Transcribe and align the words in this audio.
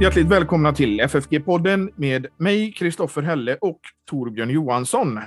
Hjärtligt 0.00 0.28
välkomna 0.28 0.72
till 0.72 1.00
FFG-podden 1.00 1.90
med 1.96 2.26
mig, 2.36 2.72
Kristoffer 2.72 3.22
Helle 3.22 3.56
och 3.56 3.80
Torbjörn 4.10 4.50
Johansson. 4.50 5.20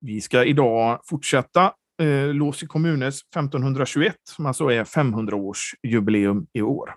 Vi 0.00 0.20
ska 0.20 0.44
idag 0.44 1.00
fortsätta 1.04 1.72
eh, 2.02 2.34
Låsi 2.34 2.66
kommunes 2.66 3.20
1521, 3.22 4.16
som 4.24 4.46
alltså 4.46 4.72
är 4.72 4.84
500-årsjubileum 4.84 6.46
i 6.52 6.62
år. 6.62 6.94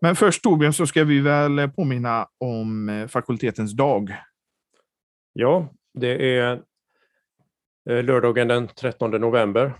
Men 0.00 0.16
först 0.16 0.42
Torbjörn 0.42 0.72
så 0.72 0.86
ska 0.86 1.04
vi 1.04 1.20
väl 1.20 1.70
påminna 1.76 2.26
om 2.38 2.88
eh, 2.88 3.06
fakultetens 3.08 3.72
dag. 3.72 4.16
Ja, 5.32 5.68
det 5.94 6.38
är 6.38 6.62
eh, 7.90 8.04
lördagen 8.04 8.48
den 8.48 8.68
13 8.68 9.10
november 9.10 9.72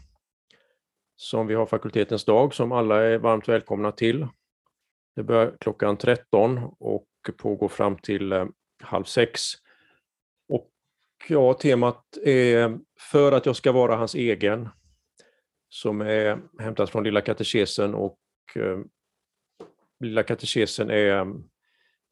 som 1.17 1.47
vi 1.47 1.55
har 1.55 1.67
fakultetens 1.67 2.25
dag 2.25 2.55
som 2.55 2.73
alla 2.73 3.03
är 3.03 3.19
varmt 3.19 3.49
välkomna 3.49 3.93
till. 3.93 4.27
Det 5.17 5.23
börjar 5.23 5.57
klockan 5.61 5.97
13 5.97 6.59
och 6.79 7.07
pågår 7.39 7.69
fram 7.69 7.97
till 7.97 8.33
eh, 8.33 8.47
halv 8.83 9.05
sex. 9.05 9.41
Och 10.49 10.71
ja, 11.29 11.55
temat 11.55 12.17
är 12.25 12.79
För 13.01 13.33
att 13.33 13.47
jag 13.47 13.57
ska 13.57 13.73
vara 13.73 13.97
hans 13.97 14.15
egen, 14.15 14.69
som 15.69 16.01
är 16.01 16.39
hämtat 16.59 16.91
från 16.91 17.05
Lilla 17.05 17.21
katekesen 17.21 17.95
och 17.95 18.19
eh, 18.55 18.79
Lilla 20.01 20.23
katekesen 20.23 20.91
är 20.91 21.25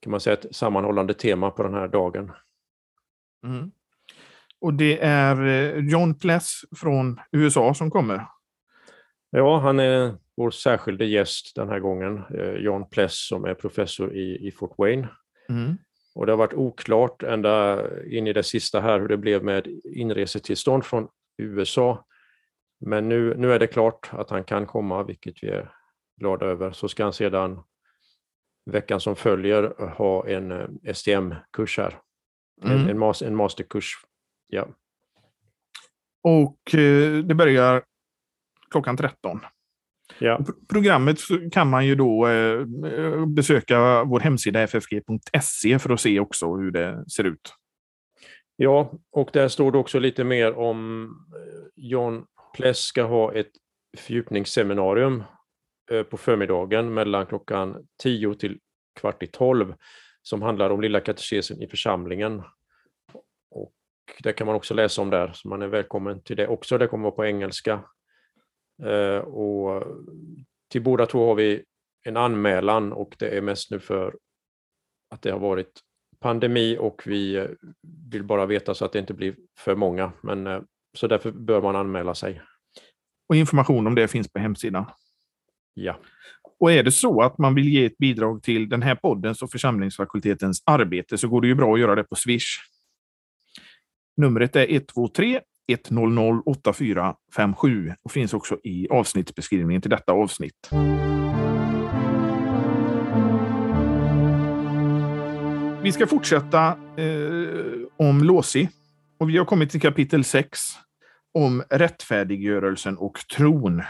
kan 0.01 0.11
man 0.11 0.21
säga 0.21 0.35
ett 0.35 0.57
sammanhållande 0.57 1.15
tema 1.15 1.51
på 1.51 1.63
den 1.63 1.75
här 1.75 1.89
dagen. 1.89 2.33
Mm. 3.47 3.71
Och 4.61 4.75
det 4.75 4.99
är 5.03 5.47
eh, 5.47 5.89
John 5.89 6.15
Pless 6.15 6.61
från 6.77 7.21
USA 7.33 7.75
som 7.75 7.91
kommer. 7.91 8.27
Ja, 9.31 9.59
han 9.59 9.81
är 9.81 10.15
vår 10.41 10.51
särskilde 10.51 11.05
gäst 11.05 11.55
den 11.55 11.69
här 11.69 11.79
gången, 11.79 12.23
eh, 12.35 12.55
John 12.55 12.89
Pless 12.89 13.27
som 13.29 13.45
är 13.45 13.55
professor 13.55 14.15
i, 14.15 14.47
i 14.47 14.51
Fort 14.51 14.75
Wayne. 14.79 15.09
Mm. 15.49 15.77
Och 16.15 16.27
det 16.27 16.33
har 16.33 16.37
varit 16.37 16.55
oklart 16.55 17.23
ända 17.23 17.85
in 18.07 18.27
i 18.27 18.33
det 18.33 18.43
sista 18.43 18.81
här 18.81 19.01
hur 19.01 19.09
det 19.09 19.17
blev 19.17 19.45
med 19.45 19.67
inresetillstånd 19.85 20.85
från 20.85 21.09
USA. 21.39 22.07
Men 22.81 23.09
nu, 23.09 23.35
nu 23.37 23.53
är 23.53 23.59
det 23.59 23.67
klart 23.67 24.11
att 24.13 24.31
han 24.31 24.45
kan 24.45 24.67
komma, 24.67 25.03
vilket 25.03 25.43
vi 25.43 25.49
är 25.49 25.73
glada 26.17 26.47
över. 26.47 26.73
Så 26.73 26.89
ska 26.89 27.05
han 27.05 27.13
sedan 27.13 27.63
veckan 28.71 29.01
som 29.01 29.17
följer 29.17 29.91
ha 29.97 30.29
en 30.29 30.53
eh, 30.53 30.95
STM-kurs 30.95 31.79
här. 31.79 31.99
Mm. 32.65 32.89
En, 32.89 33.03
en, 33.03 33.13
en 33.25 33.37
masterkurs. 33.37 33.95
Ja. 34.47 34.69
Och 36.23 36.75
eh, 36.75 37.25
det 37.25 37.35
börjar 37.35 37.83
klockan 38.71 38.97
13. 38.97 39.41
Ja. 40.21 40.41
Programmet 40.69 41.19
kan 41.53 41.69
man 41.69 41.87
ju 41.87 41.95
då 41.95 42.29
eh, 42.29 43.27
besöka 43.27 44.05
vår 44.05 44.21
hemsida 44.21 44.67
ffg.se 44.67 45.79
för 45.79 45.91
att 45.91 46.01
se 46.01 46.21
också 46.21 46.57
hur 46.57 46.71
det 46.71 47.05
ser 47.11 47.25
ut. 47.25 47.55
Ja, 48.57 48.93
och 49.11 49.31
där 49.33 49.49
står 49.49 49.73
det 49.73 49.79
också 49.79 49.99
lite 49.99 50.25
mer 50.25 50.59
om 50.59 51.05
eh, 51.35 51.69
John 51.77 52.25
Pless 52.57 52.79
ska 52.79 53.03
ha 53.03 53.35
ett 53.35 53.51
fördjupningsseminarium 53.99 55.23
eh, 55.93 56.03
på 56.03 56.17
förmiddagen 56.17 56.95
mellan 56.95 57.27
klockan 57.27 57.87
10 58.03 58.35
till 58.35 58.59
kvart 59.01 59.23
i 59.23 59.27
12 59.27 59.75
som 60.23 60.43
handlar 60.43 60.71
om 60.71 60.81
Lilla 60.81 61.01
katekesen 61.01 61.63
i 61.63 61.69
församlingen. 61.69 62.43
Och 63.51 63.75
det 64.23 64.33
kan 64.33 64.47
man 64.47 64.57
också 64.57 64.75
läsa 64.75 65.03
om 65.03 65.11
där, 65.11 65.33
så 65.35 65.49
man 65.49 65.63
är 65.63 65.67
välkommen 65.67 66.23
till 66.23 66.37
det 66.37 66.49
också. 66.49 66.79
Det 66.79 66.87
kommer 66.87 67.05
vara 67.05 67.17
på 67.17 67.25
engelska 67.25 67.81
och 69.21 69.85
till 70.71 70.83
båda 70.83 71.07
två 71.07 71.27
har 71.27 71.35
vi 71.35 71.63
en 72.05 72.17
anmälan 72.17 72.93
och 72.93 73.17
det 73.19 73.37
är 73.37 73.43
mest 73.43 73.71
nu 73.71 73.81
för 73.81 74.17
att 75.11 75.23
det 75.23 75.31
har 75.31 75.39
varit 75.39 75.81
pandemi 76.21 76.77
och 76.81 77.03
vi 77.07 77.37
eh, 77.37 77.47
vill 78.11 78.25
bara 78.25 78.47
veta 78.47 78.75
så 78.75 78.85
att 78.85 78.93
det 78.93 78.99
inte 78.99 79.15
blir 79.15 79.37
för 79.59 79.77
många. 79.77 80.13
Men, 80.23 80.47
eh, 80.47 80.61
så 80.97 81.07
därför 81.07 81.33
bör 81.33 81.63
man 81.63 81.77
anmäla 81.77 82.15
sig. 82.15 82.43
Och 83.29 83.37
information 83.37 83.87
om 83.87 83.95
det 83.95 84.09
finns 84.09 84.33
på 84.33 84.39
hemsidan? 84.39 84.85
Ja. 85.75 86.01
Och 86.61 86.73
är 86.73 86.83
det 86.83 86.93
så 86.93 87.23
att 87.23 87.39
man 87.39 87.55
vill 87.55 87.69
ge 87.69 87.85
ett 87.85 87.99
bidrag 87.99 88.43
till 88.43 88.69
den 88.69 88.83
här 88.83 88.95
poddens 88.95 89.43
och 89.43 89.51
församlingsfakultetens 89.51 90.63
arbete 90.67 91.19
så 91.19 91.29
går 91.29 91.41
det 91.41 91.47
ju 91.47 91.55
bra 91.55 91.75
att 91.75 91.81
göra 91.81 91.95
det 91.95 92.05
på 92.05 92.15
Swish. 92.15 92.59
Numret 94.17 94.57
är 94.57 94.73
123 94.73 95.41
100 95.73 96.43
8457 96.47 97.95
och 98.03 98.13
finns 98.13 98.35
också 98.35 98.59
i 98.65 98.89
avsnittsbeskrivningen 98.89 99.83
till 99.83 99.91
detta 99.91 100.13
avsnitt. 100.13 100.71
Vi 105.83 105.93
ska 105.93 106.07
fortsätta 106.07 106.67
eh, 106.97 107.87
om 107.97 108.25
Låsi 108.25 108.69
och 109.19 109.29
vi 109.31 109.39
har 109.39 109.45
kommit 109.45 109.71
till 109.71 109.81
kapitel 109.81 110.25
6 110.25 110.61
om 111.35 111.63
rättfärdiggörelsen 111.71 112.97
och 112.97 113.19
tron. 113.37 113.83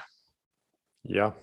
Ja. 1.02 1.34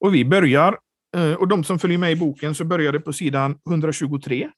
Och 0.00 0.14
vi 0.14 0.24
börjar, 0.24 0.78
eh, 1.16 1.32
och 1.32 1.48
de 1.48 1.64
som 1.64 1.78
följer 1.78 1.98
med 1.98 2.12
i 2.12 2.16
boken 2.16 2.54
så 2.54 2.64
börjar 2.64 2.92
det 2.92 3.00
på 3.00 3.12
sidan 3.12 3.58
123 3.68 4.50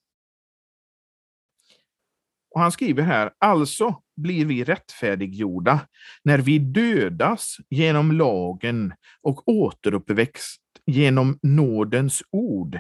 och 2.54 2.60
han 2.60 2.72
skriver 2.72 3.02
här, 3.02 3.30
alltså 3.40 4.00
blir 4.16 4.44
vi 4.46 4.64
rättfärdiggjorda 4.64 5.80
när 6.24 6.38
vi 6.38 6.58
dödas 6.58 7.56
genom 7.70 8.12
lagen 8.12 8.92
och 9.22 9.48
återuppväxt 9.48 10.60
genom 10.86 11.38
nådens 11.42 12.22
ord, 12.30 12.78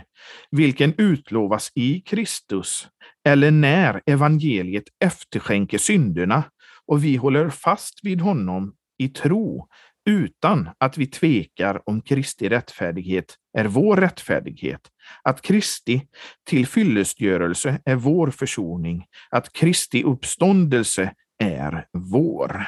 vilken 0.50 0.94
utlovas 0.98 1.70
i 1.74 2.00
Kristus, 2.00 2.88
eller 3.28 3.50
när 3.50 4.02
evangeliet 4.06 4.84
efterskänker 5.04 5.78
synderna 5.78 6.44
och 6.86 7.04
vi 7.04 7.16
håller 7.16 7.50
fast 7.50 8.00
vid 8.02 8.20
honom 8.20 8.74
i 8.98 9.08
tro 9.08 9.68
utan 10.04 10.70
att 10.78 10.98
vi 10.98 11.06
tvekar 11.06 11.82
om 11.86 12.00
Kristi 12.00 12.48
rättfärdighet 12.48 13.36
är 13.58 13.64
vår 13.64 13.96
rättfärdighet, 13.96 14.80
att 15.22 15.42
Kristi 15.42 16.08
tillfyllestgörelse 16.44 17.80
är 17.84 17.96
vår 17.96 18.30
försoning, 18.30 19.06
att 19.30 19.52
Kristi 19.52 20.02
uppståndelse 20.02 21.14
är 21.38 21.86
vår. 21.92 22.66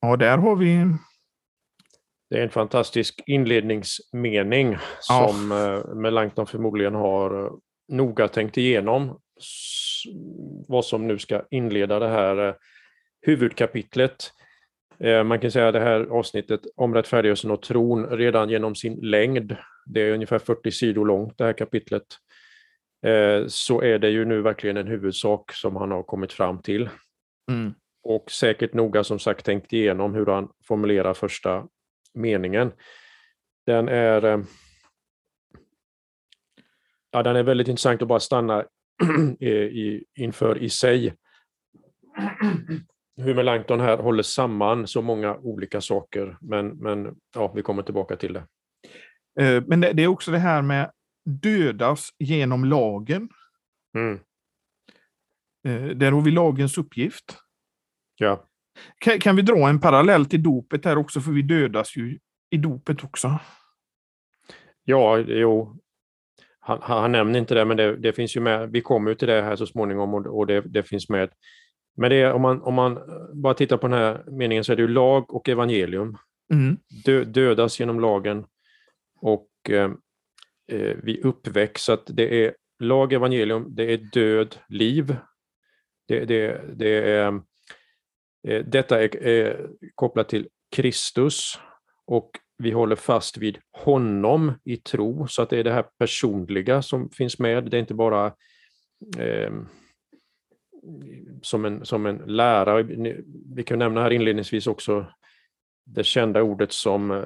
Ja, 0.00 0.16
där 0.16 0.38
har 0.38 0.56
vi... 0.56 0.84
Det 2.30 2.38
är 2.38 2.42
en 2.42 2.50
fantastisk 2.50 3.22
inledningsmening 3.26 4.76
ja. 5.08 5.28
som 5.28 5.52
eh, 5.52 5.94
Melanchthon 5.94 6.46
förmodligen 6.46 6.94
har 6.94 7.44
eh, 7.44 7.52
noga 7.88 8.28
tänkt 8.28 8.56
igenom 8.56 9.20
vad 10.68 10.84
som 10.84 11.06
nu 11.06 11.18
ska 11.18 11.42
inleda 11.50 11.98
det 11.98 12.08
här 12.08 12.48
eh, 12.48 12.54
huvudkapitlet. 13.20 14.32
Eh, 15.00 15.24
man 15.24 15.40
kan 15.40 15.50
säga 15.50 15.72
det 15.72 15.80
här 15.80 16.00
avsnittet 16.00 16.60
om 16.76 16.94
rättfärdigheten 16.94 17.50
och 17.50 17.62
tron 17.62 18.06
redan 18.06 18.50
genom 18.50 18.74
sin 18.74 19.00
längd, 19.00 19.56
det 19.86 20.00
är 20.00 20.12
ungefär 20.12 20.38
40 20.38 20.70
sidor 20.70 21.06
långt 21.06 21.38
det 21.38 21.44
här 21.44 21.52
kapitlet, 21.52 22.06
eh, 23.06 23.46
så 23.46 23.82
är 23.82 23.98
det 23.98 24.10
ju 24.10 24.24
nu 24.24 24.42
verkligen 24.42 24.76
en 24.76 24.86
huvudsak 24.86 25.52
som 25.52 25.76
han 25.76 25.90
har 25.90 26.02
kommit 26.02 26.32
fram 26.32 26.62
till. 26.62 26.88
Mm. 27.50 27.74
Och 28.02 28.30
säkert 28.30 28.74
noga 28.74 29.04
som 29.04 29.18
sagt 29.18 29.44
tänkt 29.44 29.72
igenom 29.72 30.14
hur 30.14 30.26
han 30.26 30.48
formulerar 30.64 31.14
första 31.14 31.66
meningen. 32.14 32.72
Den 33.66 33.88
är, 33.88 34.24
eh, 34.24 34.40
ja, 37.10 37.22
den 37.22 37.36
är 37.36 37.42
väldigt 37.42 37.68
intressant 37.68 38.02
att 38.02 38.08
bara 38.08 38.20
stanna 38.20 38.64
i, 39.40 40.04
inför 40.14 40.58
i 40.58 40.70
sig 40.70 41.14
hur 43.18 43.34
Melanchthon 43.34 43.80
här 43.80 43.98
håller 43.98 44.22
samman 44.22 44.86
så 44.86 45.02
många 45.02 45.36
olika 45.36 45.80
saker, 45.80 46.36
men, 46.40 46.68
men 46.68 47.16
ja, 47.34 47.52
vi 47.54 47.62
kommer 47.62 47.82
tillbaka 47.82 48.16
till 48.16 48.32
det. 48.32 48.46
Eh, 49.40 49.62
men 49.66 49.80
det, 49.80 50.02
är 50.02 50.06
också 50.06 50.30
det 50.30 50.38
här 50.38 50.62
med 50.62 50.90
dödas 51.24 52.08
genom 52.18 52.64
lagen. 52.64 53.28
Mm. 53.96 54.20
Eh, 55.68 55.96
där 55.96 56.12
har 56.12 56.20
vi 56.20 56.30
lagens 56.30 56.78
uppgift. 56.78 57.38
Ja. 58.16 58.44
Kan, 58.98 59.18
kan 59.18 59.36
vi 59.36 59.42
dra 59.42 59.68
en 59.68 59.80
parallell 59.80 60.26
till 60.26 60.42
dopet 60.42 60.84
här 60.84 60.98
också, 60.98 61.20
för 61.20 61.32
vi 61.32 61.42
dödas 61.42 61.96
ju 61.96 62.18
i 62.50 62.56
dopet 62.56 63.04
också. 63.04 63.38
Ja, 64.84 65.18
jo. 65.18 65.76
Han, 66.60 66.82
han 66.82 67.12
nämner 67.12 67.38
inte 67.38 67.54
det, 67.54 67.64
men 67.64 67.76
det, 67.76 67.96
det, 67.96 68.12
finns 68.12 68.36
ju 68.36 68.40
med. 68.40 68.70
Vi 68.70 68.80
kommer 68.80 69.10
ju 69.10 69.14
till 69.14 69.28
det 69.28 69.42
här 69.42 69.56
så 69.56 69.66
småningom 69.66 70.14
och, 70.14 70.26
och 70.26 70.46
det, 70.46 70.60
det 70.60 70.82
finns 70.82 71.08
med 71.08 71.30
men 71.98 72.10
det 72.10 72.16
är, 72.16 72.32
om, 72.32 72.42
man, 72.42 72.62
om 72.62 72.74
man 72.74 72.98
bara 73.32 73.54
tittar 73.54 73.76
på 73.76 73.88
den 73.88 73.98
här 73.98 74.24
meningen 74.26 74.64
så 74.64 74.72
är 74.72 74.76
det 74.76 74.82
ju 74.82 74.88
lag 74.88 75.34
och 75.34 75.48
evangelium. 75.48 76.18
Mm. 76.52 76.76
Dö, 77.04 77.24
dödas 77.24 77.80
genom 77.80 78.00
lagen 78.00 78.46
och 79.20 79.48
eh, 79.68 79.90
eh 80.72 80.96
vi 81.02 81.20
uppväcks. 81.22 81.82
Så 81.82 81.92
att 81.92 82.02
det 82.06 82.44
är 82.44 82.54
lag, 82.78 83.12
evangelium, 83.12 83.74
det 83.74 83.92
är 83.92 83.96
död, 83.96 84.56
liv. 84.68 85.16
Det, 86.08 86.24
det, 86.24 86.60
det 86.74 87.10
är, 87.10 87.40
eh, 88.48 88.64
detta 88.64 89.02
är, 89.02 89.16
är, 89.22 89.70
kopplat 89.94 90.28
till 90.28 90.48
Kristus 90.76 91.58
och 92.06 92.30
vi 92.58 92.70
håller 92.70 92.96
fast 92.96 93.36
vid 93.36 93.58
honom 93.72 94.52
i 94.64 94.76
tro, 94.76 95.28
så 95.28 95.42
att 95.42 95.50
det 95.50 95.58
är 95.58 95.64
det 95.64 95.72
här 95.72 95.84
personliga 95.98 96.82
som 96.82 97.10
finns 97.10 97.38
med. 97.38 97.64
Det 97.64 97.76
är 97.76 97.80
inte 97.80 97.94
bara 97.94 98.26
eh, 99.18 99.52
som, 101.42 101.64
en, 101.64 101.84
som 101.84 102.06
en 102.06 102.16
lärare. 102.16 102.82
Vi 103.54 103.62
kan 103.62 103.78
nämna 103.78 104.02
här 104.02 104.10
inledningsvis 104.10 104.66
också 104.66 105.06
det 105.84 106.04
kända 106.04 106.42
ordet 106.42 106.72
som 106.72 107.10
eh, 107.10 107.24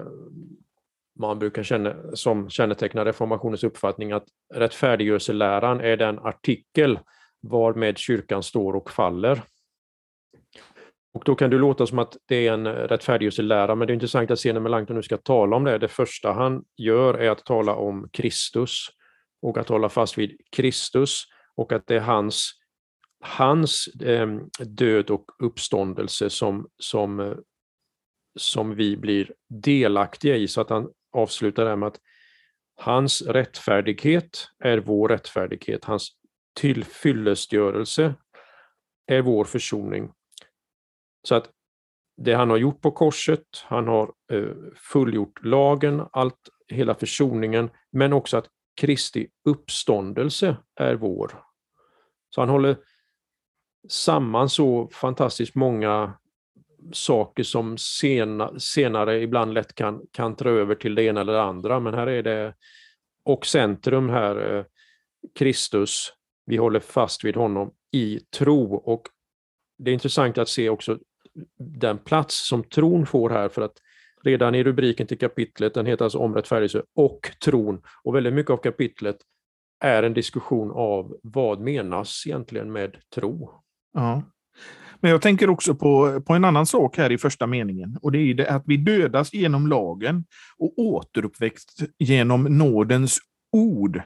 man 1.18 1.38
brukar 1.38 1.62
känna 1.62 1.94
som 2.14 2.50
kännetecknar 2.50 3.04
reformationens 3.04 3.64
uppfattning 3.64 4.12
att 4.12 4.24
rättfärdiggörelseläran 4.54 5.80
är 5.80 5.96
den 5.96 6.18
artikel 6.18 6.98
varmed 7.42 7.98
kyrkan 7.98 8.42
står 8.42 8.76
och 8.76 8.90
faller. 8.90 9.42
Och 11.14 11.22
då 11.24 11.34
kan 11.34 11.50
det 11.50 11.58
låta 11.58 11.86
som 11.86 11.98
att 11.98 12.16
det 12.26 12.46
är 12.46 12.52
en 12.52 12.66
rättfärdiggörelselära, 12.66 13.74
men 13.74 13.86
det 13.86 13.92
är 13.92 13.94
intressant 13.94 14.30
att 14.30 14.40
se 14.40 14.52
när 14.52 14.60
Melanchthon 14.60 14.96
nu 14.96 15.02
ska 15.02 15.16
tala 15.16 15.56
om 15.56 15.64
det. 15.64 15.78
Det 15.78 15.88
första 15.88 16.32
han 16.32 16.64
gör 16.76 17.14
är 17.14 17.30
att 17.30 17.44
tala 17.44 17.74
om 17.74 18.08
Kristus 18.12 18.86
och 19.42 19.58
att 19.58 19.68
hålla 19.68 19.88
fast 19.88 20.18
vid 20.18 20.40
Kristus 20.56 21.24
och 21.56 21.72
att 21.72 21.86
det 21.86 21.96
är 21.96 22.00
hans, 22.00 22.52
hans 23.22 23.86
eh, 23.86 24.28
död 24.58 25.10
och 25.10 25.24
uppståndelse 25.38 26.30
som, 26.30 26.68
som, 26.78 27.20
eh, 27.20 27.36
som 28.38 28.74
vi 28.74 28.96
blir 28.96 29.34
delaktiga 29.48 30.36
i. 30.36 30.48
Så 30.48 30.60
att 30.60 30.70
han 30.70 30.88
avslutar 31.12 31.64
det 31.64 31.76
med 31.76 31.86
att 31.86 32.00
hans 32.76 33.22
rättfärdighet 33.22 34.48
är 34.58 34.78
vår 34.78 35.08
rättfärdighet, 35.08 35.84
hans 35.84 36.10
tillfyllestgörelse 36.60 38.14
är 39.06 39.22
vår 39.22 39.44
försoning. 39.44 40.12
Så 41.28 41.34
att 41.34 41.50
det 42.16 42.34
han 42.34 42.50
har 42.50 42.56
gjort 42.56 42.80
på 42.80 42.90
korset, 42.90 43.46
han 43.64 43.88
har 43.88 44.12
eh, 44.32 44.54
fullgjort 44.92 45.44
lagen, 45.44 46.02
allt, 46.12 46.48
hela 46.68 46.94
försoningen, 46.94 47.70
men 47.92 48.12
också 48.12 48.36
att 48.36 48.48
Kristi 48.80 49.28
uppståndelse 49.44 50.56
är 50.80 50.94
vår. 50.94 51.44
Så 52.34 52.40
han 52.40 52.48
håller 52.48 52.76
samman 53.88 54.48
så 54.48 54.88
fantastiskt 54.92 55.54
många 55.54 56.14
saker 56.92 57.42
som 57.42 57.78
sena, 57.78 58.58
senare 58.58 59.20
ibland 59.20 59.54
lätt 59.54 59.74
kan, 59.74 60.02
kan 60.12 60.34
dra 60.34 60.50
över 60.50 60.74
till 60.74 60.94
det 60.94 61.02
ena 61.02 61.20
eller 61.20 61.32
det 61.32 61.42
andra, 61.42 61.80
men 61.80 61.94
här 61.94 62.06
är 62.06 62.22
det 62.22 62.54
och 63.24 63.46
centrum 63.46 64.08
här, 64.08 64.56
eh, 64.56 64.64
Kristus, 65.34 66.12
vi 66.46 66.56
håller 66.56 66.80
fast 66.80 67.24
vid 67.24 67.36
honom 67.36 67.72
i 67.92 68.20
tro. 68.38 68.74
Och 68.74 69.08
det 69.78 69.90
är 69.90 69.94
intressant 69.94 70.38
att 70.38 70.48
se 70.48 70.68
också 70.68 70.98
den 71.58 71.98
plats 71.98 72.48
som 72.48 72.64
tron 72.64 73.06
får 73.06 73.30
här. 73.30 73.48
För 73.48 73.62
att 73.62 73.74
redan 74.22 74.54
i 74.54 74.64
rubriken 74.64 75.06
till 75.06 75.18
kapitlet, 75.18 75.74
den 75.74 75.86
heter 75.86 76.04
alltså 76.04 76.18
om 76.18 76.34
rättfärdigelse 76.34 76.82
och 76.94 77.30
tron, 77.44 77.82
och 78.04 78.14
väldigt 78.14 78.32
mycket 78.32 78.50
av 78.50 78.56
kapitlet 78.56 79.16
är 79.84 80.02
en 80.02 80.14
diskussion 80.14 80.70
av 80.70 81.16
vad 81.22 81.60
menas 81.60 82.26
egentligen 82.26 82.72
med 82.72 82.96
tro. 83.14 83.61
Ja. 83.92 84.22
Men 85.00 85.10
jag 85.10 85.22
tänker 85.22 85.50
också 85.50 85.74
på, 85.74 86.20
på 86.20 86.32
en 86.32 86.44
annan 86.44 86.66
sak 86.66 86.96
här 86.96 87.12
i 87.12 87.18
första 87.18 87.46
meningen. 87.46 87.98
Och 88.02 88.12
det 88.12 88.18
är 88.18 88.34
det 88.34 88.50
att 88.50 88.62
vi 88.66 88.76
dödas 88.76 89.32
genom 89.32 89.66
lagen 89.66 90.24
och 90.58 90.78
återuppväxt 90.78 91.82
genom 91.98 92.42
nådens 92.42 93.18
ord. 93.52 94.02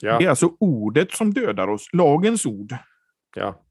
Ja. 0.00 0.18
Det 0.18 0.24
är 0.24 0.28
alltså 0.28 0.56
ordet 0.60 1.12
som 1.12 1.34
dödar 1.34 1.68
oss, 1.68 1.88
lagens 1.92 2.46
ord. 2.46 2.74
Ja. 3.36 3.62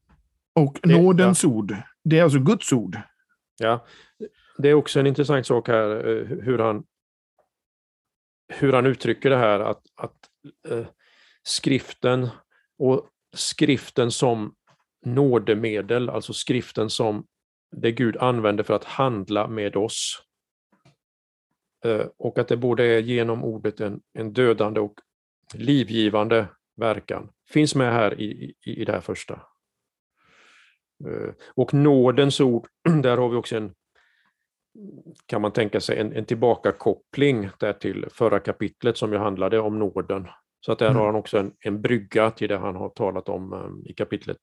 Och 0.54 0.78
det, 0.82 1.02
nådens 1.02 1.44
ja. 1.44 1.48
ord, 1.48 1.76
det 2.04 2.18
är 2.18 2.22
alltså 2.22 2.38
Guds 2.38 2.72
ord. 2.72 2.98
Ja, 3.58 3.86
det 4.58 4.68
är 4.68 4.74
också 4.74 5.00
en 5.00 5.06
intressant 5.06 5.46
sak 5.46 5.68
här 5.68 6.08
eh, 6.08 6.24
hur 6.24 6.58
han, 6.58 6.84
hur 8.48 8.72
han 8.72 8.86
uttrycker 8.86 9.30
det 9.30 9.36
här 9.36 9.60
att, 9.60 9.82
att 9.96 10.16
eh, 10.68 10.86
skriften 11.42 12.28
och 12.78 13.08
skriften 13.36 14.10
som 14.10 14.54
nådemedel, 15.02 16.10
alltså 16.10 16.32
skriften 16.32 16.90
som 16.90 17.26
det 17.76 17.92
Gud 17.92 18.16
använder 18.16 18.64
för 18.64 18.74
att 18.74 18.84
handla 18.84 19.48
med 19.48 19.76
oss. 19.76 20.22
Eh, 21.84 22.06
och 22.16 22.38
att 22.38 22.48
det 22.48 22.56
både 22.56 22.84
är 22.84 22.98
genom 22.98 23.44
ordet 23.44 23.80
en, 23.80 24.00
en 24.12 24.32
dödande 24.32 24.80
och 24.80 24.94
livgivande 25.54 26.46
verkan. 26.76 27.30
Finns 27.48 27.74
med 27.74 27.92
här 27.92 28.20
i, 28.20 28.54
i, 28.66 28.80
i 28.80 28.84
det 28.84 28.92
här 28.92 29.00
första. 29.00 29.34
Eh, 31.06 31.32
och 31.54 31.74
nådens 31.74 32.40
ord, 32.40 32.68
där 33.02 33.16
har 33.16 33.28
vi 33.28 33.36
också 33.36 33.56
en, 33.56 33.74
kan 35.26 35.42
man 35.42 35.52
tänka 35.52 35.80
sig, 35.80 35.98
en, 35.98 36.12
en 36.12 36.24
tillbakakoppling 36.24 37.50
där 37.58 37.72
till 37.72 38.06
förra 38.12 38.40
kapitlet 38.40 38.96
som 38.96 39.12
ju 39.12 39.18
handlade 39.18 39.58
om 39.58 39.78
nåden. 39.78 40.28
Så 40.60 40.72
att 40.72 40.78
där 40.78 40.86
mm. 40.86 40.98
har 40.98 41.06
han 41.06 41.14
också 41.14 41.38
en, 41.38 41.52
en 41.58 41.82
brygga 41.82 42.30
till 42.30 42.48
det 42.48 42.58
han 42.58 42.76
har 42.76 42.88
talat 42.88 43.28
om 43.28 43.52
um, 43.52 43.86
i 43.86 43.92
kapitlet 43.92 44.40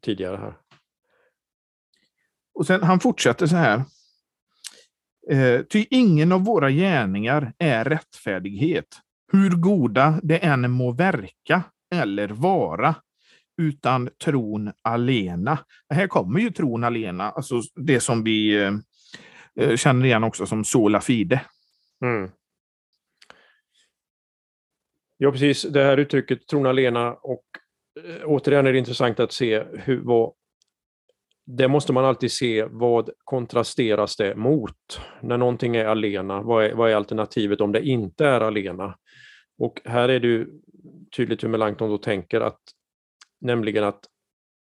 tidigare 0.00 0.36
här. 0.36 0.56
Och 2.54 2.66
sen 2.66 2.82
han 2.82 3.00
fortsätter 3.00 3.46
så 3.46 3.56
här. 3.56 3.82
Ty 5.62 5.86
ingen 5.90 6.32
av 6.32 6.44
våra 6.44 6.70
gärningar 6.70 7.52
är 7.58 7.84
rättfärdighet, 7.84 8.86
hur 9.32 9.50
goda 9.50 10.20
det 10.22 10.38
än 10.38 10.70
må 10.70 10.92
verka 10.92 11.62
eller 11.94 12.28
vara, 12.28 12.94
utan 13.56 14.10
tron 14.24 14.72
alena. 14.82 15.58
Här 15.94 16.06
kommer 16.06 16.40
ju 16.40 16.50
tron 16.50 16.84
alena, 16.84 17.30
alltså 17.30 17.62
det 17.74 18.00
som 18.00 18.24
vi 18.24 18.64
eh, 19.56 19.76
känner 19.76 20.06
igen 20.06 20.24
också 20.24 20.46
som 20.46 20.64
sola 20.64 21.00
fide. 21.00 21.40
Mm. 22.04 22.30
Ja, 25.16 25.32
precis. 25.32 25.62
Det 25.62 25.84
här 25.84 25.96
uttrycket 25.96 26.46
tron 26.46 26.66
alena 26.66 27.12
och 27.12 27.44
eh, 27.54 27.61
Eh, 28.00 28.24
återigen 28.24 28.66
är 28.66 28.72
det 28.72 28.78
intressant 28.78 29.20
att 29.20 29.32
se 29.32 29.64
hur, 29.72 30.00
vad, 30.00 30.32
det 31.46 31.68
måste 31.68 31.92
man 31.92 32.04
alltid 32.04 32.32
se 32.32 32.64
vad 32.64 33.10
kontrasteras 33.24 34.16
det 34.16 34.34
mot. 34.34 35.00
När 35.20 35.38
någonting 35.38 35.76
är 35.76 35.84
alena, 35.84 36.42
vad 36.42 36.64
är, 36.64 36.74
vad 36.74 36.90
är 36.90 36.94
alternativet 36.94 37.60
om 37.60 37.72
det 37.72 37.82
inte 37.82 38.26
är 38.26 38.40
alena? 38.40 38.98
Och 39.58 39.80
här 39.84 40.08
är 40.08 40.20
det 40.20 40.46
tydligt 41.16 41.44
hur 41.44 41.48
Melanchthon 41.48 41.90
då 41.90 41.98
tänker 41.98 42.40
att 42.40 42.60
nämligen 43.40 43.84
att 43.84 44.04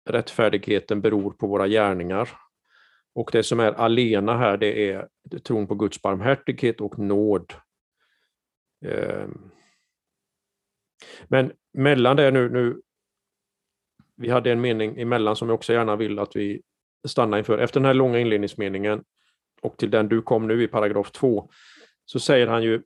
rättfärdigheten 0.08 1.00
beror 1.00 1.30
på 1.30 1.46
våra 1.46 1.68
gärningar. 1.68 2.28
Och 3.14 3.30
det 3.32 3.42
som 3.42 3.60
är 3.60 3.72
alena 3.72 4.36
här, 4.36 4.56
det 4.56 4.90
är 4.90 5.08
tron 5.42 5.66
på 5.66 5.74
Guds 5.74 6.02
barmhärtighet 6.02 6.80
och 6.80 6.98
nåd. 6.98 7.52
Ehm. 8.86 9.50
Men 11.28 11.52
mellan 11.72 12.16
det 12.16 12.30
nu, 12.30 12.48
nu, 12.48 12.82
vi 14.18 14.30
hade 14.30 14.52
en 14.52 14.60
mening 14.60 15.00
emellan 15.00 15.36
som 15.36 15.48
jag 15.48 15.54
också 15.54 15.72
gärna 15.72 15.96
vill 15.96 16.18
att 16.18 16.36
vi 16.36 16.62
stannar 17.08 17.38
inför. 17.38 17.58
Efter 17.58 17.80
den 17.80 17.86
här 17.86 17.94
långa 17.94 18.18
inledningsmeningen 18.18 19.04
och 19.62 19.76
till 19.76 19.90
den 19.90 20.08
du 20.08 20.22
kom 20.22 20.48
nu 20.48 20.62
i 20.62 20.68
paragraf 20.68 21.10
2, 21.10 21.50
så 22.04 22.20
säger 22.20 22.46
han 22.46 22.62
ju 22.62 22.82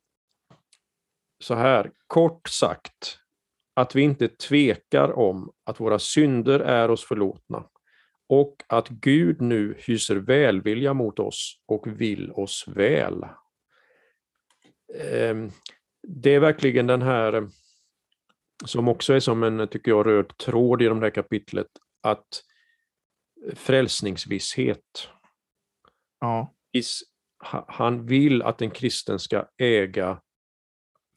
så 1.42 1.54
här, 1.54 1.90
kort 2.06 2.48
sagt, 2.48 3.18
att 3.74 3.96
vi 3.96 4.02
inte 4.02 4.28
tvekar 4.28 5.18
om 5.18 5.52
att 5.64 5.80
våra 5.80 5.98
synder 5.98 6.60
är 6.60 6.90
oss 6.90 7.04
förlåtna 7.04 7.64
och 8.28 8.56
att 8.66 8.88
Gud 8.88 9.40
nu 9.40 9.74
hyser 9.78 10.16
välvilja 10.16 10.94
mot 10.94 11.18
oss 11.18 11.60
och 11.66 12.00
vill 12.00 12.32
oss 12.32 12.64
väl. 12.68 13.24
Ehm, 15.12 15.50
det 16.02 16.34
är 16.34 16.40
verkligen 16.40 16.86
den 16.86 17.02
här, 17.02 17.48
som 18.64 18.88
också 18.88 19.12
är 19.12 19.20
som 19.20 19.42
en, 19.42 19.68
tycker 19.68 19.90
jag, 19.90 20.06
röd 20.06 20.36
tråd 20.36 20.82
i 20.82 20.84
det 20.84 20.94
här 20.94 21.10
kapitlet, 21.10 21.66
att 22.02 22.42
frälsningsvisshet. 23.54 25.08
Ja. 26.20 26.54
Han 27.66 28.06
vill 28.06 28.42
att 28.42 28.62
en 28.62 28.70
kristen 28.70 29.18
ska 29.18 29.46
äga 29.58 30.20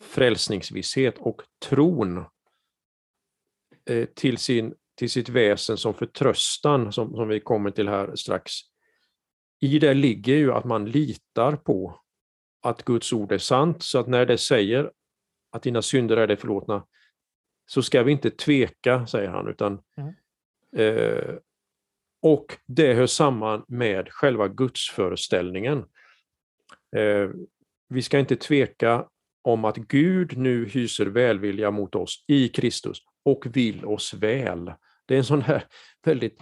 frälsningsvisshet 0.02 1.18
och 1.18 1.42
tron 1.66 2.26
Eh, 3.90 4.06
till, 4.06 4.38
sin, 4.38 4.74
till 4.96 5.10
sitt 5.10 5.30
väsen 5.30 5.78
som 5.78 5.94
förtröstan, 5.94 6.92
som, 6.92 7.16
som 7.16 7.28
vi 7.28 7.40
kommer 7.40 7.72
till 7.72 7.88
här 7.88 8.16
strax. 8.16 8.52
I 9.62 9.80
det 9.80 9.94
ligger 9.94 10.36
ju 10.36 10.54
att 10.54 10.66
man 10.66 10.86
litar 10.86 11.56
på 11.56 12.02
att 12.62 12.84
Guds 12.84 13.14
ord 13.14 13.32
är 13.32 13.38
sant, 13.38 13.84
så 13.84 14.00
att 14.00 14.08
när 14.08 14.26
det 14.26 14.38
säger 14.38 14.92
att 15.52 15.64
dina 15.64 15.82
synder 15.82 16.18
är 16.18 16.28
dig 16.28 16.38
förlåtna, 16.38 16.86
så 17.66 17.84
ska 17.84 18.04
vi 18.04 18.12
inte 18.12 18.30
tveka, 18.30 19.08
säger 19.08 19.30
han, 19.30 19.48
utan 19.48 19.80
mm. 19.98 20.14
eh, 20.78 21.36
och 22.22 22.58
det 22.66 22.94
hör 22.94 23.08
samman 23.08 23.66
med 23.68 24.10
själva 24.10 24.48
gudsföreställningen. 24.48 25.78
Eh, 26.96 27.30
vi 27.90 28.02
ska 28.02 28.20
inte 28.20 28.36
tveka 28.36 29.06
om 29.42 29.66
att 29.66 29.78
Gud 29.78 30.38
nu 30.38 30.66
hyser 30.66 31.06
välvilja 31.06 31.72
mot 31.72 31.96
oss 31.96 32.26
i 32.28 32.50
Kristus 32.50 32.98
och 33.26 33.58
vill 33.58 33.86
oss 33.86 34.14
väl. 34.14 34.74
Det 35.06 35.14
är 35.14 35.18
en 35.18 35.26
sån 35.26 35.42
här 35.42 35.64
väldigt 36.06 36.40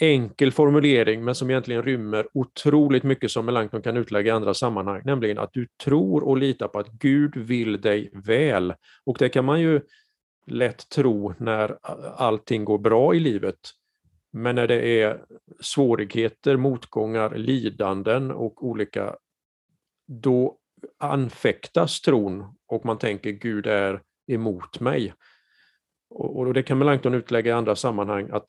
enkel 0.00 0.52
formulering 0.52 1.24
men 1.24 1.34
som 1.34 1.50
egentligen 1.50 1.82
rymmer 1.82 2.28
otroligt 2.34 3.02
mycket 3.02 3.30
som 3.30 3.46
Melanchthon 3.46 3.82
kan 3.82 3.96
utlägga 3.96 4.28
i 4.28 4.36
andra 4.36 4.54
sammanhang, 4.54 5.02
nämligen 5.04 5.38
att 5.38 5.52
du 5.52 5.66
tror 5.84 6.24
och 6.24 6.36
litar 6.36 6.68
på 6.68 6.78
att 6.78 6.88
Gud 6.88 7.36
vill 7.36 7.80
dig 7.80 8.10
väl. 8.12 8.74
Och 9.04 9.16
det 9.18 9.28
kan 9.28 9.44
man 9.44 9.60
ju 9.60 9.80
lätt 10.46 10.88
tro 10.88 11.34
när 11.38 11.78
allting 12.16 12.64
går 12.64 12.78
bra 12.78 13.14
i 13.14 13.20
livet. 13.20 13.58
Men 14.32 14.54
när 14.54 14.68
det 14.68 15.02
är 15.02 15.24
svårigheter, 15.60 16.56
motgångar, 16.56 17.34
lidanden 17.34 18.30
och 18.30 18.66
olika, 18.66 19.16
då 20.06 20.56
anfäktas 20.98 22.00
tron 22.00 22.44
och 22.66 22.84
man 22.84 22.98
tänker 22.98 23.30
Gud 23.30 23.66
är 23.66 24.02
emot 24.26 24.80
mig. 24.80 25.14
Och, 26.10 26.54
det 26.54 26.62
kan 26.62 26.78
Melanchthon 26.78 27.14
utlägga 27.14 27.50
i 27.50 27.54
andra 27.54 27.76
sammanhang, 27.76 28.30
att, 28.32 28.46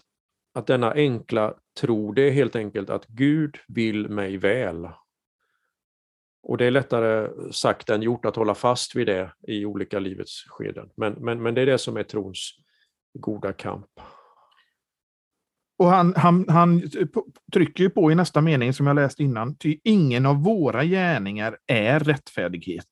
att 0.54 0.68
denna 0.68 0.92
enkla 0.92 1.54
tro, 1.80 2.12
det 2.12 2.22
är 2.22 2.32
helt 2.32 2.56
enkelt 2.56 2.90
att 2.90 3.08
Gud 3.08 3.58
vill 3.68 4.10
mig 4.10 4.38
väl. 4.38 4.90
Och 6.44 6.58
det 6.58 6.66
är 6.66 6.72
lättare 6.72 7.30
sagt 7.52 7.90
än 7.90 8.02
gjort 8.02 8.26
att 8.26 8.36
hålla 8.36 8.56
fast 8.56 8.96
vid 8.96 9.08
det 9.08 9.32
i 9.48 9.66
olika 9.66 10.00
livets 10.00 10.46
skeden. 10.48 10.90
Men, 10.98 11.14
men, 11.14 11.44
men 11.44 11.56
det 11.56 11.62
är 11.62 11.66
det 11.66 11.78
som 11.78 11.98
är 11.98 12.04
trons 12.04 12.52
goda 13.14 13.54
kamp. 13.54 13.88
Och 15.78 15.88
han, 15.88 16.14
han, 16.16 16.46
han 16.50 16.82
trycker 17.54 17.84
ju 17.84 17.90
på 17.90 18.12
i 18.12 18.16
nästa 18.16 18.42
mening 18.42 18.74
som 18.74 18.88
jag 18.88 18.96
läst 18.96 19.20
innan, 19.20 19.56
ty 19.56 19.80
ingen 19.84 20.26
av 20.26 20.44
våra 20.44 20.84
gärningar 20.84 21.58
är 21.68 22.00
rättfärdighet. 22.00 22.88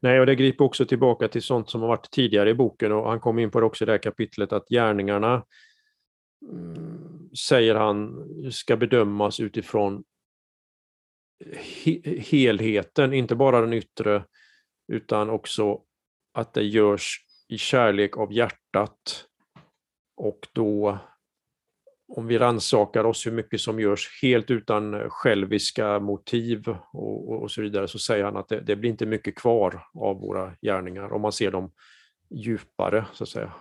Nej, 0.00 0.20
och 0.20 0.26
det 0.26 0.34
griper 0.34 0.64
också 0.64 0.86
tillbaka 0.86 1.28
till 1.28 1.42
sånt 1.42 1.70
som 1.70 1.80
har 1.80 1.88
varit 1.88 2.10
tidigare 2.10 2.50
i 2.50 2.54
boken. 2.54 2.92
Och 2.92 3.08
han 3.10 3.20
kom 3.20 3.38
in 3.38 3.50
på 3.50 3.60
det 3.60 3.66
också 3.66 3.84
i 3.84 3.86
det 3.86 3.92
här 3.92 4.02
kapitlet 4.02 4.52
att 4.52 4.68
gärningarna 4.68 5.44
mm, 6.50 7.30
säger 7.48 7.74
han 7.74 8.26
ska 8.52 8.76
bedömas 8.76 9.40
utifrån 9.40 10.04
he 11.54 12.18
helheten, 12.18 13.12
inte 13.12 13.34
bara 13.34 13.60
den 13.60 13.72
yttre 13.72 14.24
utan 14.92 15.30
också 15.30 15.82
att 16.32 16.54
det 16.54 16.62
görs 16.62 17.24
i 17.48 17.58
kärlek 17.58 18.16
av 18.16 18.32
hjärtat 18.32 19.26
och 20.16 20.48
då, 20.52 20.98
om 22.08 22.26
vi 22.26 22.38
rannsakar 22.38 23.04
oss 23.04 23.26
hur 23.26 23.32
mycket 23.32 23.60
som 23.60 23.80
görs 23.80 24.22
helt 24.22 24.50
utan 24.50 25.10
själviska 25.10 26.00
motiv 26.00 26.68
och, 26.92 27.42
och 27.42 27.50
så 27.50 27.62
vidare, 27.62 27.88
så 27.88 27.98
säger 27.98 28.24
han 28.24 28.36
att 28.36 28.48
det, 28.48 28.60
det, 28.60 28.76
blir 28.76 28.90
inte 28.90 29.06
mycket 29.06 29.36
kvar 29.38 29.82
av 29.94 30.20
våra 30.20 30.52
gärningar 30.62 31.12
om 31.12 31.22
man 31.22 31.32
ser 31.32 31.50
dem 31.50 31.72
djupare, 32.30 33.06
så 33.12 33.24
att 33.24 33.28
säga. 33.28 33.52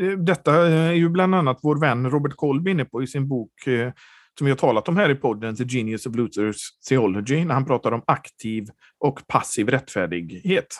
Eh, 0.00 0.10
detta 0.10 0.54
är 0.54 0.92
ju 0.92 1.08
bland 1.08 1.34
annat 1.34 1.58
vår 1.62 1.80
vän 1.80 2.10
Robert 2.10 2.36
Kolb 2.36 2.68
inne 2.68 2.84
på 2.84 3.02
i 3.02 3.06
sin 3.06 3.28
bok 3.28 3.66
eh, 3.66 3.92
som 4.38 4.44
vi 4.44 4.50
har 4.50 4.58
talat 4.58 4.88
om 4.88 4.96
här 4.96 5.10
i 5.10 5.14
podden, 5.14 5.56
The 5.56 5.64
Genius 5.64 6.06
of 6.06 6.14
Luther's 6.14 6.58
Theology, 6.88 7.44
när 7.44 7.54
han 7.54 7.66
pratar 7.66 7.92
om 7.92 8.02
aktiv 8.06 8.66
och 8.98 9.26
passiv 9.26 9.68
rättfärdighet. 9.68 10.76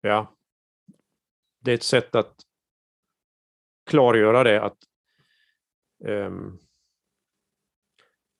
Ja. 0.00 0.34
Det 1.64 1.70
är 1.70 1.74
ett 1.74 1.82
sätt 1.82 2.14
att 2.14 2.34
klargöra 3.90 4.44
det 4.44 4.62
att 4.62 4.76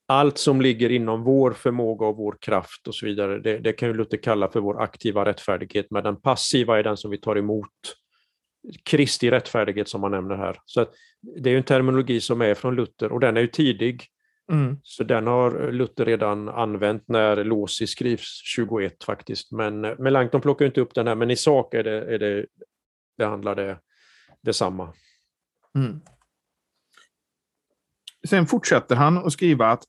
allt 0.06 0.38
som 0.38 0.60
ligger 0.60 0.90
inom 0.90 1.24
vår 1.24 1.52
förmåga 1.52 2.06
och 2.06 2.16
vår 2.16 2.36
kraft 2.40 2.88
och 2.88 2.94
så 2.94 3.06
vidare, 3.06 3.38
det, 3.38 3.58
det 3.58 3.72
kan 3.72 3.88
ju 3.88 3.94
Luther 3.94 4.16
kalla 4.16 4.48
för 4.48 4.60
vår 4.60 4.82
aktiva 4.82 5.24
rättfärdighet, 5.24 5.86
men 5.90 6.04
den 6.04 6.20
passiva 6.20 6.78
är 6.78 6.82
den 6.82 6.96
som 6.96 7.10
vi 7.10 7.18
tar 7.18 7.36
emot. 7.36 7.70
Kristi 8.84 9.30
rättfärdighet 9.30 9.88
som 9.88 10.00
man 10.00 10.10
nämner 10.10 10.36
här. 10.36 10.58
Så 10.64 10.86
Det 11.20 11.50
är 11.50 11.56
en 11.56 11.62
terminologi 11.62 12.20
som 12.20 12.40
är 12.40 12.54
från 12.54 12.74
Luther 12.74 13.12
och 13.12 13.20
den 13.20 13.36
är 13.36 13.40
ju 13.40 13.46
tidig. 13.46 14.06
Mm. 14.52 14.78
Så 14.82 15.04
den 15.04 15.26
har 15.26 15.72
Luther 15.72 16.04
redan 16.04 16.48
använt 16.48 17.08
när 17.08 17.44
Låsi 17.44 17.86
skrivs 17.86 18.42
21 18.44 19.04
faktiskt. 19.04 19.52
Men 19.52 19.80
Melanchthon 19.80 20.40
plockar 20.40 20.66
inte 20.66 20.80
upp 20.80 20.94
den 20.94 21.06
här, 21.06 21.14
men 21.14 21.30
i 21.30 21.36
sak 21.36 21.74
är 21.74 21.82
det, 21.82 22.14
är 22.14 22.18
det, 22.18 22.46
behandlar 23.18 23.54
det 23.54 23.78
detsamma. 24.42 24.92
Mm. 25.74 26.00
Sen 28.28 28.46
fortsätter 28.46 28.96
han 28.96 29.18
att 29.18 29.32
skriva 29.32 29.66
att 29.66 29.84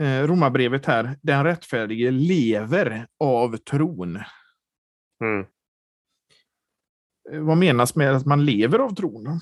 eh, 0.00 0.26
Romarbrevet 0.26 0.86
här, 0.86 1.16
den 1.22 1.44
rättfärdige 1.44 2.10
lever 2.10 3.06
av 3.18 3.56
tron. 3.56 4.18
Mm. 5.24 5.46
Eh, 7.32 7.40
vad 7.40 7.56
menas 7.56 7.96
med 7.96 8.16
att 8.16 8.26
man 8.26 8.44
lever 8.44 8.78
av 8.78 8.94
tron? 8.94 9.40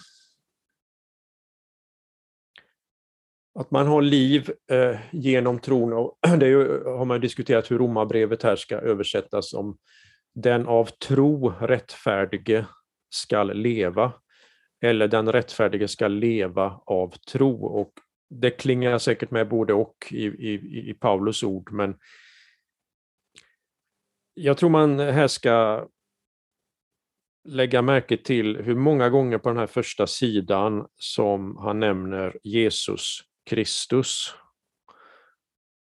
Att 3.59 3.71
man 3.71 3.87
har 3.87 4.02
liv 4.02 4.50
eh, 4.71 4.99
genom 5.11 5.59
tron. 5.59 5.92
Och 5.92 6.18
det 6.38 6.49
ju, 6.49 6.85
har 6.85 7.04
man 7.04 7.21
diskuterat 7.21 7.71
hur 7.71 7.78
Romarbrevet 7.78 8.42
här 8.42 8.57
ska 8.57 8.76
översättas 8.76 9.54
om 9.54 9.78
den 10.35 10.66
av 10.66 10.85
tro 10.85 11.50
rättfärdige 11.50 12.66
skall 13.11 13.54
leva 13.54 14.12
eller 14.80 15.09
den 15.09 15.33
rättfärdige 15.33 15.88
ska 15.88 16.09
leva 16.09 16.80
av 16.87 17.14
tro. 17.33 17.64
Och 17.64 17.92
det 18.30 18.50
klingar 18.50 18.99
säkert 18.99 19.30
med 19.30 19.49
både 19.49 19.73
och 19.73 19.97
i, 20.11 20.25
i, 20.26 20.90
i 20.90 20.94
Paulus 20.94 21.42
ord, 21.42 21.73
men 21.73 21.99
jag 24.35 24.58
tror 24.58 24.70
man 24.70 24.99
här 24.99 25.28
ska 25.28 25.87
lägga 27.49 27.82
märke 27.82 28.16
till 28.16 28.56
hur 28.56 28.75
många 28.75 29.08
gånger 29.08 29.38
på 29.38 29.49
den 29.49 29.58
här 29.58 29.66
första 29.66 30.06
sidan 30.06 30.87
som 30.97 31.56
han 31.56 31.80
nämner 31.80 32.38
Jesus 32.42 33.20
Kristus. 33.50 34.35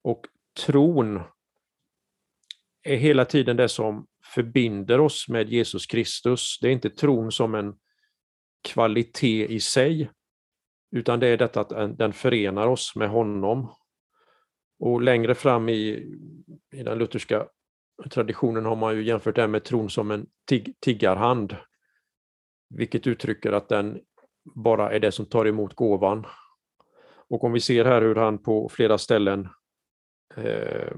Och 0.03 0.25
tron 0.65 1.21
är 2.83 2.95
hela 2.95 3.25
tiden 3.25 3.57
det 3.57 3.69
som 3.69 4.07
förbinder 4.33 4.99
oss 4.99 5.27
med 5.29 5.49
Jesus 5.49 5.85
Kristus. 5.85 6.59
Det 6.61 6.67
är 6.67 6.71
inte 6.71 6.89
tron 6.89 7.31
som 7.31 7.55
en 7.55 7.73
kvalitet 8.67 9.47
i 9.47 9.59
sig, 9.59 10.09
utan 10.91 11.19
det 11.19 11.27
är 11.27 11.37
detta 11.37 11.61
att 11.61 11.97
den 11.97 12.13
förenar 12.13 12.67
oss 12.67 12.95
med 12.95 13.09
honom. 13.09 13.75
Och 14.79 15.01
längre 15.01 15.35
fram 15.35 15.69
i, 15.69 15.89
i 16.73 16.83
den 16.83 16.97
lutherska 16.97 17.47
traditionen 18.09 18.65
har 18.65 18.75
man 18.75 18.95
ju 18.95 19.03
jämfört 19.03 19.35
det 19.35 19.47
med 19.47 19.63
tron 19.63 19.89
som 19.89 20.11
en 20.11 20.27
tig, 20.47 20.75
tiggarhand, 20.79 21.55
vilket 22.69 23.07
uttrycker 23.07 23.51
att 23.51 23.69
den 23.69 24.01
bara 24.55 24.91
är 24.91 24.99
det 24.99 25.11
som 25.11 25.25
tar 25.25 25.47
emot 25.47 25.75
gåvan. 25.75 26.25
Och 27.29 27.43
om 27.43 27.53
vi 27.53 27.59
ser 27.59 27.85
här 27.85 28.01
hur 28.01 28.15
han 28.15 28.37
på 28.37 28.69
flera 28.69 28.97
ställen 28.97 29.49
eh, 30.35 30.95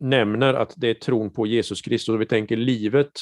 nämner 0.00 0.54
att 0.54 0.74
det 0.76 0.88
är 0.88 0.94
tron 0.94 1.30
på 1.30 1.46
Jesus 1.46 1.82
Kristus, 1.82 2.14
och 2.14 2.20
vi 2.20 2.26
tänker 2.26 2.56
livet 2.56 3.12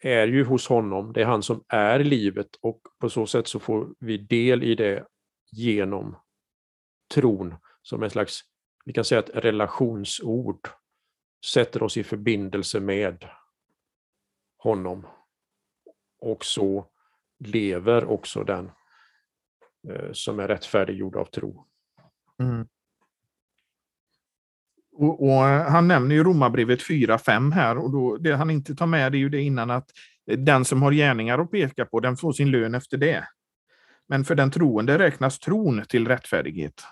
är 0.00 0.26
ju 0.26 0.44
hos 0.44 0.68
honom, 0.68 1.12
det 1.12 1.22
är 1.22 1.26
han 1.26 1.42
som 1.42 1.64
är 1.68 1.98
livet 1.98 2.56
och 2.60 2.80
på 2.98 3.10
så 3.10 3.26
sätt 3.26 3.48
så 3.48 3.58
får 3.58 3.94
vi 3.98 4.18
del 4.18 4.62
i 4.62 4.74
det 4.74 5.06
genom 5.52 6.16
tron 7.14 7.54
som 7.82 8.02
en 8.02 8.10
slags, 8.10 8.40
vi 8.84 8.92
kan 8.92 9.04
säga 9.04 9.18
ett 9.20 9.44
relationsord, 9.44 10.68
sätter 11.46 11.82
oss 11.82 11.96
i 11.96 12.04
förbindelse 12.04 12.80
med 12.80 13.24
honom. 14.58 15.06
Och 16.20 16.44
så 16.44 16.90
lever 17.44 18.04
också 18.04 18.44
den 18.44 18.70
eh, 19.88 20.12
som 20.12 20.40
är 20.40 20.48
rättfärdiggjord 20.48 21.16
av 21.16 21.24
tro. 21.24 21.66
Mm. 22.38 22.68
Och, 24.98 25.22
och, 25.22 25.42
han 25.44 25.88
nämner 25.88 26.14
ju 26.14 26.24
Romarbrevet 26.24 26.80
4.5 26.80 27.52
här 27.52 27.78
och 27.78 27.90
då, 27.90 28.16
det 28.16 28.36
han 28.36 28.50
inte 28.50 28.74
tar 28.74 28.86
med 28.86 29.14
är 29.14 29.18
ju 29.18 29.28
det 29.28 29.40
innan 29.40 29.70
att 29.70 29.90
den 30.26 30.64
som 30.64 30.82
har 30.82 30.92
gärningar 30.92 31.38
att 31.38 31.50
peka 31.50 31.84
på, 31.84 32.00
den 32.00 32.16
får 32.16 32.32
sin 32.32 32.50
lön 32.50 32.74
efter 32.74 32.96
det. 32.96 33.28
Men 34.08 34.24
för 34.24 34.34
den 34.34 34.50
troende 34.50 34.98
räknas 34.98 35.38
tron 35.38 35.82
till 35.88 36.08
rättfärdighet. 36.08 36.82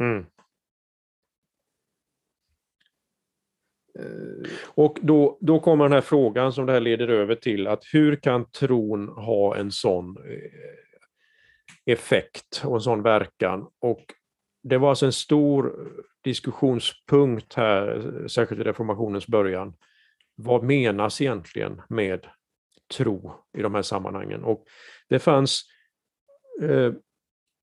Mm. 0.00 0.24
Och 4.64 4.98
då, 5.02 5.38
då 5.40 5.60
kommer 5.60 5.84
den 5.84 5.92
här 5.92 6.00
frågan 6.00 6.52
som 6.52 6.66
det 6.66 6.72
här 6.72 6.80
leder 6.80 7.08
över 7.08 7.34
till, 7.34 7.66
att 7.66 7.84
hur 7.92 8.16
kan 8.16 8.50
tron 8.50 9.08
ha 9.08 9.56
en 9.56 9.70
sån 9.70 10.16
eh, 10.16 11.92
effekt 11.92 12.62
och 12.64 12.74
en 12.74 12.80
sån 12.80 13.02
verkan? 13.02 13.66
Och 13.78 14.04
det 14.64 14.78
var 14.78 14.90
alltså 14.90 15.06
en 15.06 15.12
stor 15.12 15.88
diskussionspunkt 16.22 17.54
här, 17.54 18.28
särskilt 18.28 18.60
i 18.60 18.64
reformationens 18.64 19.26
början. 19.26 19.74
Vad 20.34 20.62
menas 20.62 21.20
egentligen 21.20 21.82
med 21.88 22.26
tro 22.96 23.32
i 23.58 23.62
de 23.62 23.74
här 23.74 23.82
sammanhangen? 23.82 24.44
Och 24.44 24.64
det 25.08 25.18
fanns, 25.18 25.64
eh, 26.62 26.92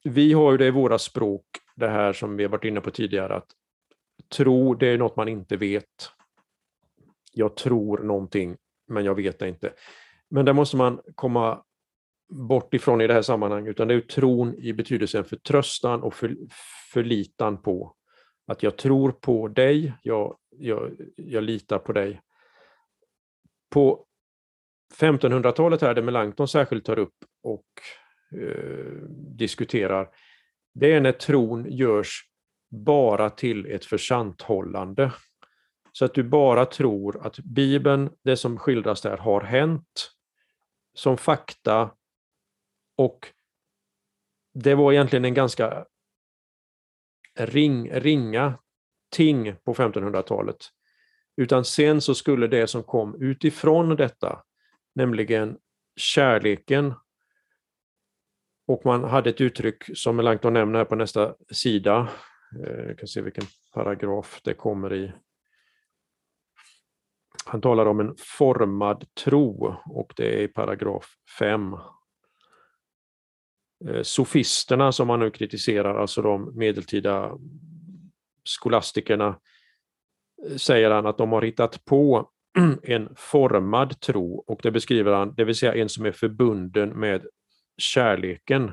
vi 0.03 0.34
har 0.34 0.51
ju 0.51 0.58
det 0.58 0.67
i 0.67 0.72
våra 0.72 1.00
språk, 1.00 1.46
det 1.75 1.88
här 1.88 2.13
som 2.13 2.38
vi 2.38 2.43
har 2.43 2.50
varit 2.50 2.63
inne 2.63 2.81
på 2.81 2.91
tidigare, 2.91 3.36
att 3.36 3.51
tro 4.36 4.74
det 4.74 4.88
är 4.88 4.98
något 4.98 5.15
man 5.15 5.27
inte 5.27 5.58
vet. 5.58 6.12
Jag 7.34 7.55
tror 7.55 8.00
någonting, 8.00 8.58
men 8.88 9.05
jag 9.05 9.15
vet 9.15 9.39
det 9.39 9.50
inte. 9.50 9.74
Men 10.29 10.46
där 10.46 10.53
måste 10.53 10.77
man 10.77 11.01
komma 11.15 11.63
bort 12.32 12.74
ifrån 12.74 13.02
i 13.02 13.08
det 13.08 13.14
här 13.14 13.22
sammanhanget, 13.22 13.72
utan 13.72 13.88
det 13.88 13.94
är 13.94 14.02
tron 14.02 14.56
i 14.56 14.74
betydelsen 14.74 15.24
förtröstan 15.24 16.04
och 16.04 16.14
för, 16.14 16.36
förlitan 16.94 17.62
på. 17.62 17.96
Att 18.48 18.64
jag 18.64 18.78
tror 18.78 19.12
på 19.12 19.48
dig, 19.48 19.94
jag, 20.04 20.38
jag, 20.50 20.92
jag 21.16 21.44
litar 21.44 21.80
på 21.80 21.94
dig. 21.94 22.22
På 23.70 24.06
1500-talet 25.00 25.82
här, 25.82 25.94
det 25.94 26.02
Melanchthon 26.02 26.48
särskilt 26.48 26.86
tar 26.86 27.00
upp 27.00 27.16
och 27.44 27.66
eh, 28.42 28.94
diskuterar, 29.38 30.10
det 30.74 30.94
är 30.94 31.02
när 31.02 31.12
tron 31.12 31.66
görs 31.70 32.24
bara 32.70 33.30
till 33.30 33.66
ett 33.66 33.86
försanthållande. 33.86 35.12
Så 35.92 36.06
att 36.06 36.14
du 36.14 36.24
bara 36.24 36.66
tror 36.66 37.26
att 37.28 37.40
Bibeln, 37.40 38.10
det 38.24 38.38
som 38.38 38.58
skildras 38.58 39.02
där, 39.02 39.18
har 39.18 39.42
hänt 39.42 40.12
som 40.94 41.18
fakta 41.18 41.92
och 43.01 43.27
det 44.53 44.75
var 44.75 44.93
egentligen 44.93 45.25
en 45.25 45.34
ganska 45.34 45.86
ring, 47.36 47.91
ringa 47.91 48.60
ting 49.12 49.55
på 49.63 49.74
1500-talet. 49.74 50.58
Utan 51.38 51.65
sen 51.65 52.01
så 52.01 52.15
skulle 52.15 52.48
det 52.48 52.67
som 52.67 52.84
kom 52.84 53.22
utifrån 53.22 53.96
detta, 53.96 54.43
nämligen 54.96 55.58
kärleken, 55.96 56.93
och 58.67 58.86
man 58.86 59.03
hade 59.03 59.29
ett 59.29 59.41
uttryck 59.41 59.98
som 59.98 60.15
Melanchthon 60.15 60.53
nämner 60.53 60.79
här 60.79 60.86
på 60.86 60.96
nästa 60.96 61.36
sida, 61.51 62.10
eh, 62.65 62.86
jag 62.88 62.98
kan 63.00 63.08
se 63.08 63.22
vilken 63.22 63.46
paragraf 63.74 64.41
det 64.43 64.53
kommer 64.53 64.93
i. 64.93 65.13
Han 67.46 67.62
talar 67.62 67.86
om 67.86 68.00
en 68.00 68.15
formad 68.17 69.05
tro 69.24 69.75
och 69.86 70.13
det 70.15 70.36
är 70.36 70.41
i 70.41 70.48
paragraf 70.48 71.05
5. 71.39 71.77
Eh, 73.88 74.02
sofisterna 74.04 74.92
som 74.92 75.08
man 75.08 75.20
nu 75.20 75.32
kritiserar, 75.32 75.96
alltså 75.96 76.22
de 76.22 76.58
medeltida 76.58 77.38
skolastikerna, 78.44 79.40
eh, 80.48 80.56
säger 80.56 80.92
han 80.92 81.06
att 81.06 81.18
de 81.18 81.32
har 81.32 81.42
hittat 81.42 81.86
på 81.86 82.30
en 82.84 83.16
formad 83.16 84.00
tro 84.00 84.44
och 84.48 84.60
det 84.64 84.72
beskriver 84.72 85.14
han, 85.14 85.34
det 85.36 85.44
vill 85.44 85.56
säga 85.56 85.76
en 85.76 85.90
som 85.90 86.06
är 86.06 86.12
förbunden 86.12 86.90
med 86.90 87.26
kärleken. 87.78 88.72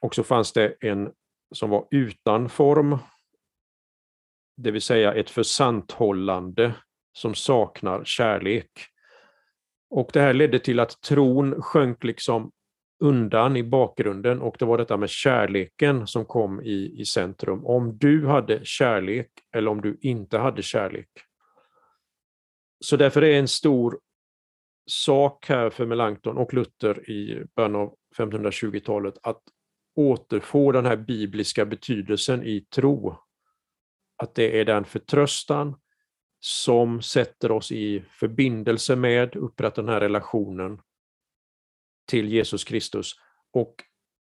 Och 0.00 0.14
så 0.14 0.22
fanns 0.22 0.52
det 0.52 0.74
en 0.80 1.12
som 1.54 1.70
var 1.70 1.88
utan 1.90 2.48
form, 2.48 2.98
det 4.56 4.70
vill 4.70 4.82
säga 4.82 5.14
ett 5.14 5.30
försanthållande 5.30 6.74
som 7.12 7.34
saknar 7.34 8.04
kärlek. 8.04 8.70
Och 9.90 10.10
det 10.12 10.20
här 10.20 10.34
ledde 10.34 10.58
till 10.58 10.80
att 10.80 11.00
tron 11.00 11.62
sjönk 11.62 12.04
liksom 12.04 12.52
undan 13.04 13.56
i 13.56 13.62
bakgrunden 13.62 14.40
och 14.40 14.56
det 14.58 14.64
var 14.64 14.78
detta 14.78 14.96
med 14.96 15.10
kärleken 15.10 16.06
som 16.06 16.24
kom 16.24 16.60
i, 16.60 17.00
i 17.00 17.04
centrum. 17.04 17.66
Om 17.66 17.98
du 17.98 18.26
hade 18.26 18.60
kärlek 18.64 19.30
eller 19.54 19.70
om 19.70 19.80
du 19.80 19.98
inte 20.00 20.38
hade 20.38 20.62
kärlek. 20.62 21.08
Så 22.84 22.96
därför 22.96 23.24
är 23.24 23.38
en 23.38 23.48
stor 23.48 24.00
sak 24.86 25.48
här 25.48 25.70
för 25.70 25.86
Melanchthon 25.86 26.36
och 26.36 26.54
Luther 26.54 27.10
i 27.10 27.46
början 27.56 27.76
av 27.76 27.94
1520-talet 28.16 29.14
att 29.22 29.42
återfå 29.96 30.72
den 30.72 30.86
här 30.86 30.96
bibliska 30.96 31.66
betydelsen 31.66 32.42
i 32.42 32.60
tro. 32.60 33.18
Att 34.16 34.34
det 34.34 34.60
är 34.60 34.64
den 34.64 34.84
förtröstan 34.84 35.76
som 36.40 37.02
sätter 37.02 37.50
oss 37.50 37.72
i 37.72 38.04
förbindelse 38.10 38.96
med, 38.96 39.36
upprättar 39.36 39.82
den 39.82 39.92
här 39.92 40.00
relationen 40.00 40.78
till 42.06 42.28
Jesus 42.28 42.64
Kristus. 42.64 43.12
Och 43.52 43.74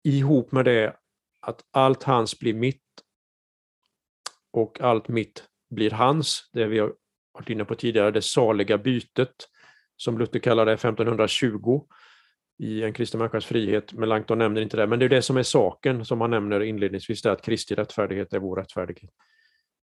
ihop 0.04 0.52
med 0.52 0.66
det 0.66 0.96
att 1.42 1.62
allt 1.72 2.04
hans 2.04 2.40
blir 2.40 2.54
mitt 2.54 2.82
och 4.52 4.82
allt 4.82 5.08
mitt 5.08 5.44
blir 5.70 5.92
hans, 5.92 6.50
det 6.54 6.66
vi 6.66 6.80
har 6.80 6.94
varit 7.34 7.50
inne 7.50 7.66
på 7.66 7.76
tidigare, 7.76 8.12
det 8.12 8.22
saliga 8.22 8.78
bytet, 8.78 9.50
som 9.96 10.18
Luther 10.18 10.40
kallar 10.40 10.66
det 10.66 10.74
1520 10.74 11.88
i 12.58 12.84
En 12.84 12.94
kristen 12.94 13.18
människas 13.18 13.46
frihet. 13.46 13.94
Melanchthon 13.94 14.38
nämner 14.38 14.62
inte 14.62 14.78
det, 14.78 14.88
men 14.88 15.00
det 15.00 15.06
är 15.06 15.10
det 15.10 15.22
som 15.22 15.38
är 15.38 15.44
saken 15.44 16.06
som 16.06 16.22
han 16.22 16.30
nämner 16.30 16.60
inledningsvis, 16.60 17.22
det 17.22 17.30
är 17.30 17.34
att 17.34 17.42
Kristi 17.42 17.76
rättfärdighet 17.76 18.34
är 18.34 18.40
vår 18.40 18.56
rättfärdighet. 18.56 19.12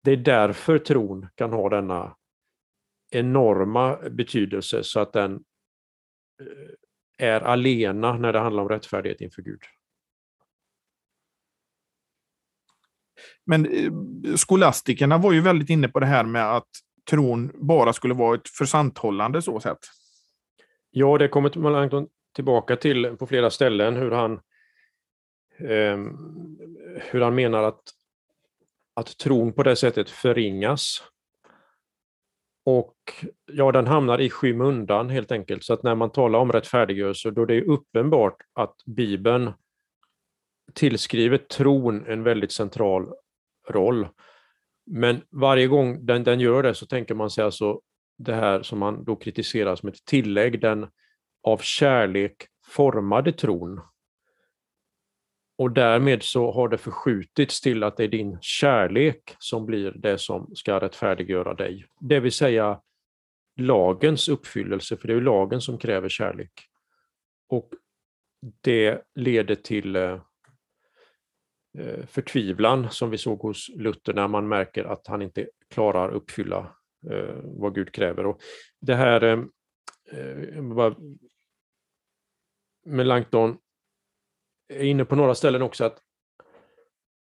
Det 0.04 0.12
är 0.12 0.18
därför 0.18 0.80
tron 0.80 1.28
kan 1.36 1.54
ha 1.54 1.70
denna 1.70 2.16
enorma 3.12 4.10
betydelse 4.10 4.84
så 4.84 5.00
att 5.00 5.14
den 5.14 5.34
eh, 6.42 6.74
är 7.18 7.42
alena 7.42 8.18
när 8.18 8.34
det 8.34 8.40
handlar 8.40 8.64
om 8.64 8.70
rättfärdighet 8.70 9.22
inför 9.22 9.42
Gud. 9.42 9.62
Men 13.46 13.66
eh, 13.66 13.92
skolastikerna 14.36 15.18
var 15.18 15.32
ju 15.32 15.42
väldigt 15.42 15.70
inne 15.70 15.88
på 15.88 16.00
det 16.00 16.06
här 16.06 16.24
med 16.24 16.56
att 16.56 16.70
tron 17.10 17.52
bara 17.56 17.94
skulle 17.94 18.14
vara 18.14 18.36
ett 18.36 18.50
försanthållande 18.50 19.42
så 19.42 19.60
sätt. 19.60 19.80
Ja, 20.92 21.18
det 21.18 21.28
kommer 21.28 21.60
Melanchthon 21.60 22.08
tillbaka 22.36 22.76
till 22.76 23.18
på 23.20 23.28
flera 23.28 23.50
ställen 23.50 23.96
hur 23.96 24.12
han, 24.12 24.34
eh, 25.60 25.98
hur 27.02 27.22
han 27.22 27.36
menar 27.36 27.64
att, 27.64 27.82
att 28.94 29.18
tron 29.18 29.54
på 29.54 29.64
det 29.64 29.76
sättet 29.76 30.10
förringas. 30.10 31.04
Och 32.70 32.96
ja, 33.46 33.72
den 33.72 33.88
hamnar 33.88 34.22
i 34.22 34.30
skymundan 34.30 35.10
helt 35.10 35.32
enkelt. 35.32 35.64
Så 35.64 35.74
att 35.74 35.84
när 35.84 35.96
man 35.96 36.12
talar 36.12 36.40
om 36.40 36.52
rättfärdiggörelse, 36.52 37.32
då 37.32 37.46
det 37.46 37.56
är 37.56 37.70
uppenbart 37.70 38.36
att 38.54 38.76
Bibeln 38.86 39.52
tillskriver 40.74 41.38
tron 41.38 42.06
en 42.08 42.24
väldigt 42.24 42.52
central 42.52 43.14
roll. 43.70 44.08
Men 44.86 45.22
varje 45.32 45.68
gång 45.68 46.06
den, 46.06 46.24
den 46.24 46.40
gör 46.40 46.64
det 46.64 46.74
så 46.74 46.86
tänker 46.86 47.16
man 47.16 47.30
sig 47.30 47.44
alltså 47.44 47.82
det 48.18 48.34
här 48.34 48.62
som 48.62 48.80
man 48.80 49.04
då 49.04 49.16
kritiserar 49.16 49.76
som 49.76 49.90
ett 49.90 50.06
tillägg, 50.06 50.62
den 50.62 50.88
av 51.44 51.58
kärlek 51.58 52.36
formade 52.66 53.32
tron. 53.32 53.82
Och 55.58 55.72
därmed 55.72 56.24
så 56.24 56.52
har 56.52 56.70
det 56.70 56.78
förskjutits 56.78 57.62
till 57.62 57.84
att 57.84 57.98
det 57.98 58.04
är 58.04 58.08
din 58.08 58.38
kärlek 58.42 59.36
som 59.40 59.66
blir 59.66 59.92
det 59.92 60.18
som 60.18 60.56
ska 60.56 60.80
rättfärdiggöra 60.80 61.54
dig. 61.54 61.86
Det 62.00 62.20
vill 62.20 62.32
säga 62.32 62.82
lagens 63.56 64.30
uppfyllelse, 64.30 64.98
för 64.98 65.08
det 65.08 65.14
är 65.14 65.16
ju 65.16 65.22
lagen 65.22 65.62
som 65.62 65.78
kräver 65.78 66.10
kärlek. 66.10 66.52
Och 67.50 67.70
det 68.62 69.04
leder 69.16 69.56
till 69.56 69.96
eh, 69.96 70.22
eh, 71.78 72.06
förtvivlan 72.06 72.90
som 72.92 73.10
vi 73.10 73.18
såg 73.18 73.40
hos 73.40 73.70
Luther 73.70 74.14
när 74.14 74.28
man 74.28 74.48
märker 74.48 74.84
att 74.84 75.08
han 75.08 75.22
inte 75.22 75.50
klarar 75.70 76.10
uppfylla 76.10 76.76
eh, 77.12 77.36
vad 77.44 77.76
Gud 77.76 77.92
kräver. 77.92 78.26
Och 78.26 78.42
det 78.82 78.96
här 78.96 79.48
Melanchthon 82.86 83.58
är 84.70 84.84
inne 84.84 85.06
på 85.06 85.16
några 85.16 85.36
ställen 85.36 85.62
också 85.62 85.86
att, 85.86 86.00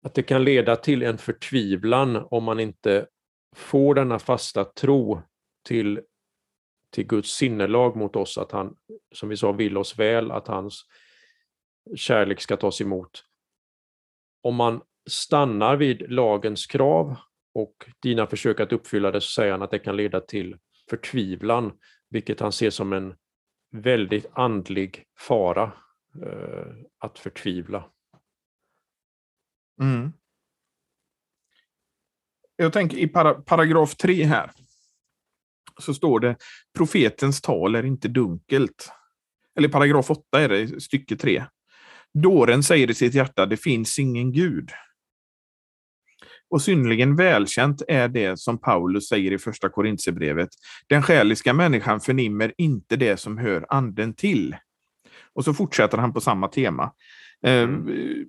att 0.04 0.14
det 0.14 0.22
kan 0.22 0.44
leda 0.44 0.76
till 0.76 1.02
en 1.02 1.18
förtvivlan 1.18 2.26
om 2.30 2.44
man 2.44 2.60
inte 2.60 3.06
får 3.56 3.94
denna 3.94 4.18
fasta 4.18 4.64
tro 4.64 5.22
till, 5.64 6.00
till 6.92 7.06
Guds 7.06 7.30
sinnelag 7.30 7.96
mot 7.96 8.16
oss, 8.16 8.38
att 8.38 8.52
han, 8.52 8.76
som 9.14 9.28
vi 9.28 9.36
sa, 9.36 9.52
vill 9.52 9.76
oss 9.76 9.98
väl, 9.98 10.30
att 10.30 10.46
hans 10.46 10.84
kärlek 11.96 12.40
ska 12.40 12.56
tas 12.56 12.80
emot. 12.80 13.24
Om 14.42 14.54
man 14.54 14.82
stannar 15.10 15.76
vid 15.76 16.12
lagens 16.12 16.66
krav 16.66 17.16
och 17.54 17.74
dina 18.02 18.26
försök 18.26 18.60
att 18.60 18.72
uppfylla 18.72 19.10
det, 19.10 19.20
så 19.20 19.28
säger 19.28 19.52
han 19.52 19.62
att 19.62 19.70
det 19.70 19.78
kan 19.78 19.96
leda 19.96 20.20
till 20.20 20.56
förtvivlan, 20.90 21.72
vilket 22.10 22.40
han 22.40 22.52
ser 22.52 22.70
som 22.70 22.92
en 22.92 23.14
väldigt 23.72 24.26
andlig 24.32 25.04
fara 25.18 25.72
Eh, 26.22 26.72
att 26.98 27.18
förtvivla. 27.18 27.84
Mm. 29.82 30.12
Jag 32.56 32.72
tänker 32.72 32.96
i 32.96 33.08
para, 33.08 33.34
paragraf 33.34 33.96
3 33.96 34.24
här 34.24 34.50
så 35.78 35.94
står 35.94 36.20
det 36.20 36.36
profetens 36.76 37.40
tal 37.40 37.74
är 37.74 37.84
inte 37.84 38.08
dunkelt. 38.08 38.92
Eller 39.58 39.68
paragraf 39.68 40.10
8 40.10 40.22
är 40.40 40.48
det, 40.48 40.80
stycke 40.80 41.16
3. 41.16 41.44
Dåren 42.14 42.62
säger 42.62 42.90
i 42.90 42.94
sitt 42.94 43.14
hjärta, 43.14 43.46
det 43.46 43.56
finns 43.56 43.98
ingen 43.98 44.32
Gud. 44.32 44.70
Och 46.50 46.62
synnerligen 46.62 47.16
välkänt 47.16 47.82
är 47.88 48.08
det 48.08 48.38
som 48.38 48.60
Paulus 48.60 49.08
säger 49.08 49.32
i 49.32 49.38
första 49.38 49.68
Korintierbrevet. 49.68 50.48
Den 50.88 51.02
själiska 51.02 51.52
människan 51.52 52.00
förnimmer 52.00 52.54
inte 52.58 52.96
det 52.96 53.16
som 53.16 53.38
hör 53.38 53.66
anden 53.68 54.14
till. 54.14 54.56
Och 55.38 55.44
så 55.44 55.54
fortsätter 55.54 55.98
han 55.98 56.12
på 56.12 56.20
samma 56.20 56.48
tema. 56.48 56.92
Ehm, 57.42 57.74
mm. 57.74 58.28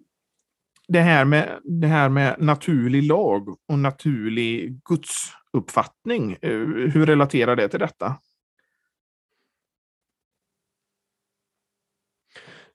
Det, 0.87 0.99
här 0.99 1.25
med, 1.25 1.59
det 1.63 1.87
här 1.87 2.09
med 2.09 2.35
naturlig 2.39 3.03
lag 3.03 3.49
och 3.67 3.79
naturlig 3.79 4.81
gudsuppfattning, 4.83 6.37
eh, 6.41 6.59
hur 6.67 7.05
relaterar 7.05 7.55
det 7.55 7.67
till 7.67 7.79
detta? 7.79 8.19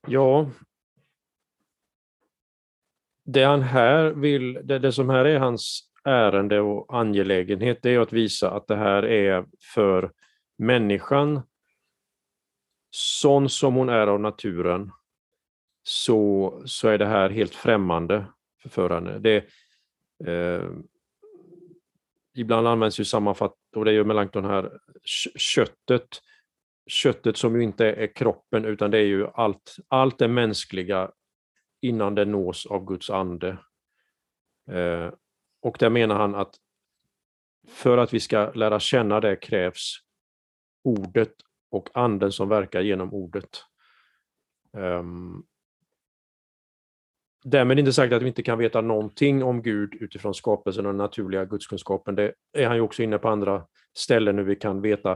Ja, 0.06 0.50
det 3.24 3.44
han 3.44 3.62
här 3.62 4.10
vill, 4.10 4.60
det, 4.64 4.78
det 4.78 4.92
som 4.92 5.08
här 5.08 5.24
är 5.24 5.38
hans 5.38 5.90
ärende 6.04 6.60
och 6.60 6.98
angelägenhet, 6.98 7.78
det 7.82 7.90
är 7.90 8.00
att 8.00 8.12
visa 8.12 8.50
att 8.50 8.66
det 8.66 8.76
här 8.76 9.02
är 9.04 9.44
för 9.74 10.12
människan 10.58 11.42
sån 12.96 13.48
som 13.48 13.74
hon 13.74 13.88
är 13.88 14.06
av 14.06 14.20
naturen, 14.20 14.90
så, 15.82 16.62
så 16.66 16.88
är 16.88 16.98
det 16.98 17.06
här 17.06 17.30
helt 17.30 17.54
främmande 17.54 18.26
för 18.68 18.90
henne. 18.90 19.18
Det, 19.18 19.36
eh, 20.26 20.70
ibland 22.34 22.68
används 22.68 23.00
ju 23.00 23.04
sammanfatt, 23.04 23.56
och 23.76 23.84
det 23.84 23.92
gör 23.92 24.04
Melanchthon 24.04 24.44
här, 24.44 24.78
köttet, 25.36 26.08
köttet 26.86 27.36
som 27.36 27.56
ju 27.56 27.62
inte 27.62 27.86
är 27.86 28.14
kroppen 28.14 28.64
utan 28.64 28.90
det 28.90 28.98
är 28.98 29.06
ju 29.06 29.26
allt, 29.34 29.76
allt 29.88 30.18
det 30.18 30.28
mänskliga 30.28 31.10
innan 31.80 32.14
det 32.14 32.24
nås 32.24 32.66
av 32.66 32.84
Guds 32.84 33.10
ande. 33.10 33.58
Eh, 34.70 35.12
och 35.62 35.76
där 35.78 35.90
menar 35.90 36.16
han 36.16 36.34
att 36.34 36.54
för 37.68 37.98
att 37.98 38.14
vi 38.14 38.20
ska 38.20 38.52
lära 38.52 38.80
känna 38.80 39.20
det 39.20 39.36
krävs 39.36 39.96
ordet 40.84 41.34
och 41.74 41.88
anden 41.94 42.32
som 42.32 42.48
verkar 42.48 42.80
genom 42.80 43.14
ordet. 43.14 43.62
Um, 44.72 45.44
därmed 47.44 47.78
inte 47.78 47.92
sagt 47.92 48.12
att 48.12 48.22
vi 48.22 48.28
inte 48.28 48.42
kan 48.42 48.58
veta 48.58 48.80
någonting 48.80 49.42
om 49.42 49.62
Gud 49.62 49.94
utifrån 49.94 50.34
skapelsen 50.34 50.86
och 50.86 50.92
den 50.92 50.98
naturliga 50.98 51.44
gudskunskapen. 51.44 52.14
Det 52.14 52.34
är 52.52 52.66
han 52.66 52.76
ju 52.76 52.82
också 52.82 53.02
inne 53.02 53.18
på 53.18 53.28
andra 53.28 53.66
ställen 53.96 54.38
hur 54.38 54.44
vi 54.44 54.56
kan 54.56 54.80
veta 54.80 55.12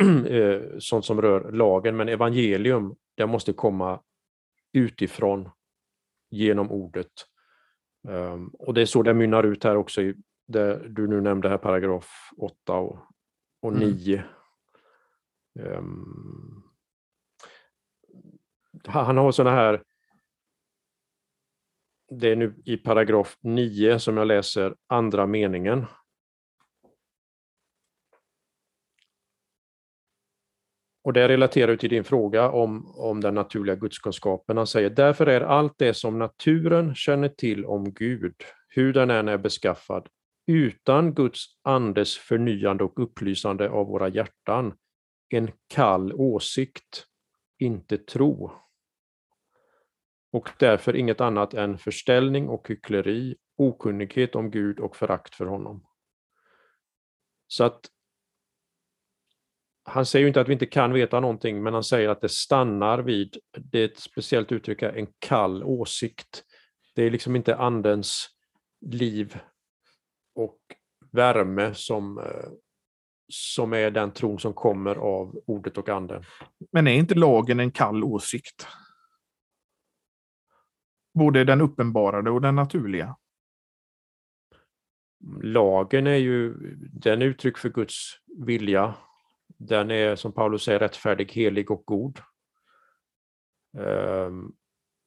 eh, 0.28 0.60
sånt 0.78 1.04
som 1.04 1.22
rör 1.22 1.52
lagen, 1.52 1.96
men 1.96 2.08
evangelium, 2.08 2.96
det 3.14 3.26
måste 3.26 3.52
komma 3.52 4.00
utifrån 4.72 5.50
genom 6.30 6.70
ordet. 6.70 7.12
Um, 8.08 8.48
och 8.48 8.74
det 8.74 8.80
är 8.80 8.86
så 8.86 9.02
det 9.02 9.14
mynnar 9.14 9.44
ut 9.44 9.64
här 9.64 9.76
också, 9.76 10.02
i 10.02 10.14
det 10.46 10.88
du 10.88 11.06
nu 11.06 11.20
nämnde 11.20 11.48
här, 11.48 11.58
paragraf 11.58 12.30
8 12.36 12.74
och, 12.74 12.98
och 13.62 13.72
9. 13.72 14.16
Mm. 14.16 14.35
Um, 15.58 16.62
han 18.84 19.16
har 19.16 19.32
sådana 19.32 19.56
här, 19.56 19.82
det 22.08 22.30
är 22.30 22.36
nu 22.36 22.62
i 22.64 22.76
paragraf 22.76 23.36
9 23.40 23.98
som 23.98 24.16
jag 24.16 24.26
läser 24.26 24.74
andra 24.86 25.26
meningen. 25.26 25.86
Och 31.06 31.12
det 31.12 31.28
relaterar 31.28 31.76
till 31.76 31.90
din 31.90 32.04
fråga 32.04 32.50
om, 32.50 32.94
om 32.96 33.20
den 33.20 33.34
naturliga 33.34 33.76
gudskunskapen. 33.76 34.56
Han 34.56 34.66
säger, 34.66 34.90
därför 34.90 35.26
är 35.26 35.40
allt 35.40 35.74
det 35.78 35.94
som 35.94 36.18
naturen 36.18 36.94
känner 36.94 37.28
till 37.28 37.64
om 37.64 37.92
Gud, 37.92 38.34
hur 38.68 38.92
den 38.92 39.10
än 39.10 39.28
är 39.28 39.38
beskaffad, 39.38 40.08
utan 40.46 41.14
Guds 41.14 41.44
andes 41.62 42.16
förnyande 42.18 42.84
och 42.84 43.02
upplysande 43.02 43.70
av 43.70 43.86
våra 43.86 44.08
hjärtan, 44.08 44.74
en 45.28 45.52
kall 45.66 46.12
åsikt, 46.12 47.06
inte 47.58 47.98
tro. 47.98 48.52
Och 50.32 50.50
därför 50.58 50.96
inget 50.96 51.20
annat 51.20 51.54
än 51.54 51.78
förställning 51.78 52.48
och 52.48 52.68
hyckleri, 52.68 53.36
okunnighet 53.56 54.34
om 54.34 54.50
Gud 54.50 54.80
och 54.80 54.96
förakt 54.96 55.34
för 55.34 55.46
honom. 55.46 55.86
Så 57.46 57.64
att 57.64 57.90
han 59.88 60.06
säger 60.06 60.22
ju 60.22 60.28
inte 60.28 60.40
att 60.40 60.48
vi 60.48 60.52
inte 60.52 60.66
kan 60.66 60.92
veta 60.92 61.20
någonting, 61.20 61.62
men 61.62 61.74
han 61.74 61.84
säger 61.84 62.08
att 62.08 62.20
det 62.20 62.28
stannar 62.28 62.98
vid, 62.98 63.36
det 63.58 63.80
är 63.80 63.84
ett 63.84 63.98
speciellt 63.98 64.52
uttryck, 64.52 64.82
en 64.82 65.06
kall 65.18 65.64
åsikt. 65.64 66.44
Det 66.94 67.02
är 67.02 67.10
liksom 67.10 67.36
inte 67.36 67.56
andens 67.56 68.28
liv 68.80 69.38
och 70.34 70.58
värme 71.12 71.74
som, 71.74 72.18
eh, 72.18 72.50
som 73.28 73.72
är 73.72 73.90
den 73.90 74.12
tron 74.12 74.38
som 74.38 74.54
kommer 74.54 74.94
av 74.96 75.40
ordet 75.46 75.78
och 75.78 75.88
anden. 75.88 76.24
Men 76.72 76.86
är 76.86 76.92
inte 76.92 77.14
lagen 77.14 77.60
en 77.60 77.70
kall 77.70 78.04
åsikt? 78.04 78.66
Både 81.14 81.44
den 81.44 81.60
uppenbarade 81.60 82.30
och 82.30 82.40
den 82.40 82.54
naturliga? 82.54 83.16
Lagen 85.42 86.06
är 86.06 86.16
ju 86.16 86.54
den 86.92 87.22
uttryck 87.22 87.58
för 87.58 87.68
Guds 87.68 87.94
vilja 88.46 88.94
den 89.58 89.90
är 89.90 90.16
som 90.16 90.32
Paulus 90.32 90.62
säger 90.62 90.78
rättfärdig, 90.78 91.32
helig 91.32 91.70
och 91.70 91.82
god. 91.84 92.20
Um, 93.78 94.54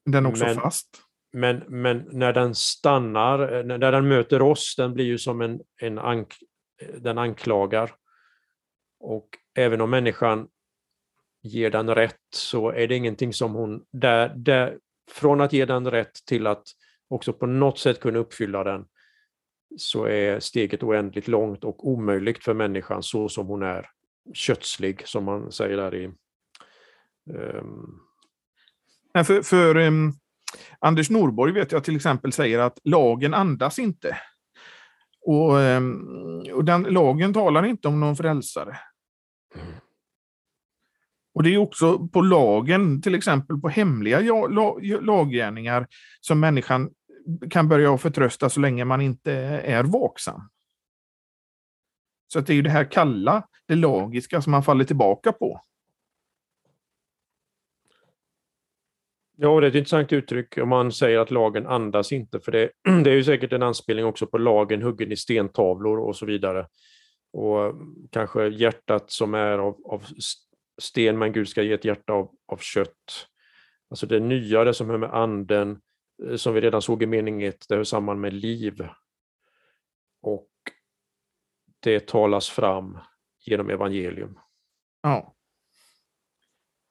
den 0.06 0.26
är 0.26 0.30
också 0.30 0.46
men, 0.46 0.56
fast. 0.56 1.02
Men, 1.32 1.64
men 1.68 2.10
när 2.12 2.34
den 2.34 2.56
stannar, 2.56 3.64
när 3.64 3.92
den 3.92 4.08
möter 4.08 4.42
oss, 4.42 4.76
den 4.78 4.94
blir 4.94 5.06
ju 5.06 5.18
som 5.18 5.42
en, 5.42 5.62
en 5.82 6.00
ank, 6.00 6.34
den 6.98 7.18
anklagar. 7.18 7.96
Och 9.00 9.30
även 9.56 9.82
om 9.82 9.90
människan 9.90 10.48
ger 11.42 11.70
den 11.70 11.96
rätt 11.96 12.16
så 12.34 12.72
är 12.72 12.88
det 12.88 12.96
ingenting 12.96 13.34
som 13.34 13.54
hon, 13.54 13.86
där, 13.92 14.34
där, 14.36 14.78
från 15.12 15.42
att 15.42 15.54
ge 15.54 15.66
den 15.66 15.92
rätt 15.92 16.26
till 16.26 16.48
att 16.48 16.64
också 17.08 17.34
på 17.34 17.46
något 17.46 17.80
sätt 17.80 18.00
kunna 18.00 18.20
uppfylla 18.20 18.64
den, 18.64 18.86
så 19.78 20.06
är 20.06 20.40
steget 20.40 20.84
oändligt 20.84 21.28
långt 21.28 21.64
och 21.64 21.88
omöjligt 21.88 22.44
för 22.44 22.54
människan 22.54 23.04
så 23.04 23.30
som 23.30 23.48
hon 23.48 23.64
är 23.64 23.90
kötslig, 24.34 25.08
som 25.08 25.24
man 25.24 25.52
säger 25.52 25.78
där 25.78 25.96
i... 25.96 26.06
Um... 27.34 28.00
för, 29.26 29.42
för 29.42 29.78
um, 29.78 30.14
Anders 30.80 31.10
Norborg 31.10 31.54
vet 31.54 31.72
jag 31.72 31.84
till 31.84 31.96
exempel 31.96 32.32
säger 32.32 32.60
att 32.60 32.80
lagen 32.84 33.34
andas 33.34 33.80
inte. 33.80 34.18
Och, 35.22 35.56
um, 35.56 36.44
och 36.54 36.66
den 36.66 36.84
lagen 36.84 37.34
talar 37.34 37.66
inte 37.66 37.88
om 37.88 38.00
någon 38.00 38.16
frälsare. 38.16 38.78
Mm. 39.56 39.68
Och 41.34 41.44
det 41.44 41.54
är 41.54 41.58
också 41.58 42.08
på 42.08 42.22
lagen, 42.22 43.02
till 43.02 43.16
exempel 43.16 43.58
på 43.58 43.70
hemliga 43.70 44.20
laggärningar, 45.02 45.88
som 46.22 46.40
människan 46.40 46.90
kan 47.50 47.68
börja 47.68 47.98
förtrösta 47.98 48.50
så 48.50 48.60
länge 48.60 48.86
man 48.86 49.02
inte 49.02 49.32
är 49.64 49.84
vaksam. 49.84 50.50
Så 52.28 52.40
att 52.40 52.48
det 52.48 52.54
är 52.54 52.56
ju 52.56 52.62
det 52.62 52.70
här 52.70 52.92
kalla, 52.92 53.48
det 53.66 53.76
lagiska 53.76 54.42
som 54.42 54.52
man 54.52 54.64
faller 54.64 54.86
tillbaka 54.86 55.32
på. 55.32 55.62
Ja, 59.38 59.60
det 59.60 59.68
är 59.68 59.70
ett 59.70 59.76
intressant 59.76 60.14
uttryck 60.14 60.58
om 60.58 60.70
man 60.70 60.92
säger 60.92 61.20
att 61.20 61.32
lagen 61.32 61.68
andas 61.68 62.12
inte, 62.12 62.40
för 62.40 62.52
det, 62.52 62.72
det 63.04 63.10
är 63.10 63.16
ju 63.16 63.24
säkert 63.24 63.54
en 63.54 63.64
anspelning 63.64 64.06
också 64.06 64.28
på 64.28 64.38
lagen 64.38 64.82
huggen 64.82 65.12
i 65.12 65.18
stentavlor 65.18 66.00
och 66.00 66.16
så 66.16 66.26
vidare. 66.26 66.68
Och 67.32 67.74
kanske 68.12 68.48
hjärtat 68.48 69.12
som 69.12 69.34
är 69.34 69.58
av, 69.58 69.82
av 69.86 70.04
sten, 70.82 71.18
men 71.18 71.34
Gud 71.34 71.50
ska 71.50 71.64
ge 71.64 71.74
ett 71.74 71.86
hjärta 71.86 72.14
av, 72.14 72.32
av 72.46 72.58
kött. 72.58 73.28
Alltså 73.90 74.06
det 74.06 74.20
nya, 74.20 74.64
det 74.64 74.74
som 74.74 74.90
hör 74.90 74.98
med 74.98 75.14
anden, 75.14 75.82
eh, 76.28 76.36
som 76.36 76.54
vi 76.54 76.62
redan 76.62 76.82
såg 76.82 77.04
i 77.04 77.06
mening 77.06 77.44
1, 77.44 77.66
det 77.70 77.76
hör 77.76 77.84
samman 77.84 78.22
med 78.22 78.34
liv. 78.34 78.88
Och 80.22 80.50
det 81.80 82.08
talas 82.08 82.50
fram 82.50 82.98
genom 83.40 83.70
evangelium. 83.70 84.40
Ja. 85.02 85.36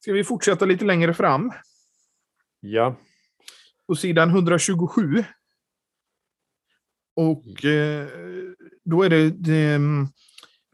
Ska 0.01 0.13
vi 0.13 0.25
fortsätta 0.25 0.65
lite 0.65 0.85
längre 0.85 1.15
fram? 1.15 1.53
Ja. 2.61 2.97
På 3.87 3.95
sidan 3.95 4.31
127. 4.31 5.25
Och 7.15 7.65
eh, 7.65 8.09
då 8.85 9.03
är 9.03 9.11
det, 9.11 9.31
det 9.31 9.75
mm, 9.75 10.07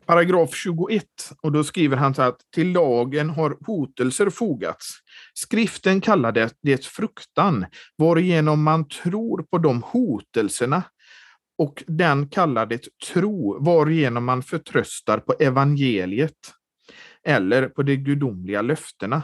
paragraf 0.07 0.55
21 0.55 1.05
och 1.43 1.53
då 1.53 1.65
skriver 1.65 1.97
han 1.97 2.15
så 2.15 2.23
att 2.23 2.41
till 2.55 2.73
lagen 2.73 3.31
har 3.31 3.57
hotelser 3.67 4.31
fogats. 4.31 4.99
Skriften 5.35 6.01
kallar 6.01 6.33
det, 6.33 6.55
det 6.63 6.87
fruktan, 6.87 7.67
varigenom 7.97 8.63
man 8.63 8.89
tror 8.89 9.43
på 9.43 9.59
de 9.59 9.83
hotelserna 9.83 10.83
och 11.59 11.85
den 11.87 12.29
kallar 12.29 12.67
det 12.67 12.89
tro, 13.13 13.65
varigenom 13.65 14.25
man 14.25 14.43
förtröstar 14.43 15.19
på 15.19 15.35
evangeliet 15.41 16.55
eller 17.25 17.69
på 17.69 17.83
de 17.83 17.97
gudomliga 17.97 18.63
löftena. 18.63 19.23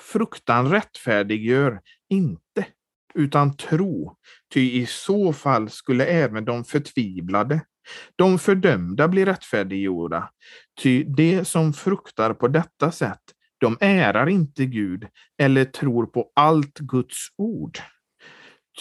Fruktan 0.00 0.70
rättfärdiggör 0.70 1.80
inte, 2.08 2.66
utan 3.14 3.56
tro, 3.56 4.16
ty 4.54 4.60
i 4.80 4.86
så 4.86 5.32
fall 5.32 5.70
skulle 5.70 6.06
även 6.06 6.44
de 6.44 6.64
förtvivlade, 6.64 7.60
de 8.16 8.38
fördömda 8.38 9.08
blir 9.08 9.26
rättfärdiggjorda, 9.26 10.30
ty 10.82 11.04
de 11.04 11.44
som 11.44 11.72
fruktar 11.72 12.34
på 12.34 12.48
detta 12.48 12.92
sätt, 12.92 13.22
de 13.58 13.76
ärar 13.80 14.28
inte 14.28 14.66
Gud 14.66 15.06
eller 15.38 15.64
tror 15.64 16.06
på 16.06 16.32
allt 16.34 16.78
Guds 16.78 17.26
ord. 17.36 17.78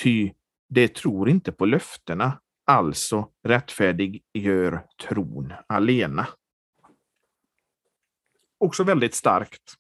Ty 0.01 0.31
de 0.69 0.87
tror 0.87 1.29
inte 1.29 1.51
på 1.51 1.65
löftena, 1.65 2.39
alltså 2.65 3.29
rättfärdiggör 3.43 4.85
tron 5.07 5.53
alena. 5.67 6.27
Också 8.57 8.83
väldigt 8.83 9.15
starkt. 9.15 9.73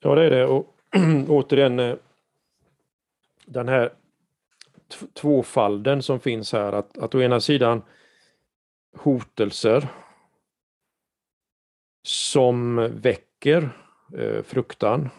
Ja, 0.00 0.14
det 0.14 0.24
är 0.24 0.30
det. 0.30 0.46
Och 0.46 0.76
återigen 1.28 1.78
eh, 1.78 1.96
den 3.46 3.68
här 3.68 3.92
tvåfalden 5.14 6.02
som 6.02 6.20
finns 6.20 6.52
här, 6.52 6.72
att, 6.72 6.98
att 6.98 7.14
å 7.14 7.22
ena 7.22 7.40
sidan 7.40 7.82
hotelser 9.00 9.88
som 12.02 12.76
väcker 13.00 13.70
eh, 14.18 14.42
fruktan. 14.42 15.10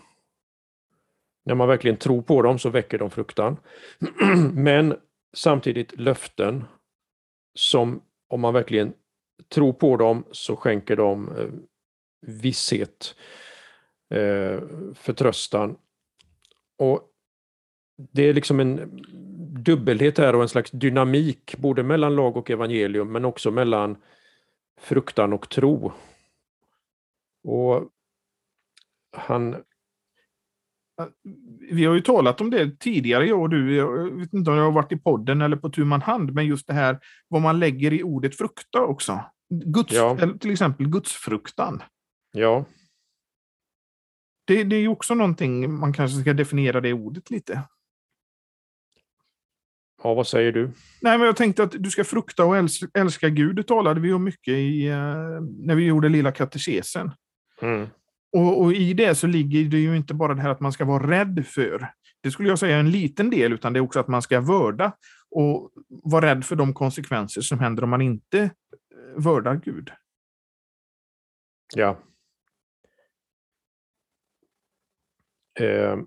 När 1.45 1.55
man 1.55 1.67
verkligen 1.67 1.97
tror 1.97 2.21
på 2.21 2.41
dem 2.41 2.59
så 2.59 2.69
väcker 2.69 2.97
de 2.97 3.09
fruktan. 3.09 3.57
Men 4.53 4.97
samtidigt 5.33 5.99
löften 5.99 6.65
som 7.53 8.01
om 8.27 8.41
man 8.41 8.53
verkligen 8.53 8.93
tror 9.49 9.73
på 9.73 9.97
dem 9.97 10.25
så 10.31 10.55
skänker 10.55 10.95
de 10.95 11.37
eh, 11.37 11.49
visshet, 12.21 13.15
eh, 14.09 14.61
förtröstan. 14.93 15.77
Och 16.77 17.09
det 17.97 18.23
är 18.23 18.33
liksom 18.33 18.59
en 18.59 19.03
dubbelhet 19.63 20.17
här 20.17 20.35
och 20.35 20.41
en 20.41 20.49
slags 20.49 20.71
dynamik 20.71 21.55
både 21.57 21.83
mellan 21.83 22.15
lag 22.15 22.37
och 22.37 22.49
evangelium 22.49 23.11
men 23.11 23.25
också 23.25 23.51
mellan 23.51 23.97
fruktan 24.81 25.33
och 25.33 25.49
tro. 25.49 25.91
Och 27.43 27.89
han... 29.17 29.55
Vi 31.71 31.85
har 31.85 31.95
ju 31.95 32.01
talat 32.01 32.41
om 32.41 32.49
det 32.49 32.79
tidigare, 32.79 33.25
jag 33.25 33.41
och 33.41 33.49
du. 33.49 33.75
Jag 33.75 34.11
vet 34.11 34.33
inte 34.33 34.51
om 34.51 34.57
jag 34.57 34.63
har 34.63 34.71
varit 34.71 34.91
i 34.91 34.97
podden 34.97 35.41
eller 35.41 35.57
på 35.57 35.69
tu 35.69 35.85
man 35.85 36.01
hand, 36.01 36.33
men 36.33 36.45
just 36.45 36.67
det 36.67 36.73
här 36.73 36.99
vad 37.27 37.41
man 37.41 37.59
lägger 37.59 37.93
i 37.93 38.03
ordet 38.03 38.37
frukta 38.37 38.81
också. 38.81 39.19
Guds, 39.49 39.93
ja. 39.93 40.17
Till 40.39 40.51
exempel 40.51 40.87
gudsfruktan. 40.87 41.83
Ja. 42.31 42.65
Det, 44.45 44.63
det 44.63 44.75
är 44.75 44.81
ju 44.81 44.87
också 44.87 45.15
någonting 45.15 45.73
man 45.79 45.93
kanske 45.93 46.21
ska 46.21 46.33
definiera 46.33 46.81
det 46.81 46.93
ordet 46.93 47.29
lite. 47.29 47.61
Ja, 50.03 50.13
vad 50.13 50.27
säger 50.27 50.51
du? 50.51 50.71
Nej, 51.01 51.17
men 51.17 51.27
jag 51.27 51.35
tänkte 51.35 51.63
att 51.63 51.71
du 51.71 51.91
ska 51.91 52.03
frukta 52.03 52.45
och 52.45 52.55
älska 52.93 53.29
Gud. 53.29 53.55
Det 53.55 53.63
talade 53.63 53.99
vi 53.99 54.13
om 54.13 54.23
mycket 54.23 54.53
i, 54.53 54.89
uh, 54.89 54.95
när 55.41 55.75
vi 55.75 55.85
gjorde 55.85 56.09
lilla 56.09 56.31
katekesen. 56.31 57.11
Mm. 57.61 57.87
Och, 58.31 58.61
och, 58.61 58.73
i 58.73 58.93
det 58.93 59.15
så 59.15 59.27
ligger 59.27 59.63
det 59.63 59.79
ju 59.79 59.97
inte 59.97 60.13
bara 60.13 60.33
det 60.33 60.41
här 60.41 60.49
att 60.49 60.59
man 60.59 60.71
ska 60.71 60.85
vara 60.85 61.11
rädd 61.11 61.45
för. 61.47 61.91
Det 62.21 62.31
skulle 62.31 62.49
jag 62.49 62.59
säga 62.59 62.75
är 62.75 62.79
en 62.79 62.91
liten 62.91 63.29
del, 63.29 63.53
utan 63.53 63.73
det 63.73 63.79
är 63.79 63.81
också 63.81 63.99
att 63.99 64.07
man 64.07 64.21
ska 64.21 64.41
vörda 64.41 64.91
och 65.31 65.71
vara 65.87 66.25
rädd 66.25 66.45
för 66.45 66.55
de 66.55 66.73
konsekvenser 66.73 67.41
som 67.41 67.59
händer 67.59 67.83
om 67.83 67.89
man 67.89 68.01
inte 68.01 68.39
eh, 68.39 68.49
vördar 69.15 69.55
Gud. 69.55 69.91
Ja. 71.75 71.99
Eh, 75.59 75.97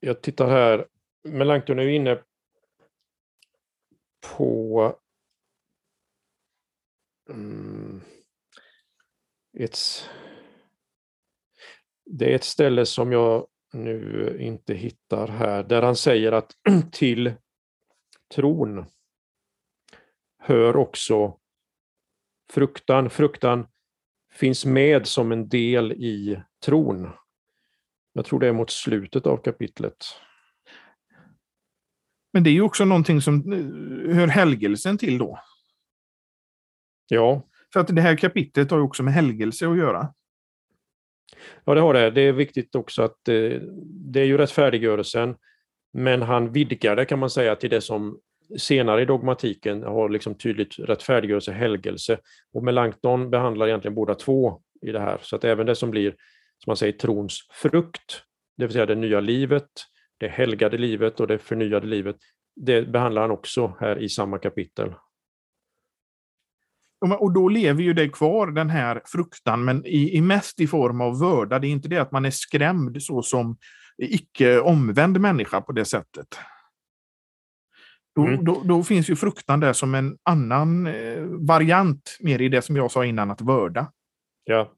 jag 0.00 0.22
tittar 0.22 0.48
här. 0.48 0.86
Melanchthon 1.28 1.78
är 1.78 1.88
inne 1.88 2.18
på 4.22 4.96
mm, 7.30 8.00
ett, 9.58 9.78
det 12.04 12.30
är 12.30 12.34
ett 12.34 12.44
ställe 12.44 12.86
som 12.86 13.12
jag 13.12 13.46
nu 13.72 14.36
inte 14.40 14.74
hittar 14.74 15.28
här, 15.28 15.62
där 15.62 15.82
han 15.82 15.96
säger 15.96 16.32
att 16.32 16.56
till 16.92 17.32
tron 18.34 18.84
hör 20.38 20.76
också 20.76 21.38
fruktan. 22.52 23.10
Fruktan 23.10 23.66
finns 24.32 24.64
med 24.64 25.06
som 25.06 25.32
en 25.32 25.48
del 25.48 25.92
i 25.92 26.42
tron. 26.64 27.10
Jag 28.12 28.24
tror 28.24 28.40
det 28.40 28.48
är 28.48 28.52
mot 28.52 28.70
slutet 28.70 29.26
av 29.26 29.36
kapitlet. 29.36 29.96
Men 32.32 32.42
det 32.42 32.50
är 32.50 32.52
ju 32.52 32.62
också 32.62 32.84
någonting 32.84 33.20
som 33.20 33.52
eh, 33.52 34.16
hör 34.16 34.26
helgelsen 34.26 34.98
till 34.98 35.18
då. 35.18 35.38
Ja. 37.08 37.48
För 37.72 37.80
att 37.80 37.96
det 37.96 38.00
här 38.00 38.16
kapitlet 38.16 38.70
har 38.70 38.78
ju 38.78 38.84
också 38.84 39.02
med 39.02 39.14
helgelse 39.14 39.68
att 39.68 39.78
göra. 39.78 40.14
Ja, 41.64 41.74
det 41.74 41.80
har 41.80 41.94
det. 41.94 42.10
Det 42.10 42.20
är 42.20 42.32
viktigt 42.32 42.74
också 42.74 43.02
att 43.02 43.28
eh, 43.28 43.60
det 43.84 44.20
är 44.20 44.24
ju 44.24 44.38
rättfärdiggörelsen, 44.38 45.36
men 45.92 46.22
han 46.22 46.52
vidgar 46.52 46.96
det 46.96 47.04
kan 47.04 47.18
man 47.18 47.30
säga 47.30 47.56
till 47.56 47.70
det 47.70 47.80
som 47.80 48.18
senare 48.58 49.02
i 49.02 49.04
dogmatiken 49.04 49.82
har 49.82 50.08
liksom 50.08 50.34
tydligt 50.34 50.78
rättfärdiggörelse, 50.78 51.52
helgelse. 51.52 52.18
Och 52.52 52.64
Melanchthon 52.64 53.30
behandlar 53.30 53.68
egentligen 53.68 53.94
båda 53.94 54.14
två 54.14 54.60
i 54.82 54.92
det 54.92 55.00
här, 55.00 55.18
så 55.22 55.36
att 55.36 55.44
även 55.44 55.66
det 55.66 55.74
som 55.74 55.90
blir, 55.90 56.10
som 56.58 56.70
man 56.70 56.76
säger, 56.76 56.92
trons 56.92 57.38
frukt, 57.52 58.22
det 58.56 58.64
vill 58.64 58.72
säga 58.72 58.86
det 58.86 58.94
nya 58.94 59.20
livet, 59.20 59.70
det 60.22 60.28
helgade 60.28 60.78
livet 60.78 61.20
och 61.20 61.26
det 61.26 61.38
förnyade 61.38 61.86
livet, 61.86 62.16
det 62.56 62.82
behandlar 62.82 63.22
han 63.22 63.30
också 63.30 63.76
här 63.80 63.98
i 63.98 64.08
samma 64.08 64.38
kapitel. 64.38 64.94
Och 67.18 67.32
då 67.32 67.48
lever 67.48 67.82
ju 67.82 67.92
det 67.92 68.08
kvar, 68.08 68.46
den 68.46 68.70
här 68.70 69.02
fruktan, 69.04 69.64
men 69.64 69.86
i, 69.86 70.16
i 70.16 70.20
mest 70.20 70.60
i 70.60 70.66
form 70.66 71.00
av 71.00 71.18
vörda. 71.18 71.58
Det 71.58 71.66
är 71.66 71.70
inte 71.70 71.88
det 71.88 71.98
att 71.98 72.12
man 72.12 72.24
är 72.24 72.30
skrämd 72.30 73.02
så 73.02 73.22
som 73.22 73.56
icke 73.98 74.60
omvänd 74.60 75.20
människa 75.20 75.60
på 75.60 75.72
det 75.72 75.84
sättet. 75.84 76.26
Då, 78.14 78.26
mm. 78.26 78.44
då, 78.44 78.62
då, 78.64 78.82
finns 78.82 79.10
ju 79.10 79.16
fruktan 79.16 79.60
där 79.60 79.72
som 79.72 79.94
en 79.94 80.18
annan 80.22 80.86
eh, 80.86 81.22
variant, 81.22 82.16
mer 82.20 82.42
i 82.42 82.48
det 82.48 82.62
som 82.62 82.76
jag 82.76 82.90
sa 82.90 83.04
innan, 83.04 83.30
att 83.30 83.40
vörda. 83.40 83.92
Ja. 84.44 84.72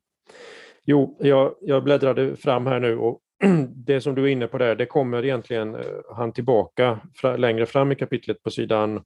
Jo, 0.85 1.17
jag, 1.21 1.55
jag 1.61 1.85
bläddrade 1.85 2.37
fram 2.37 2.67
här 2.67 2.81
nu 2.81 2.99
och 2.99 3.21
det 3.75 4.01
som 4.01 4.15
du 4.15 4.23
är 4.23 4.29
inne 4.29 4.47
på 4.47 4.59
där, 4.59 4.77
det 4.77 4.87
kommer 4.87 5.25
egentligen 5.25 5.75
eh, 5.75 6.01
han 6.17 6.33
tillbaka 6.33 7.01
längre 7.39 7.67
fram 7.67 7.93
i 7.93 7.97
kapitlet 7.97 8.43
på 8.43 8.51
sidan 8.51 9.05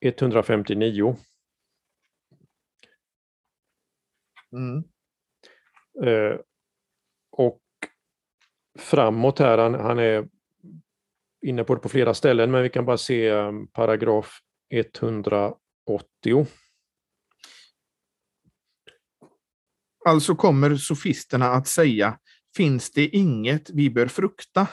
159. 0.00 1.16
Mm. 4.52 4.84
Eh, 6.04 6.38
och 7.32 7.60
framåt 8.78 9.38
här, 9.38 9.58
han, 9.58 9.74
han, 9.74 9.98
är 9.98 10.28
inne 11.46 11.64
på 11.64 11.74
det 11.74 11.80
på 11.80 11.88
flera 11.88 12.14
ställen, 12.14 12.50
men 12.50 12.62
vi 12.62 12.70
kan 12.70 12.84
bara 12.84 12.98
se 12.98 13.30
um, 13.30 13.68
paragraf 13.68 14.40
180. 14.70 15.56
Alltså 20.04 20.34
kommer 20.34 20.76
sofisterna 20.76 21.46
att 21.46 21.66
säga 21.66 22.18
Finns 22.56 22.90
det 22.90 23.08
inget 23.08 23.70
vi 23.70 23.90
bör 23.90 24.06
frukta? 24.06 24.66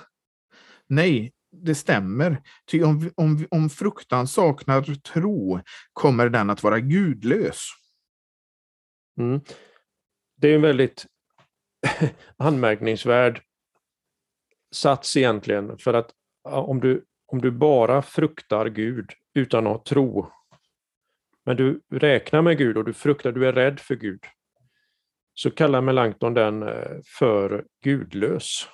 Nej, 0.87 1.33
det 1.51 1.75
stämmer. 1.75 2.41
Ty 2.67 2.83
om, 2.83 3.11
om, 3.15 3.47
om 3.51 3.69
fruktan 3.69 4.27
saknar 4.27 4.81
tro 4.95 5.61
kommer 5.93 6.29
den 6.29 6.49
att 6.49 6.63
vara 6.63 6.79
gudlös. 6.79 7.67
Mm. 9.19 9.41
Det 10.37 10.47
är 10.47 10.55
en 10.55 10.61
väldigt 10.61 11.05
anmärkningsvärd 12.37 13.41
sats 14.71 15.17
egentligen, 15.17 15.77
för 15.77 15.93
att 15.93 16.11
om 16.43 16.79
du, 16.79 17.05
om 17.25 17.41
du 17.41 17.51
bara 17.51 18.01
fruktar 18.01 18.65
Gud 18.65 19.11
utan 19.33 19.67
att 19.67 19.85
tro, 19.85 20.31
men 21.45 21.55
du 21.57 21.81
räknar 21.91 22.41
med 22.41 22.57
Gud 22.57 22.77
och 22.77 22.85
du 22.85 22.93
fruktar, 22.93 23.31
du 23.31 23.47
är 23.47 23.53
rädd 23.53 23.79
för 23.79 23.95
Gud, 23.95 24.23
så 25.41 25.51
kallar 25.51 25.81
Melanchthon 25.81 26.33
den 26.33 26.63
eh, 26.63 26.97
för 27.19 27.65
gudlös. 27.83 28.67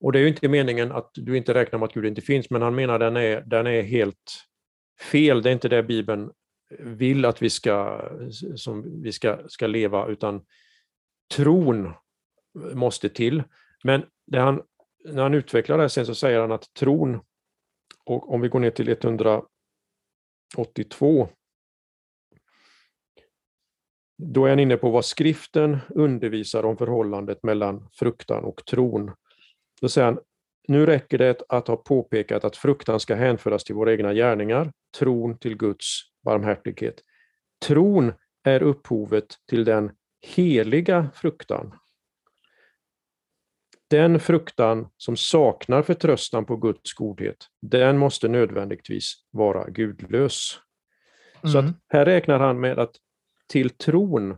Och 0.00 0.12
det 0.12 0.18
är 0.18 0.20
ju 0.20 0.28
inte 0.28 0.48
meningen 0.48 0.92
att 0.92 1.10
du 1.14 1.36
inte 1.36 1.54
räknar 1.54 1.78
med 1.78 1.86
att 1.86 1.94
Gud 1.94 2.04
inte 2.04 2.20
finns, 2.20 2.50
men 2.50 2.62
han 2.62 2.74
menar 2.74 2.98
den 2.98 3.16
är, 3.16 3.40
den 3.40 3.66
är 3.66 3.82
helt 3.82 4.46
fel. 5.12 5.42
Det 5.42 5.50
är 5.50 5.52
inte 5.52 5.68
det 5.68 5.82
Bibeln 5.82 6.30
eh, 6.70 6.76
vill 6.78 7.24
att 7.24 7.42
vi 7.42 7.50
ska, 7.50 8.00
som 8.56 9.02
vi 9.02 9.12
ska, 9.12 9.38
ska 9.48 9.66
leva, 9.66 10.06
utan 10.06 10.44
tron 11.34 11.92
måste 12.74 13.08
till. 13.08 13.42
Men 13.84 14.04
det 14.26 14.40
han, 14.40 14.62
när 15.04 15.22
han 15.22 15.34
utvecklar 15.34 15.76
det 15.76 15.82
här 15.82 15.88
sen 15.88 16.06
så 16.06 16.14
säger 16.14 16.40
han 16.40 16.52
att 16.52 16.74
tron, 16.74 17.20
och 18.04 18.34
om 18.34 18.40
vi 18.40 18.48
går 18.48 18.60
ner 18.60 18.70
till 18.70 18.88
182, 18.88 21.28
då 24.24 24.44
är 24.44 24.50
han 24.50 24.60
inne 24.60 24.76
på 24.76 24.90
vad 24.90 25.04
skriften 25.04 25.78
undervisar 25.88 26.64
om 26.64 26.76
förhållandet 26.76 27.42
mellan 27.42 27.88
fruktan 27.92 28.44
och 28.44 28.64
tron. 28.64 29.12
Då 29.80 29.88
säger 29.88 30.04
han, 30.04 30.18
nu 30.68 30.86
räcker 30.86 31.18
det 31.18 31.42
att 31.48 31.68
ha 31.68 31.76
påpekat 31.76 32.44
att 32.44 32.56
fruktan 32.56 33.00
ska 33.00 33.14
hänföras 33.14 33.64
till 33.64 33.74
våra 33.74 33.92
egna 33.92 34.14
gärningar, 34.14 34.72
tron 34.98 35.38
till 35.38 35.56
Guds 35.56 36.00
barmhärtighet. 36.24 37.00
Tron 37.66 38.12
är 38.44 38.62
upphovet 38.62 39.26
till 39.48 39.64
den 39.64 39.90
heliga 40.20 41.10
fruktan. 41.14 41.74
Den 43.90 44.20
fruktan 44.20 44.88
som 44.96 45.16
saknar 45.16 45.82
förtröstan 45.82 46.44
på 46.44 46.56
Guds 46.56 46.92
godhet, 46.92 47.36
den 47.62 47.98
måste 47.98 48.28
nödvändigtvis 48.28 49.14
vara 49.30 49.70
gudlös. 49.70 50.58
Mm. 51.44 51.52
Så 51.52 51.72
här 51.88 52.04
räknar 52.04 52.38
han 52.38 52.60
med 52.60 52.78
att 52.78 52.96
till 53.52 53.70
tron 53.70 54.36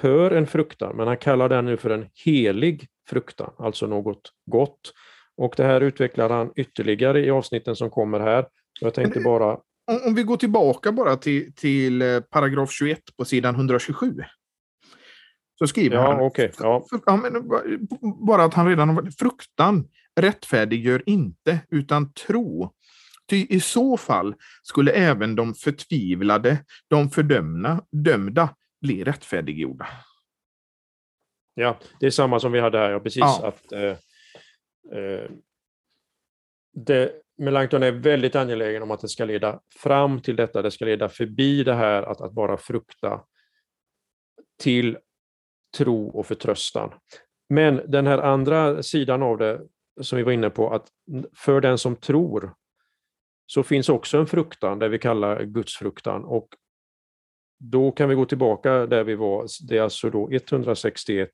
hör 0.00 0.30
en 0.30 0.46
fruktan, 0.46 0.96
men 0.96 1.06
han 1.06 1.16
kallar 1.16 1.48
den 1.48 1.64
nu 1.64 1.76
för 1.76 1.90
en 1.90 2.06
helig 2.24 2.86
fruktan, 3.08 3.50
alltså 3.58 3.86
något 3.86 4.32
gott. 4.46 4.92
Och 5.36 5.54
det 5.56 5.64
här 5.64 5.80
utvecklar 5.80 6.30
han 6.30 6.52
ytterligare 6.56 7.24
i 7.24 7.30
avsnitten 7.30 7.76
som 7.76 7.90
kommer 7.90 8.20
här. 8.20 8.46
Jag 8.80 8.94
tänkte 8.94 9.20
bara... 9.20 9.58
Om, 10.06 10.14
vi 10.14 10.22
går 10.22 10.36
tillbaka 10.36 10.92
bara 10.92 11.16
till, 11.16 11.54
till 11.54 12.02
eh, 12.02 12.20
paragraf 12.20 12.70
21 12.72 13.00
på 13.16 13.24
sidan 13.24 13.54
127. 13.54 14.14
Så 15.58 15.66
skriver 15.66 15.96
ja, 15.96 16.12
han... 16.12 16.20
Okay, 16.20 16.50
ja. 16.58 16.86
ja, 17.06 17.16
men, 17.16 17.48
bara 18.26 18.44
att 18.44 18.54
han 18.54 18.68
redan 18.68 18.88
har... 18.88 19.10
Fruktan 19.18 19.88
rättfärdiggör 20.20 21.02
inte, 21.06 21.58
utan 21.70 22.12
tro. 22.12 22.72
Ty 23.28 23.46
i 23.50 23.60
så 23.60 23.96
fall 23.96 24.34
skulle 24.62 24.92
även 24.92 25.36
de 25.36 25.54
förtvivlade, 25.54 26.64
de 26.88 27.10
fördömda, 27.10 27.84
dömda, 27.92 28.54
bli 28.80 29.04
rättfärdiggjorda. 29.04 29.86
Ja, 31.54 31.78
det 32.00 32.06
är 32.06 32.10
samma 32.10 32.40
som 32.40 32.52
vi 32.52 32.60
hade 32.60 32.78
här, 32.78 32.90
ja, 32.90 33.00
precis. 33.00 33.20
Ja. 33.20 33.48
Att, 33.48 33.72
eh, 33.72 33.96
eh, 34.98 35.30
det, 36.72 37.12
Melanchthon 37.38 37.82
är 37.82 37.92
väldigt 37.92 38.36
angelägen 38.36 38.82
om 38.82 38.90
att 38.90 39.00
det 39.00 39.08
ska 39.08 39.24
leda 39.24 39.60
fram 39.82 40.20
till 40.20 40.36
detta, 40.36 40.62
det 40.62 40.70
ska 40.70 40.84
leda 40.84 41.08
förbi 41.08 41.64
det 41.64 41.74
här 41.74 42.02
att, 42.02 42.20
att 42.20 42.32
bara 42.32 42.56
frukta 42.56 43.24
till 44.62 44.98
tro 45.76 46.08
och 46.08 46.26
förtröstan. 46.26 46.90
Men 47.48 47.82
den 47.86 48.06
här 48.06 48.18
andra 48.18 48.82
sidan 48.82 49.22
av 49.22 49.38
det 49.38 49.60
som 50.00 50.16
vi 50.16 50.22
var 50.22 50.32
inne 50.32 50.50
på, 50.50 50.74
att 50.74 50.88
för 51.36 51.60
den 51.60 51.78
som 51.78 51.96
tror 51.96 52.54
så 53.50 53.62
finns 53.62 53.88
också 53.88 54.18
en 54.18 54.26
fruktan, 54.26 54.78
det 54.78 54.88
vi 54.88 54.98
kallar 54.98 55.42
gudsfruktan. 55.42 56.24
Och 56.24 56.48
då 57.58 57.92
kan 57.92 58.08
vi 58.08 58.14
gå 58.14 58.24
tillbaka 58.24 58.86
där 58.86 59.04
vi 59.04 59.14
var, 59.14 59.46
det 59.68 59.78
är 59.78 59.82
alltså 59.82 60.10
då 60.10 60.30
161, 60.30 61.30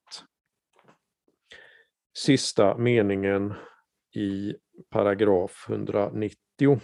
sista 2.18 2.78
meningen 2.78 3.54
i 4.16 4.54
paragraf 4.90 5.66
190. 5.68 6.80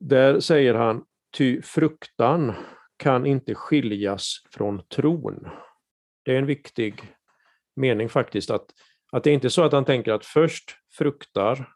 Där 0.00 0.40
säger 0.40 0.74
han, 0.74 1.04
ty 1.36 1.62
fruktan 1.62 2.54
kan 2.96 3.26
inte 3.26 3.54
skiljas 3.54 4.34
från 4.50 4.86
tron. 4.86 5.48
Det 6.22 6.34
är 6.34 6.38
en 6.38 6.46
viktig 6.46 7.14
mening 7.76 8.08
faktiskt, 8.08 8.50
att, 8.50 8.66
att 9.12 9.24
det 9.24 9.30
är 9.30 9.34
inte 9.34 9.50
så 9.50 9.62
att 9.62 9.72
han 9.72 9.84
tänker 9.84 10.12
att 10.12 10.24
först 10.24 10.76
fruktar 10.92 11.72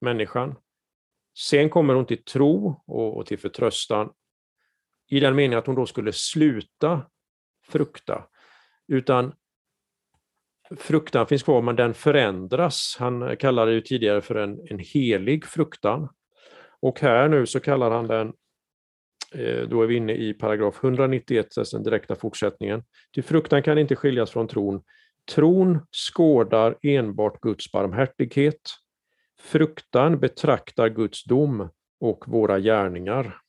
människan, 0.00 0.54
sen 1.38 1.70
kommer 1.70 1.94
hon 1.94 2.06
till 2.06 2.24
tro 2.24 2.82
och, 2.86 3.16
och 3.16 3.26
till 3.26 3.38
förtröstan, 3.38 4.12
i 5.10 5.20
den 5.20 5.36
meningen 5.36 5.58
att 5.58 5.66
hon 5.66 5.76
då 5.76 5.86
skulle 5.86 6.12
sluta 6.12 7.10
frukta, 7.68 8.28
utan 8.88 9.34
fruktan 10.76 11.26
finns 11.26 11.42
kvar, 11.42 11.62
men 11.62 11.76
den 11.76 11.94
förändras. 11.94 12.96
Han 12.98 13.36
kallade 13.36 13.74
det 13.74 13.80
tidigare 13.80 14.20
för 14.20 14.34
en, 14.34 14.60
en 14.70 14.78
helig 14.78 15.44
fruktan. 15.44 16.08
Och 16.80 17.00
här 17.00 17.28
nu 17.28 17.46
så 17.46 17.60
kallar 17.60 17.90
han 17.90 18.06
den, 18.06 18.32
eh, 19.34 19.68
då 19.68 19.82
är 19.82 19.86
vi 19.86 19.96
inne 19.96 20.12
i 20.12 20.34
paragraf 20.34 20.84
191, 20.84 21.58
alltså 21.58 21.76
den 21.76 21.84
direkta 21.84 22.14
fortsättningen. 22.14 22.84
Till 23.12 23.24
fruktan 23.24 23.62
kan 23.62 23.78
inte 23.78 23.96
skiljas 23.96 24.30
från 24.30 24.48
tron. 24.48 24.82
Tron 25.34 25.80
skådar 25.92 26.76
enbart 26.82 27.40
Guds 27.40 27.72
barmhärtighet. 27.72 28.60
Fruktan 29.40 30.20
betraktar 30.20 30.88
Guds 30.88 31.24
dom 31.24 31.68
och 32.00 32.24
våra 32.28 32.58
gärningar. 32.58 33.40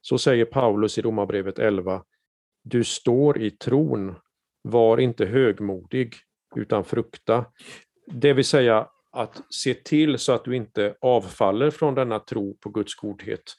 Så 0.00 0.18
säger 0.18 0.44
Paulus 0.44 0.98
i 0.98 1.02
Romarbrevet 1.02 1.58
11. 1.58 2.04
Du 2.64 2.84
står 2.84 3.38
i 3.38 3.50
tron, 3.50 4.14
var 4.62 4.98
inte 4.98 5.26
högmodig, 5.26 6.14
utan 6.56 6.84
frukta. 6.84 7.44
Det 8.06 8.32
vill 8.32 8.44
säga 8.44 8.88
att 9.12 9.42
se 9.50 9.74
till 9.74 10.18
så 10.18 10.32
att 10.32 10.44
du 10.44 10.56
inte 10.56 10.94
avfaller 11.00 11.70
från 11.70 11.94
denna 11.94 12.18
tro 12.18 12.56
på 12.56 12.70
Guds 12.70 12.94
godhet. 12.94 13.54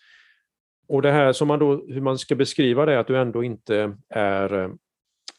Och 0.88 1.02
det 1.02 1.12
här 1.12 1.34
som 1.34 1.48
man 1.48 1.60
då, 1.60 1.86
hur 1.88 2.02
man 2.02 2.18
ska 2.18 2.36
beskriva 2.36 2.86
det, 2.86 3.00
att 3.00 3.08
du 3.08 3.18
ändå 3.18 3.44
inte 3.44 3.98
är 4.10 4.64
eh, 4.64 4.70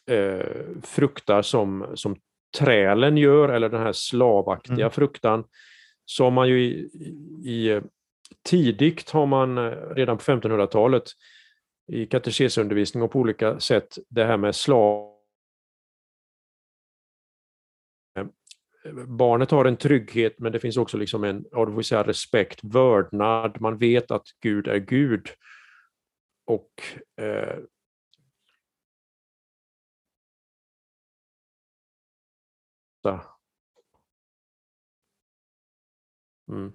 eh, 0.09 0.81
fruktar 0.83 1.41
som, 1.41 1.87
som 1.95 2.15
trälen 2.59 3.17
gör, 3.17 3.49
eller 3.49 3.69
den 3.69 3.81
här 3.81 3.93
slavaktiga 3.93 4.75
mm. 4.75 4.91
fruktan, 4.91 5.43
så 6.05 6.23
har 6.23 6.31
man 6.31 6.49
ju 6.49 6.63
i, 6.63 6.89
i, 7.45 7.81
tidigt 8.49 9.09
har 9.09 9.25
man 9.25 9.57
eh, 9.57 9.71
redan 9.95 10.17
på 10.17 10.23
1500-talet 10.23 11.03
i 11.91 12.05
katekesundervisning 12.05 13.03
och 13.03 13.11
på 13.11 13.19
olika 13.19 13.59
sätt 13.59 13.97
det 14.09 14.25
här 14.25 14.37
med 14.37 14.55
slav 14.55 15.11
barnet 19.07 19.51
har 19.51 19.65
en 19.65 19.77
trygghet, 19.77 20.39
men 20.39 20.51
det 20.51 20.59
finns 20.59 20.77
också 20.77 20.97
liksom 20.97 21.23
en 21.23 21.45
ja, 21.51 21.83
säga, 21.83 22.03
respekt, 22.03 22.59
vördnad. 22.63 23.61
Man 23.61 23.77
vet 23.77 24.11
att 24.11 24.25
Gud 24.41 24.67
är 24.67 24.77
Gud. 24.77 25.27
Och 26.45 26.71
eh, 27.21 27.57
mm. 36.51 36.71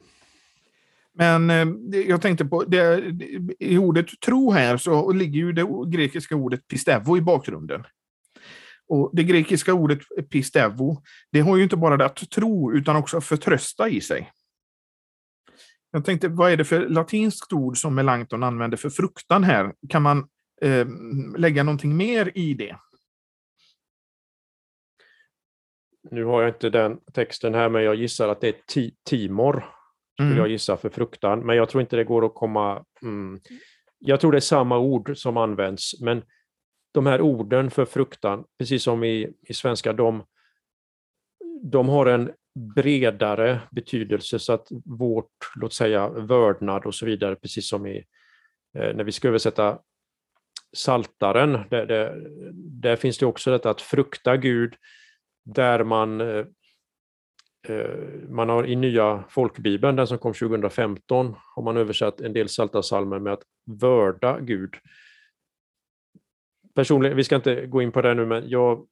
Men 1.18 1.50
eh, 1.50 2.00
jag 2.00 2.22
tänkte 2.22 2.44
på, 2.44 2.64
det, 2.64 3.04
i 3.58 3.78
ordet 3.78 4.06
tro 4.20 4.50
här 4.50 4.76
så 4.76 5.12
ligger 5.12 5.38
ju 5.38 5.52
det 5.52 5.66
grekiska 5.88 6.36
ordet 6.36 6.68
pistevo 6.68 7.16
i 7.16 7.20
bakgrunden. 7.20 7.84
Och 8.88 9.10
Det 9.12 9.24
grekiska 9.24 9.74
ordet 9.74 9.98
pistevo, 10.30 11.02
det 11.32 11.40
har 11.40 11.56
ju 11.56 11.62
inte 11.62 11.76
bara 11.76 11.96
det 11.96 12.04
att 12.04 12.30
tro 12.30 12.72
utan 12.72 12.96
också 12.96 13.20
förtrösta 13.20 13.88
i 13.88 14.00
sig. 14.00 14.32
Jag 15.90 16.04
tänkte, 16.04 16.28
vad 16.28 16.52
är 16.52 16.56
det 16.56 16.64
för 16.64 16.88
latinskt 16.88 17.52
ord 17.52 17.78
som 17.78 17.94
Melanchthon 17.94 18.42
använder 18.42 18.76
för 18.76 18.90
fruktan 18.90 19.44
här? 19.44 19.74
Kan 19.88 20.02
man 20.02 20.28
eh, 20.62 20.86
lägga 21.36 21.62
någonting 21.62 21.96
mer 21.96 22.32
i 22.34 22.54
det? 22.54 22.76
Nu 26.10 26.24
har 26.24 26.42
jag 26.42 26.50
inte 26.50 26.70
den 26.70 26.98
texten 27.12 27.54
här, 27.54 27.68
men 27.68 27.82
jag 27.82 27.94
gissar 27.94 28.28
att 28.28 28.40
det 28.40 28.48
är 28.48 28.54
ti 28.66 28.94
Timor, 29.04 29.64
skulle 30.14 30.28
mm. 30.28 30.38
jag 30.38 30.48
gissa 30.48 30.76
för 30.76 30.88
fruktan. 30.88 31.40
Men 31.46 31.56
jag 31.56 31.68
tror 31.68 31.80
inte 31.80 31.96
det 31.96 32.04
går 32.04 32.26
att 32.26 32.34
komma... 32.34 32.84
Mm. 33.02 33.40
Jag 33.98 34.20
tror 34.20 34.32
det 34.32 34.38
är 34.38 34.40
samma 34.40 34.78
ord 34.78 35.16
som 35.16 35.36
används, 35.36 36.00
men 36.00 36.22
de 36.92 37.06
här 37.06 37.20
orden 37.20 37.70
för 37.70 37.84
fruktan, 37.84 38.44
precis 38.58 38.82
som 38.82 39.04
i, 39.04 39.32
i 39.42 39.54
svenska, 39.54 39.92
de, 39.92 40.24
de 41.62 41.88
har 41.88 42.06
en 42.06 42.30
bredare 42.74 43.60
betydelse 43.70 44.38
så 44.38 44.52
att 44.52 44.68
vårt, 44.84 45.52
låt 45.56 45.72
säga, 45.72 46.08
vördnad 46.08 46.86
och 46.86 46.94
så 46.94 47.06
vidare, 47.06 47.36
precis 47.36 47.68
som 47.68 47.86
i, 47.86 47.96
eh, 48.78 48.96
när 48.96 49.04
vi 49.04 49.12
ska 49.12 49.28
översätta 49.28 49.78
Saltaren, 50.76 51.52
där, 51.70 51.86
där, 51.86 52.28
där, 52.54 52.96
finns 52.96 53.18
det 53.18 53.26
också 53.26 53.50
detta 53.50 53.70
att 53.70 53.80
frukta 53.80 54.36
Gud, 54.36 54.74
där 55.46 55.84
man, 55.84 56.20
eh, 56.20 56.44
eh, 57.68 58.28
man 58.28 58.48
har 58.48 58.66
i 58.66 58.76
nya 58.76 59.24
folkbibeln, 59.28 59.96
den 59.96 60.06
som 60.06 60.18
kom 60.18 60.34
2015, 60.34 61.34
har 61.54 61.62
man 61.62 61.76
översatt 61.76 62.20
en 62.20 62.32
del 62.32 62.48
saltarsalmer 62.48 63.18
med 63.18 63.32
att 63.32 63.42
vörda 63.66 64.40
Gud 64.40 64.74
personligen, 66.76 67.16
vi 67.16 67.24
ska 67.24 67.36
inte 67.36 67.66
gå 67.66 67.82
in 67.82 67.92
på 67.92 68.02
det 68.02 68.14
nu, 68.14 68.26
men 68.26 68.48
jag 68.48 68.86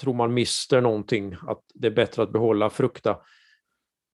tror 0.00 0.14
man 0.14 0.34
mister 0.34 0.80
någonting, 0.80 1.36
att 1.46 1.60
det 1.74 1.86
är 1.86 1.90
bättre 1.90 2.22
att 2.22 2.32
behålla 2.32 2.70
frukta. 2.70 3.16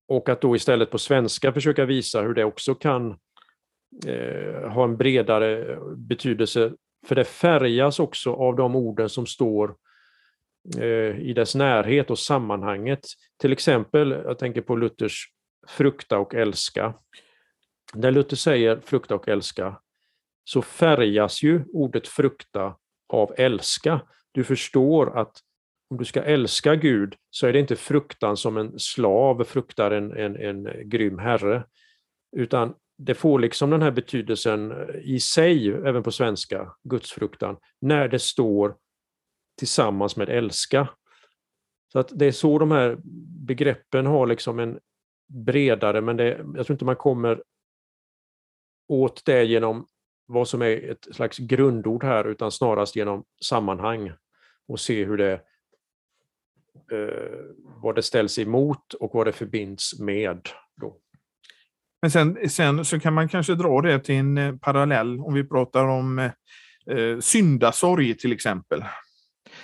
Och 0.07 0.29
att 0.29 0.41
då 0.41 0.55
istället 0.55 0.91
på 0.91 0.97
svenska 0.97 1.53
försöka 1.53 1.85
visa 1.85 2.21
hur 2.21 2.33
det 2.33 2.43
också 2.43 2.75
kan 2.75 3.17
eh, 4.05 4.69
ha 4.69 4.83
en 4.83 4.97
bredare 4.97 5.77
betydelse, 5.95 6.73
för 7.07 7.15
det 7.15 7.25
färgas 7.25 7.99
också 7.99 8.33
av 8.33 8.55
de 8.55 8.75
orden 8.75 9.09
som 9.09 9.25
står 9.25 9.69
eh, 9.69 9.75
Eh, 10.77 11.19
i 11.19 11.33
dess 11.33 11.55
närhet 11.55 12.11
och 12.11 12.19
sammanhanget. 12.19 12.99
Till 13.37 13.51
exempel, 13.51 14.11
jag 14.11 14.39
tänker 14.39 14.61
på 14.61 14.75
Luthers 14.75 15.25
frukta 15.67 16.19
och 16.19 16.35
älska. 16.35 16.93
När 17.93 18.11
Luther 18.11 18.35
säger 18.35 18.79
frukta 18.79 19.15
och 19.15 19.27
älska, 19.27 19.79
så 20.43 20.61
färgas 20.61 21.43
ju 21.43 21.63
ordet 21.73 22.07
frukta 22.07 22.75
av 23.13 23.33
älska. 23.37 24.01
Du 24.31 24.43
förstår 24.43 25.19
att 25.19 25.37
om 25.89 25.97
du 25.97 26.05
ska 26.05 26.23
älska 26.23 26.75
Gud 26.75 27.15
så 27.29 27.47
är 27.47 27.53
det 27.53 27.59
inte 27.59 27.75
fruktan 27.75 28.37
som 28.37 28.57
en 28.57 28.79
slav 28.79 29.43
fruktar 29.43 29.91
en, 29.91 30.11
en, 30.17 30.35
en 30.35 30.89
grym 30.89 31.19
herre, 31.19 31.63
utan 32.37 32.73
det 32.97 33.13
får 33.15 33.39
liksom 33.39 33.69
den 33.69 33.81
här 33.81 33.91
betydelsen 33.91 34.73
i 35.03 35.19
sig, 35.19 35.67
även 35.67 36.03
på 36.03 36.11
svenska, 36.11 36.73
gudsfruktan, 36.83 37.57
när 37.81 38.07
det 38.07 38.19
står 38.19 38.75
tillsammans 39.61 40.15
med 40.15 40.29
älska. 40.29 40.89
Så 41.91 41.99
att 41.99 42.11
det 42.15 42.25
är 42.25 42.31
så 42.31 42.59
de 42.59 42.71
här 42.71 42.97
begreppen 43.47 44.05
har 44.05 44.27
liksom 44.27 44.59
en 44.59 44.79
bredare, 45.27 46.01
men 46.01 46.17
det, 46.17 46.27
jag 46.55 46.65
tror 46.65 46.71
inte 46.71 46.85
man 46.85 46.95
kommer 46.95 47.43
åt 48.87 49.25
det 49.25 49.43
genom 49.43 49.87
vad 50.25 50.47
som 50.47 50.61
är 50.61 50.91
ett 50.91 51.15
slags 51.15 51.37
grundord 51.37 52.03
här, 52.03 52.27
utan 52.27 52.51
snarast 52.51 52.95
genom 52.95 53.23
sammanhang 53.45 54.11
och 54.67 54.79
se 54.79 55.05
hur 55.05 55.17
det, 55.17 55.33
eh, 56.91 57.39
vad 57.81 57.95
det 57.95 58.03
ställs 58.03 58.39
emot 58.39 58.93
och 58.93 59.11
vad 59.13 59.27
det 59.27 59.31
förbinds 59.31 59.99
med. 59.99 60.49
Då. 60.81 60.97
Men 62.01 62.11
sen, 62.11 62.49
sen 62.49 62.85
så 62.85 62.99
kan 62.99 63.13
man 63.13 63.29
kanske 63.29 63.55
dra 63.55 63.81
det 63.81 63.99
till 63.99 64.15
en 64.15 64.37
eh, 64.37 64.55
parallell 64.55 65.19
om 65.19 65.33
vi 65.33 65.43
pratar 65.43 65.85
om 65.85 66.19
eh, 66.19 66.31
eh 66.97 67.19
syndasorg 67.19 68.17
till 68.17 68.31
exempel. 68.31 68.83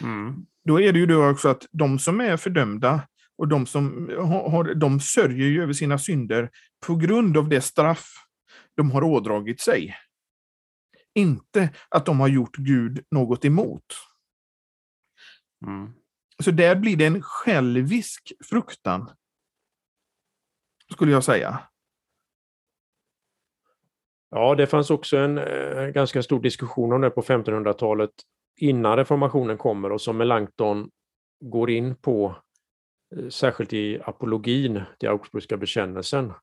Mm. 0.02 0.46
Då 0.64 0.82
är 0.82 0.94
det 0.94 1.00
ju 1.00 1.06
då 1.06 1.30
också 1.30 1.50
att 1.50 1.66
de 1.72 2.00
som 2.00 2.22
är 2.22 2.38
fördömda 2.38 3.08
och 3.38 3.48
de 3.48 3.66
som 3.66 4.10
har, 4.18 4.74
de 4.74 5.00
sörjer 5.00 5.48
ju 5.48 5.64
över 5.64 5.74
sina 5.74 5.98
synder 6.00 6.50
på 6.86 6.96
grund 6.96 7.38
av 7.38 7.50
det 7.50 7.62
straff 7.62 8.14
de 8.76 8.92
har 8.92 9.04
ådragit 9.04 9.62
sig. 9.62 9.96
Inte 11.14 11.70
att 11.90 12.06
de 12.06 12.20
har 12.20 12.28
gjort 12.28 12.56
Gud 12.56 13.06
något 13.12 13.46
emot. 13.46 13.86
Mm. 15.66 15.94
Så 16.44 16.52
där 16.52 16.76
blir 16.76 16.98
det 16.98 17.06
en 17.06 17.22
självisk 17.22 18.34
fruktan. 18.50 19.12
Skulle 20.94 21.12
jag 21.12 21.24
säga. 21.24 21.60
Ja, 24.30 24.56
det 24.56 24.68
fanns 24.68 24.90
också 24.90 25.18
en 25.18 25.38
eh, 25.38 25.88
ganska 25.88 26.24
stor 26.24 26.42
diskussion 26.42 26.94
om 26.94 27.02
det 27.02 27.10
på 27.10 27.22
1500-talet 27.22 28.12
innan 28.58 28.98
reformationen 28.98 29.58
kommer 29.58 29.92
och 29.92 30.02
som 30.02 30.18
Melanchthon 30.18 30.92
går 31.40 31.70
in 31.70 31.96
på, 31.96 32.36
eh, 33.16 33.30
särskilt 33.30 33.74
i 33.74 34.02
apologin, 34.02 34.82
den 35.00 35.12
Augsburgska 35.12 35.58
bekännelsen. 35.58 36.34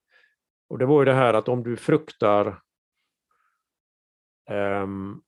Och 0.68 0.78
det 0.78 0.86
var 0.86 1.00
ju 1.00 1.04
det 1.04 1.14
här 1.14 1.34
att 1.34 1.48
om 1.48 1.62
du 1.62 1.76
fruktar 1.76 2.60
um, 4.50 5.22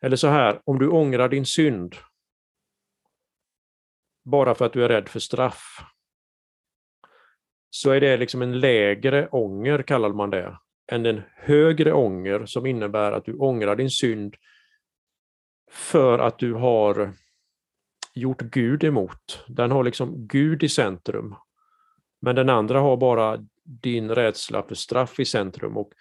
eller 0.00 0.16
så 0.16 0.28
här, 0.28 0.60
om 0.64 0.78
du 0.78 0.88
ångrar 0.88 1.28
din 1.28 1.46
synd 1.46 1.96
bara 4.24 4.54
för 4.54 4.66
att 4.66 4.72
du 4.72 4.84
är 4.84 4.88
rädd 4.88 5.08
för 5.08 5.20
straff, 5.20 5.78
så 7.70 7.90
är 7.90 8.00
det 8.00 8.16
liksom 8.16 8.42
en 8.42 8.60
lägre 8.60 9.28
ånger, 9.28 9.82
kallar 9.82 10.08
man 10.08 10.30
det, 10.30 10.58
än 10.92 11.06
en 11.06 11.22
högre 11.36 11.92
ånger 11.92 12.46
som 12.46 12.66
innebär 12.66 13.12
att 13.12 13.24
du 13.24 13.34
ångrar 13.34 13.76
din 13.76 13.90
synd 13.90 14.36
för 15.72 16.18
att 16.18 16.38
du 16.38 16.52
har 16.52 17.12
gjort 18.14 18.40
Gud 18.42 18.84
emot. 18.84 19.44
Den 19.48 19.70
har 19.70 19.84
liksom 19.84 20.26
Gud 20.26 20.62
i 20.62 20.68
centrum. 20.68 21.34
Men 22.20 22.36
den 22.36 22.48
andra 22.48 22.80
har 22.80 22.96
bara 22.96 23.46
din 23.64 24.10
rädsla 24.10 24.62
för 24.62 24.74
straff 24.74 25.20
i 25.20 25.24
centrum. 25.24 25.76
Och 25.76 25.92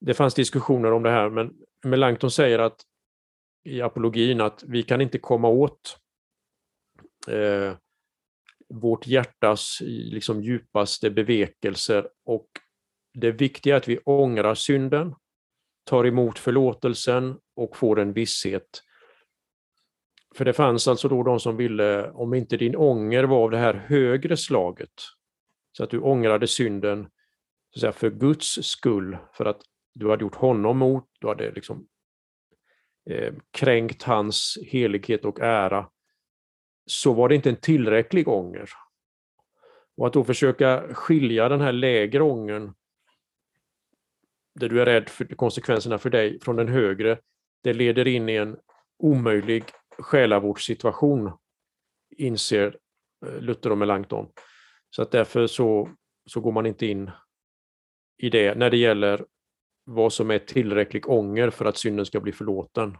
det 0.00 0.14
fanns 0.14 0.34
diskussioner 0.34 0.92
om 0.92 1.02
det 1.02 1.10
här, 1.10 1.30
men 1.30 1.52
Melanchthon 1.84 2.30
säger 2.30 2.58
att 2.58 2.80
i 3.64 3.82
apologin 3.82 4.40
att 4.40 4.64
vi 4.66 4.82
kan 4.82 5.00
inte 5.00 5.18
komma 5.18 5.48
åt 5.48 5.98
eh, 7.28 7.74
vårt 8.68 9.06
hjärtas 9.06 9.78
liksom, 9.86 10.42
djupaste 10.42 11.10
bevekelser 11.10 12.08
och 12.24 12.48
det 13.14 13.32
viktiga 13.32 13.74
är 13.74 13.76
att 13.76 13.88
vi 13.88 13.98
ångrar 13.98 14.54
synden, 14.54 15.14
tar 15.84 16.06
emot 16.06 16.38
förlåtelsen 16.38 17.38
och 17.56 17.76
får 17.76 18.00
en 18.00 18.12
visshet. 18.12 18.82
För 20.34 20.44
det 20.44 20.52
fanns 20.52 20.88
alltså 20.88 21.08
då 21.08 21.22
de 21.22 21.40
som 21.40 21.56
ville, 21.56 22.10
om 22.10 22.34
inte 22.34 22.56
din 22.56 22.76
ånger 22.76 23.24
var 23.24 23.44
av 23.44 23.50
det 23.50 23.58
här 23.58 23.74
högre 23.74 24.36
slaget, 24.36 24.92
så 25.72 25.84
att 25.84 25.90
du 25.90 26.00
ångrade 26.00 26.46
synden 26.46 27.08
så 27.70 27.78
att 27.78 27.80
säga, 27.80 27.92
för 27.92 28.10
Guds 28.10 28.58
skull, 28.62 29.18
för 29.32 29.44
att 29.44 29.60
du 29.94 30.10
hade 30.10 30.22
gjort 30.22 30.34
honom 30.34 30.78
mot, 30.78 31.04
du 31.20 31.28
hade 31.28 31.50
liksom 31.50 31.86
eh, 33.10 33.34
kränkt 33.50 34.02
hans 34.02 34.58
helighet 34.66 35.24
och 35.24 35.40
ära, 35.40 35.90
så 36.86 37.12
var 37.12 37.28
det 37.28 37.34
inte 37.34 37.50
en 37.50 37.56
tillräcklig 37.56 38.28
ånger. 38.28 38.70
Och 39.96 40.06
att 40.06 40.12
då 40.12 40.24
försöka 40.24 40.94
skilja 40.94 41.48
den 41.48 41.60
här 41.60 41.72
lägre 41.72 42.22
ångern, 42.22 42.74
där 44.54 44.68
du 44.68 44.80
är 44.82 44.86
rädd 44.86 45.08
för 45.08 45.24
konsekvenserna 45.24 45.98
för 45.98 46.10
dig, 46.10 46.40
från 46.40 46.56
den 46.56 46.68
högre, 46.68 47.18
det 47.62 47.72
leder 47.72 48.06
in 48.06 48.28
i 48.28 48.34
en 48.34 48.56
omöjlig 48.98 49.64
själavårdssituation, 50.02 51.32
inser 52.16 52.78
eh, 53.26 53.40
Luther 53.40 53.72
och 53.72 53.78
Melanchthon. 53.78 54.28
Så 54.90 55.02
att 55.02 55.10
därför 55.10 55.46
så, 55.46 55.90
så 56.26 56.40
går 56.40 56.52
man 56.52 56.66
inte 56.66 56.86
in 56.86 57.10
i 58.18 58.30
det 58.30 58.54
när 58.54 58.70
det 58.70 58.76
gäller 58.76 59.26
vad 59.84 60.12
som 60.12 60.30
är 60.30 60.38
tillräcklig 60.38 61.08
ånger 61.08 61.50
för 61.50 61.64
att 61.64 61.78
synden 61.78 62.06
ska 62.06 62.20
bli 62.20 62.32
förlåten. 62.32 62.96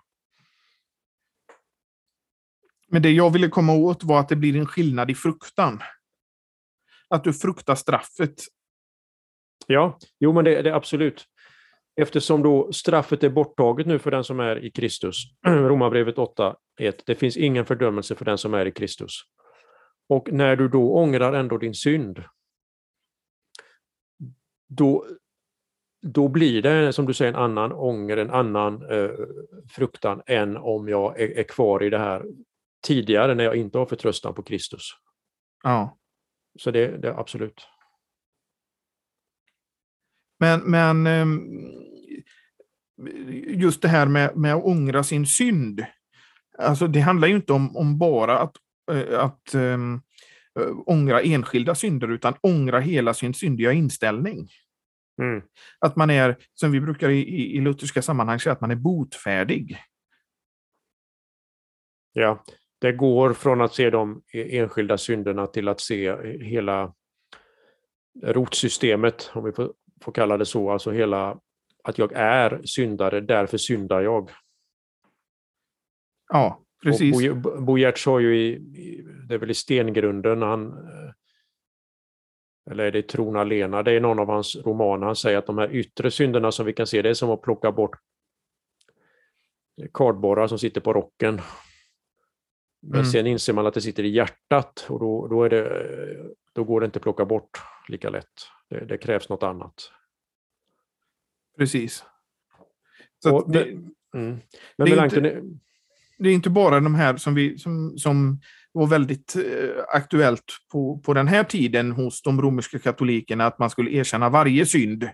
Men 2.89 3.03
det 3.03 3.11
jag 3.11 3.31
ville 3.33 3.49
komma 3.49 3.75
åt 3.75 4.05
var 4.05 4.21
att 4.21 4.29
det 4.29 4.37
blir 4.37 4.57
en 4.57 4.67
skillnad 4.67 5.11
i 5.11 5.15
fruktan. 5.15 5.81
Att 7.09 7.25
du 7.25 7.33
fruktar 7.33 7.75
straffet. 7.75 8.35
Ja, 9.67 9.99
jo 10.19 10.33
men 10.33 10.45
det, 10.45 10.63
det 10.63 10.75
absolut. 10.75 11.27
Eftersom 12.01 12.43
då 12.43 12.73
straffet 12.73 13.25
är 13.25 13.31
borttaget 13.31 13.87
nu 13.87 13.99
för 13.99 14.11
den 14.11 14.25
som 14.25 14.41
är 14.41 14.65
i 14.65 14.71
Kristus. 14.71 15.17
Romarbrevet 15.47 16.17
8.1. 16.17 16.55
Det 17.07 17.15
finns 17.15 17.37
ingen 17.37 17.67
fördömelse 17.67 18.15
för 18.15 18.25
den 18.25 18.39
som 18.39 18.55
är 18.55 18.67
i 18.67 18.73
Kristus. 18.73 19.13
Och 20.09 20.33
när 20.33 20.57
du 20.57 20.69
då 20.69 20.95
ångrar 20.95 21.33
ändå 21.33 21.59
din 21.59 21.75
synd, 21.75 22.25
då, 24.69 25.07
då 26.03 26.29
blir 26.29 26.63
det, 26.63 26.93
som 26.93 27.07
du 27.07 27.15
säger, 27.15 27.33
en 27.33 27.39
annan 27.39 27.73
ånger, 27.73 28.17
en 28.17 28.31
annan 28.31 28.91
eh, 28.91 29.11
fruktan 29.71 30.23
än 30.27 30.57
om 30.57 30.89
jag 30.89 31.21
är, 31.21 31.39
är, 31.39 31.43
kvar 31.43 31.83
i 31.83 31.91
det 31.91 31.99
här 31.99 32.25
tidigare 32.87 33.35
när 33.35 33.45
jag 33.45 33.57
inte 33.57 33.79
har 33.79 33.87
förtröstan 33.87 34.35
på 34.35 34.43
Kristus. 34.43 34.83
Ja. 35.63 35.99
Så 36.59 36.71
det, 36.71 36.87
det 36.87 37.15
absolut. 37.15 37.67
Men, 40.41 40.61
men 40.61 41.07
ehm, 41.07 41.41
just 43.47 43.83
det 43.83 43.89
här 43.89 44.07
med, 44.07 44.37
med 44.37 44.55
att 44.55 44.65
ångra 44.65 45.05
sin 45.05 45.27
synd. 45.27 45.85
Alltså 46.59 46.87
det 46.87 47.01
handlar 47.01 47.29
ju 47.29 47.37
inte 47.37 47.53
om, 47.53 47.77
om 47.77 47.99
bara 47.99 48.39
att, 48.39 48.57
eh, 48.93 49.21
att 49.21 49.55
um, 49.55 50.03
ångra 50.87 51.21
enskilda 51.21 51.75
synder, 51.75 52.09
utan 52.09 52.35
ångra 52.41 52.81
hela 52.81 53.15
sin 53.15 53.35
syndiga 53.35 53.73
inställning. 53.73 54.49
Mm. 55.23 55.43
Att 55.79 55.97
man 55.97 56.11
är, 56.11 56.37
som 56.55 56.73
vi 56.73 56.81
brukar 56.81 57.09
i, 57.09 57.19
i, 57.19 57.57
i 57.57 57.61
lutherska 57.61 58.03
sammanhang 58.03 58.41
säga, 58.41 58.53
att 58.53 58.61
man 58.61 58.71
är 58.71 58.77
botfärdig. 58.77 59.79
Ja, 62.13 62.45
det 62.81 62.93
går 62.93 63.33
från 63.33 63.61
att 63.61 63.75
se 63.75 63.91
de 63.91 64.23
enskilda 64.33 64.99
synderna 64.99 65.47
till 65.47 65.69
att 65.69 65.81
se 65.81 66.17
hela 66.45 66.95
rotsystemet, 68.23 69.31
om 69.35 69.45
vi 69.45 69.53
får, 69.53 69.73
får 70.03 70.13
kalla 70.13 70.37
det 70.37 70.47
så, 70.47 70.71
alltså 70.71 70.91
hela 70.91 71.41
att 71.85 71.99
jag 71.99 72.13
är 72.13 72.61
syndare, 72.65 73.21
därför 73.21 73.59
syndar 73.59 74.01
jag. 74.01 74.31
Ja, 76.29 76.63
precis. 76.83 77.33
Bo, 77.35 77.61
Bo 77.61 77.79
Giertz 77.79 78.07
har 78.07 78.21
ju 78.21 78.37
i, 78.37 78.59
det 79.29 79.35
är 79.35 79.39
väl 79.39 79.51
i 79.51 79.55
stengrunden, 79.55 80.43
han, 80.43 80.89
eller 82.71 82.85
är 82.85 82.93
det 82.93 83.03
Tron 83.03 83.37
alena, 83.37 83.83
det 83.83 83.93
är 83.93 84.01
någon 84.01 84.19
av 84.19 84.29
hans 84.29 84.57
romaner, 84.57 85.07
han 85.07 85.17
säger 85.17 85.39
att 85.39 85.47
de 85.47 85.59
här 85.59 85.75
yttre 85.75 86.11
synderna 86.11 86.53
som 86.53 86.67
vi 86.67 86.73
kan 86.73 86.87
se, 86.87 87.03
det 87.03 87.11
är 87.11 87.15
som 87.15 87.31
att 87.31 87.43
plocka 87.43 87.73
bort 87.73 87.97
kardborrar 89.95 90.47
som 90.47 90.59
sitter 90.59 90.81
på 90.81 90.93
rocken. 90.93 91.41
Men 92.83 93.01
mm. 93.01 93.05
sen 93.05 93.27
inser 93.27 93.53
man 93.53 93.67
att 93.67 93.75
det 93.75 93.81
sitter 93.81 94.03
i 94.03 94.09
hjärtat 94.09 94.87
och 94.89 95.01
då, 95.01 95.27
då, 95.27 95.45
är 95.45 95.51
det, 95.51 95.87
då 96.53 96.65
går 96.65 96.81
det 96.81 96.85
inte 96.85 96.97
att 96.97 97.03
plocka 97.03 97.25
bort 97.25 97.61
lika 97.89 98.11
lätt. 98.11 98.27
Det, 98.69 98.85
det 98.85 98.99
krävs 98.99 99.29
något 99.29 99.43
annat. 99.43 99.93
Precis. 101.59 102.05
Och, 103.31 103.53
det, 103.53 103.63
mm. 103.63 103.91
Men 104.15 104.41
det, 104.77 104.93
är 104.93 105.05
inte, 105.05 105.43
det 106.19 106.29
är 106.29 106.35
inte 106.35 106.51
bara 106.51 106.81
de 106.81 106.95
här 106.95 107.17
som, 107.17 107.35
vi, 107.35 107.59
som, 107.59 107.99
som 107.99 108.41
var 108.73 108.87
väldigt 108.87 109.37
eh, 109.37 109.85
aktuellt 109.89 110.45
på, 110.73 110.99
på 110.99 111.15
den 111.15 111.29
här 111.29 111.45
tiden 111.45 111.93
hos 111.93 112.23
de 112.23 112.43
romerska 112.43 112.79
katolikerna, 112.79 113.47
att 113.47 113.59
man 113.59 113.71
skulle 113.71 113.91
erkänna 113.91 114.29
varje 114.29 114.67
synd 114.67 115.11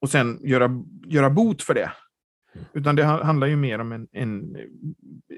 och 0.00 0.10
sen 0.10 0.38
göra, 0.42 0.70
göra 1.06 1.30
bot 1.30 1.62
för 1.62 1.74
det. 1.74 1.92
Utan 2.72 2.96
det 2.96 3.04
handlar 3.04 3.46
ju 3.46 3.56
mer 3.56 3.78
om 3.78 3.92
en, 3.92 4.08
en 4.12 4.56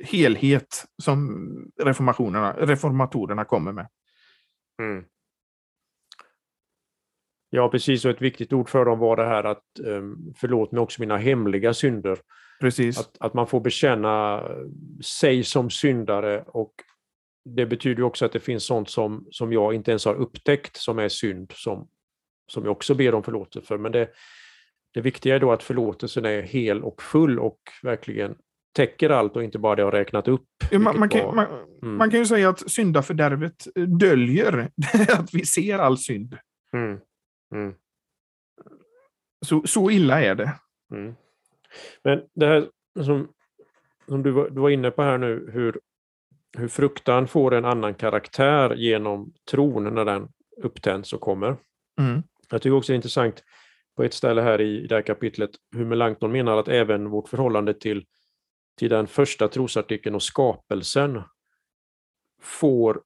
helhet 0.04 0.84
som 1.02 1.48
reformationerna, 1.82 2.52
reformatorerna 2.52 3.44
kommer 3.44 3.72
med. 3.72 3.88
Mm. 4.78 5.04
Ja, 7.54 7.68
precis. 7.68 8.04
Och 8.04 8.10
ett 8.10 8.22
viktigt 8.22 8.52
ord 8.52 8.68
för 8.68 8.84
dem 8.84 8.98
var 8.98 9.16
det 9.16 9.24
här 9.24 9.44
att 9.44 9.64
um, 9.84 10.34
förlåt 10.36 10.72
mig 10.72 10.80
också 10.80 11.00
mina 11.00 11.16
hemliga 11.16 11.74
synder. 11.74 12.18
Precis. 12.60 12.98
Att, 12.98 13.16
att 13.20 13.34
man 13.34 13.46
får 13.46 13.60
bekänna 13.60 14.42
sig 15.04 15.44
som 15.44 15.70
syndare 15.70 16.44
och 16.46 16.72
det 17.44 17.66
betyder 17.66 18.02
också 18.02 18.24
att 18.24 18.32
det 18.32 18.40
finns 18.40 18.64
sånt 18.64 18.90
som, 18.90 19.26
som 19.30 19.52
jag 19.52 19.74
inte 19.74 19.90
ens 19.90 20.04
har 20.04 20.14
upptäckt 20.14 20.76
som 20.76 20.98
är 20.98 21.08
synd, 21.08 21.52
som, 21.54 21.88
som 22.46 22.64
jag 22.64 22.72
också 22.72 22.94
ber 22.94 23.14
om 23.14 23.22
förlåtelse 23.22 23.68
för. 23.68 23.78
Men 23.78 23.92
det, 23.92 24.08
det 24.94 25.00
viktiga 25.00 25.34
är 25.34 25.40
då 25.40 25.52
att 25.52 25.62
förlåtelsen 25.62 26.24
är 26.24 26.42
hel 26.42 26.82
och 26.82 27.02
full 27.02 27.38
och 27.38 27.58
verkligen 27.82 28.34
täcker 28.76 29.10
allt 29.10 29.36
och 29.36 29.44
inte 29.44 29.58
bara 29.58 29.76
det 29.76 29.82
har 29.82 29.92
räknat 29.92 30.28
upp. 30.28 30.48
Man, 30.72 30.98
man, 30.98 31.08
kan, 31.08 31.34
man, 31.34 31.46
mm. 31.82 31.96
man, 31.96 32.10
kan 32.10 32.20
ju 32.20 32.26
säga 32.26 32.48
att 32.48 32.70
syndafördärvet 32.70 33.66
döljer 34.00 34.70
att 35.08 35.34
vi 35.34 35.46
ser 35.46 35.78
all 35.78 35.98
synd. 35.98 36.36
Mm. 36.76 36.98
Mm. 37.52 37.74
Så, 39.46 39.62
så 39.66 39.90
illa 39.90 40.22
är 40.22 40.34
det. 40.34 40.52
Mm. 40.92 41.14
Men 42.04 42.22
det 42.34 42.46
här 42.46 42.68
som, 43.04 43.28
som 44.08 44.22
du, 44.22 44.30
var, 44.30 44.50
du 44.50 44.60
var 44.60 44.70
inne 44.70 44.90
på 44.90 45.02
här 45.02 45.18
nu, 45.18 45.50
hur, 45.52 45.80
hur 46.58 46.68
fruktan 46.68 47.28
får 47.28 47.54
en 47.54 47.64
annan 47.64 47.94
karaktär 47.94 48.74
genom 48.74 49.32
tron 49.50 49.94
när 49.94 50.04
den 50.04 50.28
upptänds 50.56 51.12
och 51.12 51.20
kommer. 51.20 51.56
Mm. 52.00 52.22
Jag 52.50 52.62
tycker 52.62 52.76
också 52.76 52.92
det 52.92 52.94
är 52.94 52.96
intressant 52.96 53.44
på 53.96 54.02
ett 54.02 54.14
ställe 54.14 54.42
här 54.42 54.60
i, 54.60 54.84
i 54.84 54.86
det 54.86 54.94
här 54.94 55.02
kapitlet 55.02 55.50
hur 55.76 55.84
Melanchthon 55.84 56.32
menar 56.32 56.56
att 56.56 56.68
även 56.68 57.10
vårt 57.10 57.28
förhållande 57.28 57.74
till, 57.74 58.06
till 58.78 58.90
den 58.90 59.06
första 59.06 59.48
trosartikeln 59.48 60.14
och 60.14 60.22
skapelsen 60.22 61.22
får, 62.42 63.02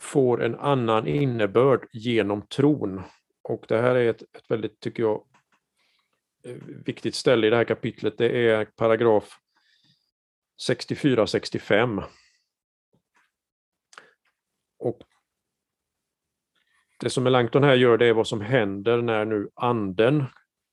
får 0.00 0.42
en 0.42 0.54
annan 0.54 1.06
innebörd 1.06 1.86
genom 1.92 2.46
tron. 2.46 3.02
Och 3.44 3.64
det 3.68 3.80
här 3.80 3.94
är 3.94 4.10
ett, 4.10 4.22
ett 4.22 4.50
väldigt, 4.50 4.80
tycker 4.80 5.02
jag, 5.02 5.24
eh, 6.44 6.56
viktigt 6.86 7.14
ställe 7.14 7.46
i 7.46 7.50
det 7.50 7.56
här 7.56 7.64
kapitlet. 7.64 8.18
Det 8.18 8.48
är 8.48 8.64
paragraf 8.64 9.38
64-65. 10.68 12.04
Och 14.78 15.02
det 17.00 17.10
som 17.10 17.24
Melanchthon 17.24 17.62
här 17.64 17.74
gör 17.74 17.98
det 17.98 18.06
är 18.06 18.12
vad 18.12 18.26
som 18.26 18.40
händer 18.40 19.02
när 19.02 19.24
nu 19.24 19.48
anden 19.54 20.24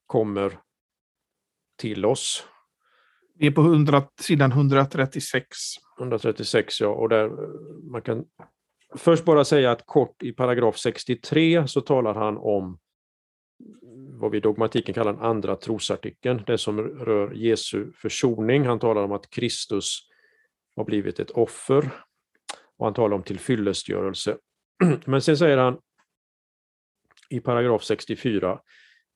kommer 0.06 0.60
till 1.78 2.06
oss. 2.06 2.48
Vi 3.36 3.48
är 3.48 3.52
på 3.52 3.62
100, 3.62 4.04
sidan 4.20 4.52
136. 4.52 5.48
136 6.00 6.82
ja, 6.82 6.88
och 6.88 7.10
där 7.10 7.30
man 7.92 8.02
kan 8.02 8.26
först 8.96 9.26
bara 9.26 9.46
säga 9.46 9.72
att 9.72 9.86
kort 9.86 10.24
i 10.24 10.32
paragraf 10.32 10.78
63 10.78 11.68
så 11.68 11.82
talar 11.82 12.14
han 12.14 12.38
om 12.38 12.80
vad 14.20 14.32
vi 14.32 14.38
i 14.38 14.42
dogmatiken 14.42 14.94
kallar 14.94 15.14
den 15.14 15.22
andra 15.22 15.56
trosartikeln, 15.56 16.44
det 16.48 16.58
som 16.58 16.80
rör 16.82 17.34
Jesu 17.34 17.92
försoning. 17.92 18.66
Han 18.66 18.80
talar 18.80 19.04
om 19.04 19.12
att 19.12 19.30
Kristus 19.30 20.00
har 20.76 20.86
blivit 20.86 21.20
ett 21.20 21.32
offer 21.32 21.90
och 22.78 22.86
han 22.86 22.94
talar 22.94 23.16
om 23.16 23.24
tillfyllestgörelse. 23.24 24.38
Men 25.06 25.22
sen 25.22 25.38
säger 25.38 25.58
han 25.58 25.78
i 27.30 27.40
paragraf 27.40 27.84
64. 27.84 28.60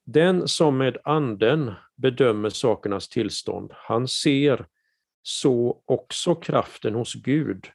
Den 0.05 0.47
som 0.47 0.77
med 0.77 0.97
anden 1.03 1.73
bedömer 1.95 2.49
sakernas 2.49 3.09
tillstånd, 3.09 3.71
han 3.73 4.07
ser 4.07 4.65
så 5.21 5.81
också 5.85 6.35
kraften 6.35 6.95
hos 6.95 7.13
Gud, 7.13 7.67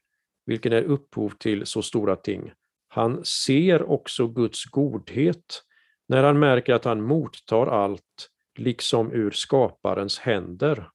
vilken 0.47 0.73
är 0.73 0.83
upphov 0.83 1.31
till 1.39 1.67
så 1.67 1.83
stora 1.83 2.17
ting. 2.17 2.53
Han 2.89 3.25
ser 3.25 3.91
också 3.91 4.29
Guds 4.29 4.65
godhet 4.65 5.63
när 6.09 6.25
han 6.25 6.39
märker 6.39 6.75
att 6.75 6.85
han 6.85 7.03
mottar 7.03 7.67
allt, 7.67 8.31
liksom 8.59 9.13
ur 9.13 9.31
skaparens 9.31 10.19
händer, 10.19 10.89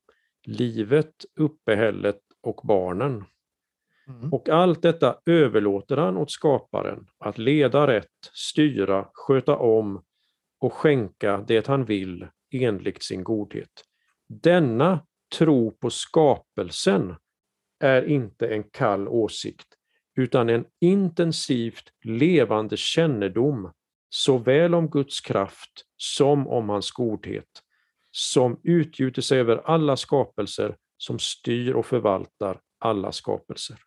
livet, 0.43 1.13
uppehället 1.39 2.19
och 2.41 2.61
barnen. 2.63 3.25
Mm. 4.07 4.33
Och 4.33 4.49
allt 4.49 4.81
detta 4.81 5.17
överlåter 5.25 5.97
han 5.97 6.17
åt 6.17 6.31
skaparen 6.31 7.07
att 7.17 7.37
leda 7.37 7.87
rätt, 7.87 8.29
styra, 8.33 9.09
sköta 9.13 9.57
om 9.57 10.03
och 10.59 10.73
skänka 10.73 11.43
det 11.47 11.67
han 11.67 11.85
vill 11.85 12.27
enligt 12.51 13.03
sin 13.03 13.23
godhet. 13.23 13.83
Denna 14.27 14.99
tro 15.37 15.71
på 15.71 15.89
skapelsen 15.89 17.15
är 17.80 18.05
inte 18.05 18.47
en 18.47 18.63
kall 18.63 19.07
åsikt, 19.07 19.67
utan 20.15 20.49
en 20.49 20.65
intensivt 20.80 21.91
levande 22.03 22.78
kännedom 22.78 23.71
såväl 24.09 24.76
om 24.76 24.89
Guds 24.89 25.21
kraft 25.21 25.86
som 25.97 26.47
om 26.47 26.69
hans 26.69 26.91
godhet, 26.91 27.61
som 28.11 28.59
utgjuter 28.63 29.21
sig 29.21 29.39
över 29.39 29.61
alla 29.65 29.97
skapelser, 29.97 30.78
som 30.97 31.19
styr 31.19 31.73
och 31.73 31.86
förvaltar 31.86 32.61
alla 32.80 33.11
skapelser. 33.11 33.78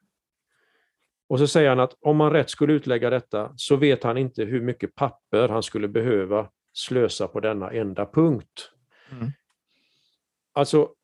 Och 1.28 1.38
så 1.38 1.46
säger 1.46 1.68
han 1.68 1.80
att 1.80 1.96
om 2.00 2.16
man 2.16 2.32
rätt 2.32 2.50
skulle 2.50 2.72
utlägga 2.72 3.10
detta 3.10 3.52
så 3.56 3.76
vet 3.76 4.02
han 4.02 4.18
inte 4.18 4.44
hur 4.44 4.60
mycket 4.60 4.94
papper 4.94 5.48
han 5.48 5.62
skulle 5.62 5.88
behöva 5.88 6.50
slösa 6.72 7.28
på 7.28 7.40
denna 7.40 7.70
enda 7.70 8.06
punkt. 8.06 8.70
Mm. 9.10 9.30
Alltså, 10.52 10.94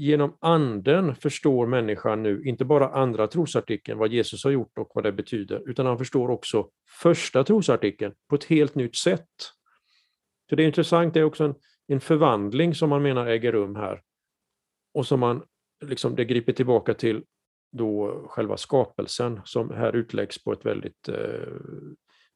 genom 0.00 0.36
anden 0.40 1.14
förstår 1.14 1.66
människan 1.66 2.22
nu 2.22 2.42
inte 2.44 2.64
bara 2.64 2.88
andra 2.88 3.26
trosartikeln, 3.26 3.98
vad 3.98 4.12
Jesus 4.12 4.44
har 4.44 4.50
gjort 4.50 4.78
och 4.78 4.90
vad 4.94 5.04
det 5.04 5.12
betyder, 5.12 5.70
utan 5.70 5.86
han 5.86 5.98
förstår 5.98 6.30
också 6.30 6.68
första 7.02 7.44
trosartikeln 7.44 8.14
på 8.28 8.34
ett 8.34 8.44
helt 8.44 8.74
nytt 8.74 8.96
sätt. 8.96 9.28
Så 10.50 10.56
det 10.56 10.62
är 10.62 10.66
intressant, 10.66 11.14
det 11.14 11.20
är 11.20 11.24
också 11.24 11.44
en, 11.44 11.54
en 11.86 12.00
förvandling 12.00 12.74
som 12.74 12.90
man 12.90 13.02
menar 13.02 13.26
äger 13.26 13.52
rum 13.52 13.76
här. 13.76 14.00
Och 14.94 15.06
som 15.06 15.20
man, 15.20 15.42
liksom, 15.84 16.16
det 16.16 16.24
griper 16.24 16.52
tillbaka 16.52 16.94
till 16.94 17.22
då 17.72 18.22
själva 18.28 18.56
skapelsen 18.56 19.40
som 19.44 19.70
här 19.70 19.96
utläggs 19.96 20.44
på 20.44 20.52
ett 20.52 20.66
väldigt 20.66 21.08
eh, 21.08 21.52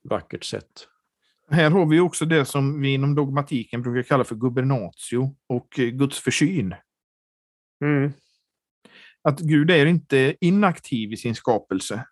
vackert 0.08 0.44
sätt. 0.44 0.88
Här 1.50 1.70
har 1.70 1.86
vi 1.86 2.00
också 2.00 2.24
det 2.24 2.44
som 2.44 2.80
vi 2.80 2.94
inom 2.94 3.14
dogmatiken 3.14 3.82
brukar 3.82 4.02
kalla 4.08 4.24
för 4.24 4.34
gubernatio 4.34 5.36
och 5.46 5.78
eh, 5.78 5.88
Guds 5.88 6.18
försyn. 6.18 6.74
Mm. 7.80 8.12
Att 9.22 9.40
Gud 9.40 9.70
är 9.70 9.86
inte 9.86 10.36
inaktiv 10.40 11.12
i 11.12 11.16
sin 11.16 11.34
skapelse. 11.34 12.06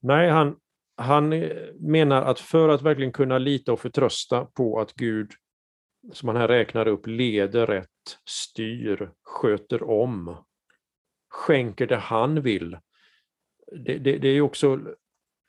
Nej, 0.00 0.30
han, 0.30 0.56
han 0.96 1.28
menar 1.80 2.22
att 2.22 2.40
för 2.40 2.68
att 2.68 2.82
verkligen 2.82 3.12
kunna 3.12 3.38
lita 3.38 3.72
och 3.72 3.80
förtrösta 3.80 4.44
på 4.44 4.80
att 4.80 4.94
Gud 4.94 5.32
som 6.12 6.28
han 6.28 6.36
här 6.36 6.48
räknar 6.48 6.88
upp, 6.88 7.06
leder 7.06 7.66
rätt, 7.66 8.18
styr, 8.24 9.10
sköter 9.22 9.82
om, 9.82 10.44
skänker 11.28 11.86
det 11.86 11.96
han 11.96 12.42
vill. 12.42 12.78
Det, 13.84 13.98
det, 13.98 14.18
det 14.18 14.28
är 14.28 14.40
också 14.40 14.80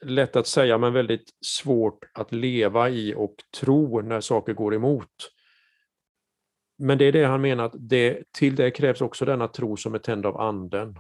lätt 0.06 0.36
att 0.36 0.48
säga 0.48 0.78
men 0.78 0.94
väldigt 0.94 1.30
svårt 1.46 2.06
att 2.14 2.32
leva 2.32 2.90
i 2.90 3.14
och 3.16 3.36
tro 3.60 4.02
när 4.02 4.22
saker 4.22 4.54
går 4.54 4.76
emot. 4.76 5.32
Men 6.82 6.98
det 6.98 7.06
är 7.06 7.12
det 7.12 7.26
han 7.26 7.42
menar, 7.42 7.66
att 7.66 7.76
det, 7.76 8.32
till 8.32 8.56
det 8.56 8.72
krävs 8.72 9.02
också 9.02 9.26
denna 9.26 9.48
tro 9.48 9.78
som 9.78 9.96
är 9.96 10.00
tänd 10.00 10.26
av 10.26 10.42
anden. 10.42 11.00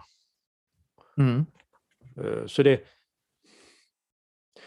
Mm. 1.18 1.46
Eh, 2.18 2.46
så 2.46 2.64
det... 2.64 2.84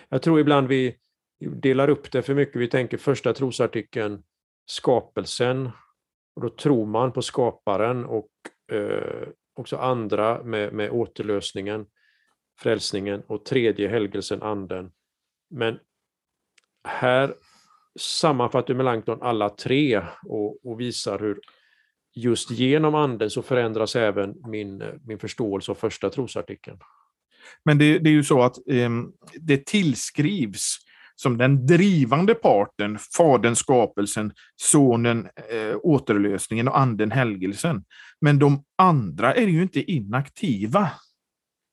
Jag 0.08 0.22
tror 0.22 0.40
ibland 0.40 0.68
vi 0.68 0.96
delar 1.40 1.90
upp 1.90 2.12
det 2.12 2.22
för 2.22 2.34
mycket. 2.34 2.56
Vi 2.56 2.68
tänker 2.68 2.98
första 2.98 3.32
trosartikeln, 3.32 4.22
skapelsen. 4.66 5.70
Och 6.34 6.42
då 6.42 6.48
tror 6.48 6.86
man 6.86 7.12
på 7.12 7.22
skaparen 7.22 8.04
och 8.04 8.30
eh, 8.72 9.28
också 9.54 9.76
andra 9.76 10.42
med, 10.42 10.72
med 10.72 10.90
återlösningen, 10.90 11.86
frälsningen 12.58 13.22
och 13.26 13.44
tredje 13.44 13.88
helgelsen, 13.88 14.42
anden. 14.42 14.92
Men 15.50 15.78
här 16.84 17.34
sammanfattar 18.00 18.74
Melanchthon 18.74 19.22
alla 19.22 19.48
tre 19.48 20.02
och, 20.22 20.66
och, 20.66 20.80
visar 20.80 21.18
hur 21.18 21.40
just 22.14 22.50
genom 22.50 22.94
anden 22.94 23.30
så 23.30 23.42
förändras 23.42 23.96
även 23.96 24.34
min, 24.48 24.84
min 25.04 25.18
förståelse 25.18 25.70
av 25.70 25.74
första 25.74 26.10
trosartikeln. 26.10 26.78
Men 27.64 27.78
det, 27.78 27.98
det 27.98 28.10
är 28.10 28.14
ju 28.14 28.24
så 28.24 28.42
att 28.42 28.56
eh, 28.68 28.90
det 29.34 29.66
tillskrivs 29.66 30.78
som 31.16 31.38
den 31.38 31.66
drivande 31.66 32.34
parten, 32.34 32.98
Fadern 33.16 33.56
skapelsen, 33.56 34.32
Sonen 34.56 35.28
eh, 35.50 35.76
återlösningen 35.82 36.68
och 36.68 36.78
Anden 36.78 37.10
helgelsen. 37.10 37.84
Men 38.20 38.38
de 38.38 38.64
andra 38.78 39.34
är 39.34 39.46
ju 39.46 39.62
inte 39.62 39.92
inaktiva. 39.92 40.90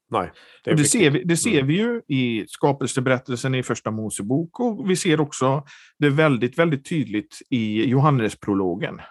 Nej, 0.09 0.31
det, 0.63 0.73
det 0.73 0.83
ser, 0.83 1.11
vi, 1.11 1.23
det 1.23 1.37
ser 1.37 1.53
mm. 1.53 1.67
vi 1.67 1.77
ju 1.77 2.01
i 2.07 2.45
skapelseberättelsen 2.47 3.55
i 3.55 3.63
Första 3.63 3.91
Mosebok 3.91 4.59
och 4.59 4.89
vi 4.89 4.95
ser 4.95 5.21
också 5.21 5.63
det 5.97 6.09
väldigt, 6.09 6.59
väldigt 6.59 6.89
tydligt 6.89 7.37
i 7.49 7.89
Johannesprologen. 7.89 9.01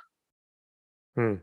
Mm. 1.16 1.38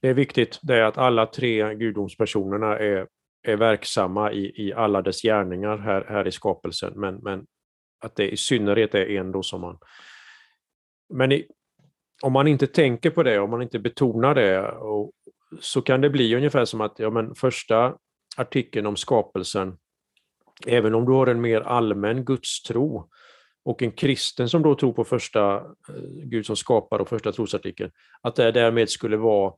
Det 0.00 0.08
är 0.08 0.14
viktigt 0.14 0.58
det 0.62 0.76
är 0.76 0.82
att 0.82 0.98
alla 0.98 1.26
tre 1.26 1.74
gudomspersonerna 1.74 2.78
är 2.78 3.06
är 3.46 3.56
verksamma 3.56 4.32
i, 4.32 4.66
i 4.66 4.72
alla 4.72 5.02
dess 5.02 5.22
gärningar 5.22 5.78
här, 5.78 6.06
här 6.08 6.26
i 6.26 6.32
skapelsen, 6.32 6.92
men, 6.96 7.16
men 7.16 7.46
att 8.00 8.16
det 8.16 8.30
i 8.30 8.36
synnerhet 8.36 8.94
är 8.94 9.10
en 9.10 9.32
då 9.32 9.42
som 9.42 9.60
man... 9.60 9.78
Men 11.14 11.32
i, 11.32 11.46
om 12.22 12.32
man 12.32 12.46
inte 12.46 12.66
tänker 12.66 13.10
på 13.10 13.22
det, 13.22 13.38
om 13.38 13.50
man 13.50 13.62
inte 13.62 13.78
betonar 13.78 14.34
det, 14.34 14.68
och, 14.68 15.12
så 15.60 15.82
kan 15.82 16.00
det 16.00 16.10
bli 16.10 16.36
ungefär 16.36 16.64
som 16.64 16.80
att 16.80 16.98
ja, 16.98 17.10
men 17.10 17.34
första 17.34 17.94
artikeln 18.36 18.86
om 18.86 18.96
skapelsen 18.96 19.76
även 20.66 20.94
om 20.94 21.04
du 21.04 21.12
har 21.12 21.26
en 21.26 21.40
mer 21.40 21.60
allmän 21.60 22.24
gudstro 22.24 23.10
och 23.64 23.82
en 23.82 23.92
kristen 23.92 24.48
som 24.48 24.62
då 24.62 24.74
tror 24.74 24.92
på 24.92 25.04
första 25.04 25.54
eh, 25.56 25.94
Gud 26.24 26.46
som 26.46 26.56
skapare 26.56 27.02
och 27.02 27.08
första 27.08 27.32
trosartikeln, 27.32 27.90
att 28.22 28.36
det 28.36 28.52
därmed 28.52 28.90
skulle 28.90 29.16
vara 29.16 29.52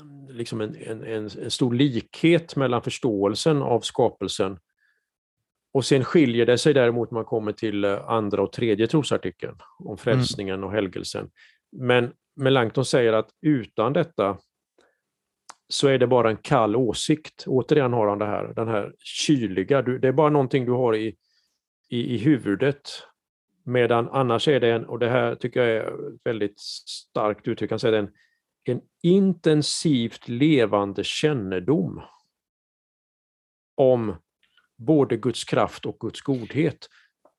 mm, 0.00 0.36
liksom 0.36 0.60
en, 0.60 0.76
en, 0.76 1.02
en, 1.02 1.50
stor 1.50 1.74
likhet 1.74 2.56
mellan 2.56 2.82
förståelsen 2.82 3.62
av 3.62 3.80
skapelsen 3.80 4.58
och 5.72 5.84
sen 5.84 6.04
skiljer 6.04 6.46
det 6.46 6.58
sig 6.58 6.74
däremot 6.74 7.10
när 7.10 7.14
man 7.14 7.24
kommer 7.24 7.52
till 7.52 7.84
eh, 7.84 8.08
andra 8.08 8.42
och 8.42 8.52
tredje 8.52 8.86
trosartikeln 8.86 9.56
om 9.78 9.86
mm. 9.86 9.98
frälsningen 9.98 10.64
och 10.64 10.72
helgelsen. 10.72 11.30
Men 11.72 12.12
Melanchthon 12.36 12.84
säger 12.84 13.12
att 13.12 13.30
utan 13.42 13.92
detta 13.92 14.38
så 15.68 15.88
är 15.88 15.98
det 15.98 16.06
bara 16.06 16.30
en 16.30 16.36
kall 16.36 16.76
åsikt. 16.76 17.44
Återigen 17.46 17.92
har 17.92 18.08
han 18.08 18.18
det 18.18 18.26
här, 18.26 18.52
den 18.56 18.68
här 18.68 18.92
kyliga, 18.98 19.82
du, 19.82 19.98
det 19.98 20.08
är 20.08 20.12
bara 20.12 20.30
någonting 20.30 20.64
du 20.64 20.72
har 20.72 20.96
i, 20.96 21.16
i, 21.88 22.14
i 22.14 22.18
huvudet. 22.18 22.90
Medan 23.64 24.08
annars 24.08 24.48
är 24.48 24.60
det 24.60 24.72
en, 24.72 24.84
och 24.84 24.98
det 24.98 25.08
här 25.08 25.34
tycker 25.34 25.60
jag 25.60 25.86
är 25.86 25.92
väldigt 26.24 26.60
starkt 26.60 27.48
uttryck, 27.48 27.70
han 27.70 27.80
säger 27.80 27.98
en, 27.98 28.10
en 28.64 28.80
intensivt 29.02 30.28
levande 30.28 31.04
kännedom 31.04 32.02
om 33.74 34.16
både 34.76 35.16
Guds 35.16 35.44
kraft 35.44 35.86
och 35.86 35.96
Guds 36.00 36.20
godhet. 36.20 36.88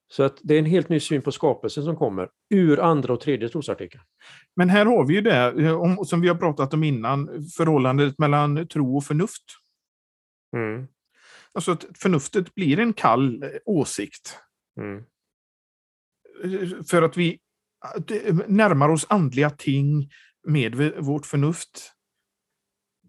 Så 0.09 0.23
att 0.23 0.37
det 0.43 0.55
är 0.55 0.59
en 0.59 0.65
helt 0.65 0.89
ny 0.89 0.99
syn 0.99 1.21
på 1.21 1.31
skapelsen 1.31 1.83
som 1.83 1.95
kommer 1.95 2.29
ur 2.49 2.79
andra 2.79 3.13
och 3.13 3.21
tredje 3.21 3.49
trosartikeln. 3.49 4.03
Men 4.55 4.69
här 4.69 4.85
har 4.85 5.05
vi 5.05 5.13
ju 5.13 5.21
det 5.21 5.65
eh, 5.65 6.03
som 6.03 6.21
vi 6.21 6.27
har 6.27 6.35
pratat 6.35 6.73
om 6.73 6.83
innan, 6.83 7.27
förhållandet 7.57 8.19
mellan 8.19 8.67
tro 8.67 8.97
och 8.97 9.03
förnuft. 9.03 9.43
Mm. 10.55 10.87
Alltså 11.53 11.71
att 11.71 11.85
förnuftet 11.97 12.55
blir 12.55 12.79
en 12.79 12.93
kall 12.93 13.43
eh, 13.43 13.49
åsikt. 13.65 14.39
Mm. 14.79 15.03
Eh, 16.43 16.83
för 16.83 17.01
att 17.01 17.17
vi 17.17 17.39
närmar 18.47 18.89
oss 18.89 19.05
andliga 19.09 19.49
ting 19.49 20.11
med 20.47 20.75
vårt 20.97 21.25
förnuft. 21.25 21.93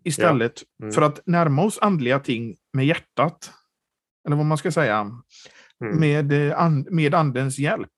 Istället 0.05 0.63
ja. 0.77 0.85
mm. 0.85 0.93
för 0.93 1.03
att 1.03 1.27
närma 1.27 1.63
oss 1.63 1.79
andliga 1.79 2.21
ting 2.21 2.57
med 2.73 2.87
hjärtat. 2.87 3.53
Eller 4.27 4.37
vad 4.37 4.47
man 4.47 4.59
ska 4.59 4.73
säga 4.73 5.11
mm. 5.85 6.01
med, 6.01 6.33
eh, 6.33 6.71
med 6.91 7.15
andens 7.15 7.59
hjälp. 7.59 7.93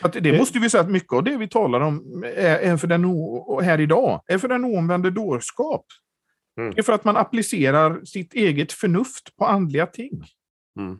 Att 0.00 0.12
det 0.12 0.30
eh. 0.30 0.38
måste 0.38 0.58
vi 0.58 0.70
säga 0.70 0.82
att 0.82 0.90
mycket 0.90 1.12
av 1.12 1.24
det 1.24 1.36
vi 1.36 1.48
talar 1.48 1.80
om 1.80 2.24
är, 2.24 2.58
är 2.58 2.76
för 2.76 2.86
den 2.86 3.04
här 3.64 3.80
idag, 3.80 4.22
är 4.26 4.38
för 4.38 4.48
den 4.48 4.64
oomvände 4.64 5.10
dårskap. 5.10 5.86
Mm. 6.60 6.74
Det 6.74 6.80
är 6.80 6.82
för 6.82 6.92
att 6.92 7.04
man 7.04 7.16
applicerar 7.16 8.04
sitt 8.04 8.34
eget 8.34 8.72
förnuft 8.72 9.36
på 9.36 9.44
andliga 9.44 9.86
ting. 9.86 10.24
Mm. 10.78 10.98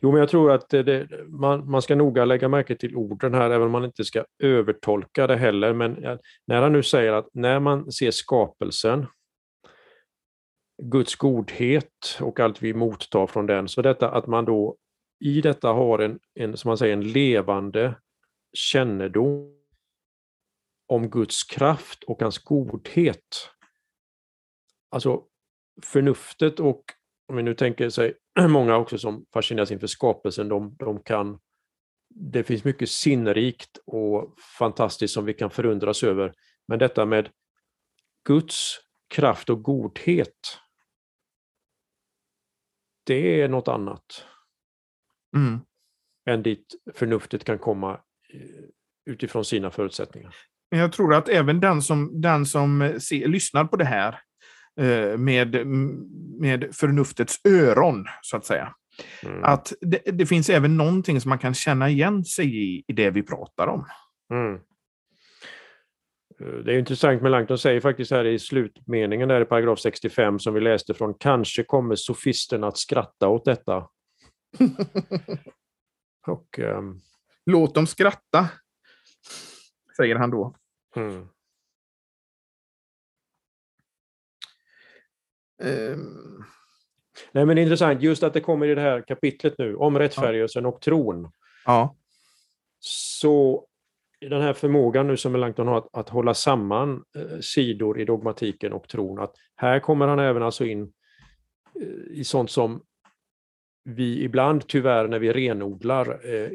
Jo, 0.00 0.10
men 0.10 0.20
jag 0.20 0.28
tror 0.28 0.52
att 0.52 0.70
det, 0.70 1.08
man, 1.28 1.70
man 1.70 1.82
ska 1.82 1.94
noga 1.94 2.24
lägga 2.24 2.48
märke 2.48 2.76
till 2.76 2.96
orden 2.96 3.34
här, 3.34 3.50
även 3.50 3.66
om 3.66 3.72
man 3.72 3.84
inte 3.84 4.04
ska 4.04 4.24
övertolka 4.42 5.26
det 5.26 5.36
heller. 5.36 5.72
Men 5.72 6.18
när 6.46 6.62
han 6.62 6.72
nu 6.72 6.82
säger 6.82 7.12
att 7.12 7.28
när 7.32 7.60
man 7.60 7.92
ser 7.92 8.10
skapelsen 8.10 9.06
Guds 10.82 11.16
godhet 11.16 12.18
och 12.20 12.40
allt 12.40 12.62
vi 12.62 12.74
mottar 12.74 13.26
från 13.26 13.46
den. 13.46 13.68
Så 13.68 13.82
detta 13.82 14.10
att 14.10 14.26
man 14.26 14.44
då 14.44 14.76
i 15.20 15.40
detta 15.40 15.68
har 15.68 15.98
en, 15.98 16.20
en, 16.34 16.56
som 16.56 16.68
man 16.68 16.78
säger, 16.78 16.92
en 16.92 17.12
levande 17.12 17.94
kännedom 18.52 19.54
om 20.86 21.10
Guds 21.10 21.44
kraft 21.44 22.04
och 22.04 22.22
hans 22.22 22.38
godhet. 22.38 23.50
Alltså 24.90 25.22
förnuftet 25.82 26.60
och, 26.60 26.84
om 27.28 27.36
vi 27.36 27.42
nu 27.42 27.54
tänker 27.54 27.90
sig, 27.90 28.14
många 28.48 28.76
också 28.76 28.98
som 28.98 29.26
fascineras 29.32 29.70
inför 29.70 29.86
skapelsen, 29.86 30.48
de, 30.48 30.76
de 30.78 31.02
kan 31.02 31.38
det 32.14 32.44
finns 32.44 32.64
mycket 32.64 32.90
sinnrikt 32.90 33.78
och 33.86 34.34
fantastiskt 34.58 35.14
som 35.14 35.24
vi 35.24 35.34
kan 35.34 35.50
förundras 35.50 36.02
över. 36.02 36.34
Men 36.68 36.78
detta 36.78 37.06
med 37.06 37.28
Guds 38.24 38.78
kraft 39.08 39.50
och 39.50 39.62
godhet, 39.62 40.58
det 43.04 43.42
är 43.42 43.48
något 43.48 43.68
annat. 43.68 44.24
Mm. 45.36 45.60
Än 46.30 46.42
dit 46.42 46.74
förnuftet 46.94 47.44
kan 47.44 47.58
komma 47.58 47.92
eh, 48.34 48.40
utifrån 49.10 49.44
sina 49.44 49.70
förutsättningar. 49.70 50.34
Jag 50.68 50.92
tror 50.92 51.14
att 51.14 51.28
även 51.28 51.60
den 51.60 51.82
som, 51.82 52.20
den 52.20 52.46
som 52.46 52.96
ser, 53.00 53.28
lyssnar 53.28 53.64
på 53.64 53.76
det 53.76 53.84
här 53.84 54.20
eh, 54.80 55.18
med, 55.18 55.66
med 56.40 56.68
förnuftets 56.72 57.40
öron, 57.44 58.06
så 58.22 58.36
att 58.36 58.46
säga, 58.46 58.74
mm. 59.22 59.44
att 59.44 59.72
det, 59.80 59.98
det, 60.04 60.26
finns 60.26 60.50
även 60.50 60.76
någonting 60.76 61.20
som 61.20 61.28
man 61.28 61.38
kan 61.38 61.54
känna 61.54 61.90
igen 61.90 62.24
sig 62.24 62.56
i, 62.64 62.84
i 62.86 62.92
det 62.92 63.10
vi 63.10 63.22
pratar 63.22 63.66
om. 63.66 63.86
Mm. 64.32 64.60
Eh, 66.44 66.52
det 66.52 66.74
är 66.74 66.78
intressant, 66.78 67.22
Melanchthon 67.22 67.58
säger 67.58 67.80
faktiskt 67.80 68.10
här 68.10 68.24
i 68.24 68.38
slutmeningen 68.38 69.28
där 69.28 69.40
i 69.40 69.44
paragraf 69.44 69.80
65 69.80 70.38
som 70.38 70.54
vi 70.54 70.60
läste 70.60 70.94
från, 70.94 71.14
kanske 71.14 71.64
kommer 71.64 71.96
sofisterna 71.96 72.66
att 72.66 72.78
skratta 72.78 73.28
åt 73.28 73.44
detta. 73.44 73.88
Och, 76.26 76.58
um... 76.58 77.00
Låt 77.46 77.74
dem 77.74 77.86
skratta, 77.86 78.48
säger 79.96 80.16
han 80.16 80.30
då. 80.30 80.56
Mm. 80.96 81.28
Um... 85.62 86.44
Nej, 87.32 87.46
men 87.46 87.58
intressant 87.58 88.02
just 88.02 88.22
att 88.22 88.32
det 88.32 88.40
kommer 88.40 88.66
i 88.66 88.74
det 88.74 88.80
här 88.80 89.02
kapitlet 89.02 89.54
nu 89.58 89.76
om 89.76 89.98
rättfärdigelsen 89.98 90.62
ja. 90.62 90.68
och 90.68 90.80
tron. 90.80 91.30
Ja. 91.64 91.96
Så 92.80 93.66
den 94.28 94.42
här 94.42 94.52
förmågan 94.52 95.06
nu 95.06 95.16
som 95.16 95.32
Melanchthon 95.32 95.68
har 95.68 95.78
att, 95.78 95.88
att 95.92 96.08
hålla 96.08 96.34
samman 96.34 97.04
eh, 97.16 97.38
sidor 97.40 98.00
i 98.00 98.04
dogmatiken 98.04 98.72
och 98.72 98.88
tron, 98.88 99.18
att 99.18 99.34
här 99.56 99.80
kommer 99.80 100.06
han 100.06 100.18
även 100.18 100.42
alltså 100.42 100.64
in 100.64 100.92
eh, 101.80 102.18
i 102.18 102.24
sånt 102.24 102.50
som 102.50 102.82
vi 103.84 104.24
ibland 104.24 104.66
tyvärr 104.66 105.08
när 105.08 105.18
vi 105.18 105.32
renodlar 105.32 106.34
eh, 106.34 106.50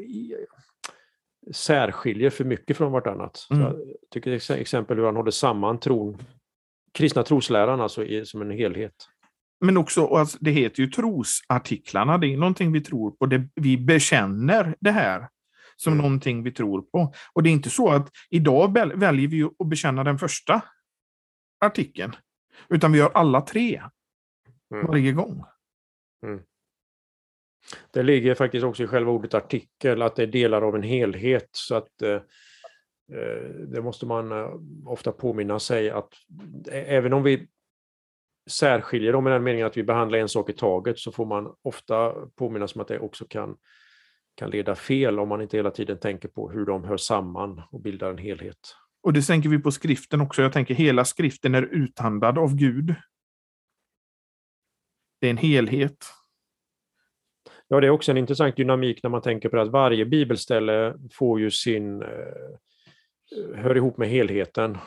särskiljer 1.52 2.30
för 2.30 2.44
mycket 2.44 2.76
från 2.76 2.92
vartannat. 2.92 3.46
Mm. 3.50 3.62
Jag 3.62 3.76
tycker 4.10 4.52
exempel 4.52 4.96
hur 4.96 5.04
han 5.04 5.16
håller 5.16 5.30
samman 5.30 5.80
tron, 5.80 6.18
kristna 6.92 7.22
trosläran 7.22 7.80
alltså 7.80 8.04
i, 8.04 8.26
som 8.26 8.42
en 8.42 8.50
helhet. 8.50 8.94
Men 9.60 9.76
också, 9.76 10.06
alltså, 10.06 10.38
det 10.40 10.50
heter 10.50 10.82
ju 10.82 10.86
trosartiklarna, 10.86 12.18
det 12.18 12.26
är 12.26 12.36
någonting 12.36 12.72
vi 12.72 12.80
tror 12.80 13.10
på, 13.10 13.26
det, 13.26 13.48
vi 13.54 13.78
bekänner 13.78 14.76
det 14.80 14.90
här 14.90 15.28
som 15.80 15.92
mm. 15.92 16.04
någonting 16.04 16.42
vi 16.42 16.52
tror 16.52 16.82
på. 16.82 17.12
Och 17.32 17.42
det 17.42 17.50
är 17.50 17.52
inte 17.52 17.70
så 17.70 17.90
att 17.90 18.10
idag 18.30 18.72
väljer 18.94 19.28
vi 19.28 19.42
att 19.42 19.66
bekänna 19.66 20.04
den 20.04 20.18
första 20.18 20.62
artikeln, 21.60 22.16
utan 22.68 22.92
vi 22.92 22.98
gör 22.98 23.10
alla 23.14 23.40
tre 23.40 23.82
mm. 24.74 24.86
varje 24.86 25.12
gång. 25.12 25.44
Mm. 26.26 26.40
Det 27.90 28.02
ligger 28.02 28.34
faktiskt 28.34 28.64
också 28.64 28.82
i 28.82 28.86
själva 28.86 29.10
ordet 29.10 29.34
artikel, 29.34 30.02
att 30.02 30.16
det 30.16 30.22
är 30.22 30.26
delar 30.26 30.62
av 30.62 30.76
en 30.76 30.82
helhet. 30.82 31.48
Så 31.52 31.74
att 31.74 32.02
eh, 32.02 32.20
eh 33.12 33.50
det 33.68 33.82
måste 33.82 34.06
man 34.06 34.32
eh, 34.32 34.50
ofta 34.86 35.12
påminna 35.12 35.58
sig 35.58 35.90
att 35.90 36.14
även 36.70 37.12
om 37.12 37.22
vi 37.22 37.48
särskiljer 38.50 39.12
dem 39.12 39.26
i 39.26 39.30
den 39.30 39.42
meningen 39.42 39.66
att 39.66 39.76
vi 39.76 39.82
behandlar 39.82 40.18
en 40.18 40.28
sak 40.28 40.50
i 40.50 40.52
taget 40.52 40.98
så 40.98 41.12
får 41.12 41.26
man 41.26 41.54
ofta 41.62 42.12
påminnas 42.36 42.74
om 42.74 42.80
att 42.80 42.88
det 42.88 42.98
också 42.98 43.24
kan 43.28 43.56
kan 44.40 44.50
leda 44.50 44.74
fel 44.74 45.18
om 45.18 45.28
man 45.28 45.42
inte 45.42 45.56
hela 45.56 45.70
tiden 45.70 45.98
tänker 45.98 46.28
på 46.28 46.50
hur 46.50 46.66
de 46.66 46.84
hör 46.84 46.96
samman 46.96 47.62
och 47.70 47.80
bildar 47.80 48.10
en 48.10 48.18
helhet. 48.18 48.76
Och 49.02 49.12
det 49.12 49.22
tänker 49.22 49.48
vi 49.48 49.58
på 49.58 49.70
skriften 49.70 50.20
också. 50.20 50.42
Jag 50.42 50.52
tänker 50.52 50.74
hela 50.74 51.04
skriften 51.04 51.54
är 51.54 51.62
uthandlad 51.62 52.38
av 52.38 52.56
Gud. 52.56 52.94
Det 55.20 55.26
är 55.26 55.30
en 55.30 55.36
helhet. 55.36 56.06
Ja, 57.68 57.80
det 57.80 57.86
är 57.86 57.90
också 57.90 58.10
en 58.10 58.16
intressant 58.16 58.56
dynamik 58.56 59.02
när 59.02 59.10
man 59.10 59.22
tänker 59.22 59.48
på 59.48 59.60
att 59.60 59.70
varje 59.70 60.06
bibelställe 60.06 60.94
får 61.12 61.40
ju 61.40 61.50
sin, 61.50 62.02
eh, 62.02 62.08
hör 63.54 63.76
ihop 63.76 63.98
med 63.98 64.08
helheten. 64.08 64.78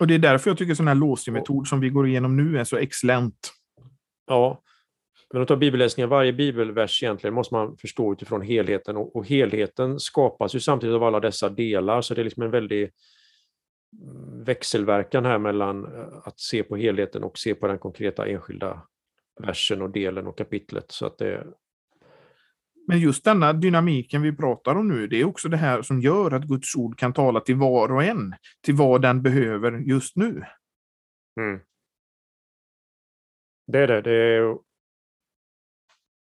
Och 0.00 0.06
det 0.06 0.14
är 0.14 0.18
därför 0.18 0.50
jag 0.50 0.58
tycker 0.58 0.74
sån 0.74 0.88
här 0.88 0.94
låsmetod 0.94 1.68
som 1.68 1.80
vi 1.80 1.88
går 1.88 2.08
igenom 2.08 2.36
nu 2.36 2.58
är 2.58 2.64
så 2.64 2.76
excellent. 2.76 3.52
Ja, 4.26 4.62
men 5.32 5.42
att 5.42 5.48
ta 5.48 5.56
bibelläsningen, 5.56 6.10
varje 6.10 6.32
bibelvers 6.32 7.02
egentligen 7.02 7.34
måste 7.34 7.54
man 7.54 7.76
förstå 7.76 8.12
utifrån 8.12 8.42
helheten 8.42 8.96
och, 8.96 9.16
och, 9.16 9.26
helheten 9.26 10.00
skapas 10.00 10.54
ju 10.54 10.60
samtidigt 10.60 10.94
av 10.94 11.04
alla 11.04 11.20
dessa 11.20 11.48
delar 11.48 12.00
så 12.00 12.14
det 12.14 12.22
är 12.22 12.24
liksom 12.24 12.42
en 12.42 12.50
väldig 12.50 12.82
mm, 12.82 14.44
växelverkan 14.44 15.24
här 15.24 15.38
mellan 15.38 15.84
eh, 15.84 16.08
att 16.24 16.40
se 16.40 16.62
på 16.62 16.76
helheten 16.76 17.24
och 17.24 17.38
se 17.38 17.54
på 17.54 17.66
den 17.66 17.78
konkreta 17.78 18.26
enskilda 18.26 18.82
versen 19.40 19.82
och 19.82 19.90
delen 19.90 20.26
och 20.26 20.38
kapitlet. 20.38 20.84
Så 20.88 21.06
att 21.06 21.18
det... 21.18 21.46
Men 22.86 23.00
just 23.00 23.24
denna 23.24 23.52
dynamiken 23.52 24.22
vi 24.22 24.36
pratar 24.36 24.74
om 24.74 24.88
nu, 24.88 25.06
det 25.06 25.20
är 25.20 25.24
också 25.24 25.48
det 25.48 25.56
här 25.56 25.82
som 25.82 26.00
gör 26.00 26.30
att 26.30 26.44
Guds 26.44 26.76
ord 26.76 26.98
kan 26.98 27.12
tala 27.12 27.40
till 27.40 27.56
var 27.56 27.92
och 27.92 28.04
en, 28.04 28.34
till 28.62 28.74
vad 28.74 29.02
den 29.02 29.22
behöver 29.22 29.72
just 29.72 30.16
nu. 30.16 30.42
Mm. 31.40 31.60
Det 33.66 33.78
är 33.78 33.86
det. 33.86 34.02
Det 34.02 34.12
är 34.12 34.58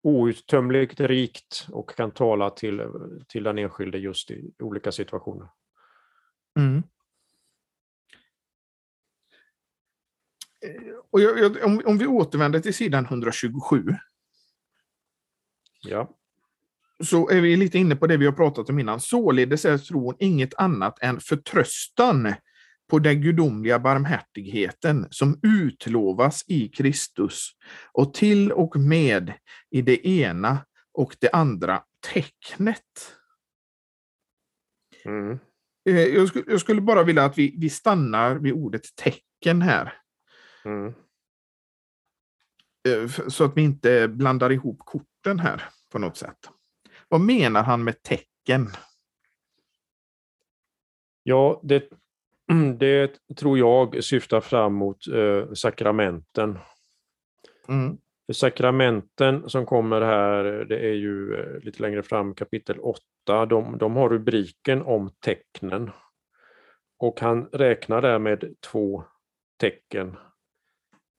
outtömligt 0.06 1.00
rikt 1.00 1.68
och 1.72 1.90
kan 1.90 2.12
tala 2.12 2.50
till, 2.50 2.82
till 3.28 3.44
den 3.44 3.58
enskilde 3.58 3.98
just 3.98 4.32
i 4.32 4.52
olika 4.60 4.92
situationer. 4.92 5.48
Mm. 6.60 6.84
Eh, 10.62 10.94
och 11.12 11.22
jag, 11.22 11.40
jag, 11.40 11.66
om, 11.66 11.82
om, 11.86 11.98
vi 11.98 12.08
återvänder 12.08 12.60
till 12.60 12.74
sidan 12.74 13.06
127. 13.06 13.86
Ja. 15.82 16.18
Så 17.04 17.30
är 17.30 17.42
vi 17.42 17.56
lite 17.56 17.78
inne 17.78 17.96
på 17.96 18.08
det 18.08 18.18
vi 18.18 18.26
har 18.26 18.34
pratat 18.34 18.70
om 18.70 18.80
innan. 18.80 19.00
Således 19.00 19.66
är 19.66 19.78
tron 19.78 20.16
inget 20.20 20.54
annat 20.54 20.98
än 21.02 21.20
förtröstan 21.20 22.34
på 22.88 23.00
den 23.00 23.22
gudomliga 23.22 23.80
barmhärtigheten 23.80 25.08
som 25.10 25.40
utlovas 25.44 26.44
i 26.48 26.70
Kristus 26.70 27.50
och 27.92 28.14
till 28.14 28.52
och 28.52 28.76
med 28.76 29.34
i 29.70 29.82
det 29.82 30.08
ena 30.08 30.66
och 30.92 31.16
det 31.20 31.30
andra 31.30 31.84
tecknet. 32.14 33.16
Mm. 35.06 35.40
Eh, 35.90 36.00
jag, 36.00 36.28
skulle, 36.28 36.46
jag, 36.48 36.62
skulle, 36.62 36.82
bara 36.82 37.04
vilja 37.04 37.26
att 37.26 37.38
vi, 37.38 37.56
vi 37.58 37.70
stannar 37.70 38.36
vid 38.36 38.54
ordet 38.54 38.96
tecken 38.96 39.62
här. 39.62 39.94
Mm. 40.66 40.94
Eh, 42.88 43.10
så 43.28 43.44
att 43.44 43.58
vi 43.58 43.62
inte 43.62 44.08
blandar 44.08 44.52
ihop 44.52 44.80
korten 44.80 45.40
här 45.40 45.64
på 45.92 46.00
något 46.00 46.18
sätt. 46.18 46.50
Vad 47.08 47.22
menar 47.22 47.64
han 47.64 47.84
med 47.84 48.02
tecken? 48.02 48.70
Ja, 51.24 51.62
det 51.64 51.90
Det 52.78 53.12
tror 53.38 53.58
jag 53.58 54.04
syftar 54.04 54.42
fram 54.42 54.74
mot 54.74 55.08
eh, 55.08 55.54
sakramenten. 55.54 56.60
Mm. 57.68 57.98
sakramenten 58.34 59.50
som 59.50 59.66
kommer 59.66 60.02
här, 60.02 60.44
det 60.44 60.80
är 60.80 60.94
ju 60.94 61.36
eh, 61.36 61.60
lite 61.64 61.82
längre 61.82 62.04
fram 62.04 62.36
kapitel 62.36 62.80
8, 62.80 63.46
de, 63.46 63.78
de 63.78 63.96
har 63.96 64.10
rubriken 64.10 64.82
om 64.82 65.10
tecknen. 65.20 65.92
Och 66.98 67.20
han 67.20 67.50
räknar 67.52 68.02
där 68.02 68.20
med 68.20 68.56
två 68.72 69.04
tecken, 69.60 70.18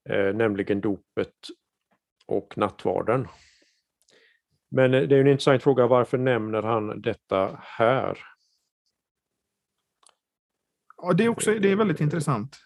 eh, 0.09 0.35
nämligen 0.35 0.81
dopet 0.81 1.35
och 2.27 2.59
nattvarden. 2.59 3.29
Men 4.70 4.95
eh, 4.95 5.03
det 5.03 5.16
är 5.16 5.20
en 5.20 5.27
intressant 5.27 5.62
fråga, 5.62 5.87
varför 5.87 6.18
nämner 6.18 6.62
han 6.62 7.01
detta 7.01 7.59
här? 7.62 8.36
Ja, 11.03 11.12
det 11.12 11.24
är, 11.24 11.28
också, 11.28 11.55
det 11.55 11.72
är 11.72 11.76
väldigt 11.76 12.01
intressant. 12.01 12.57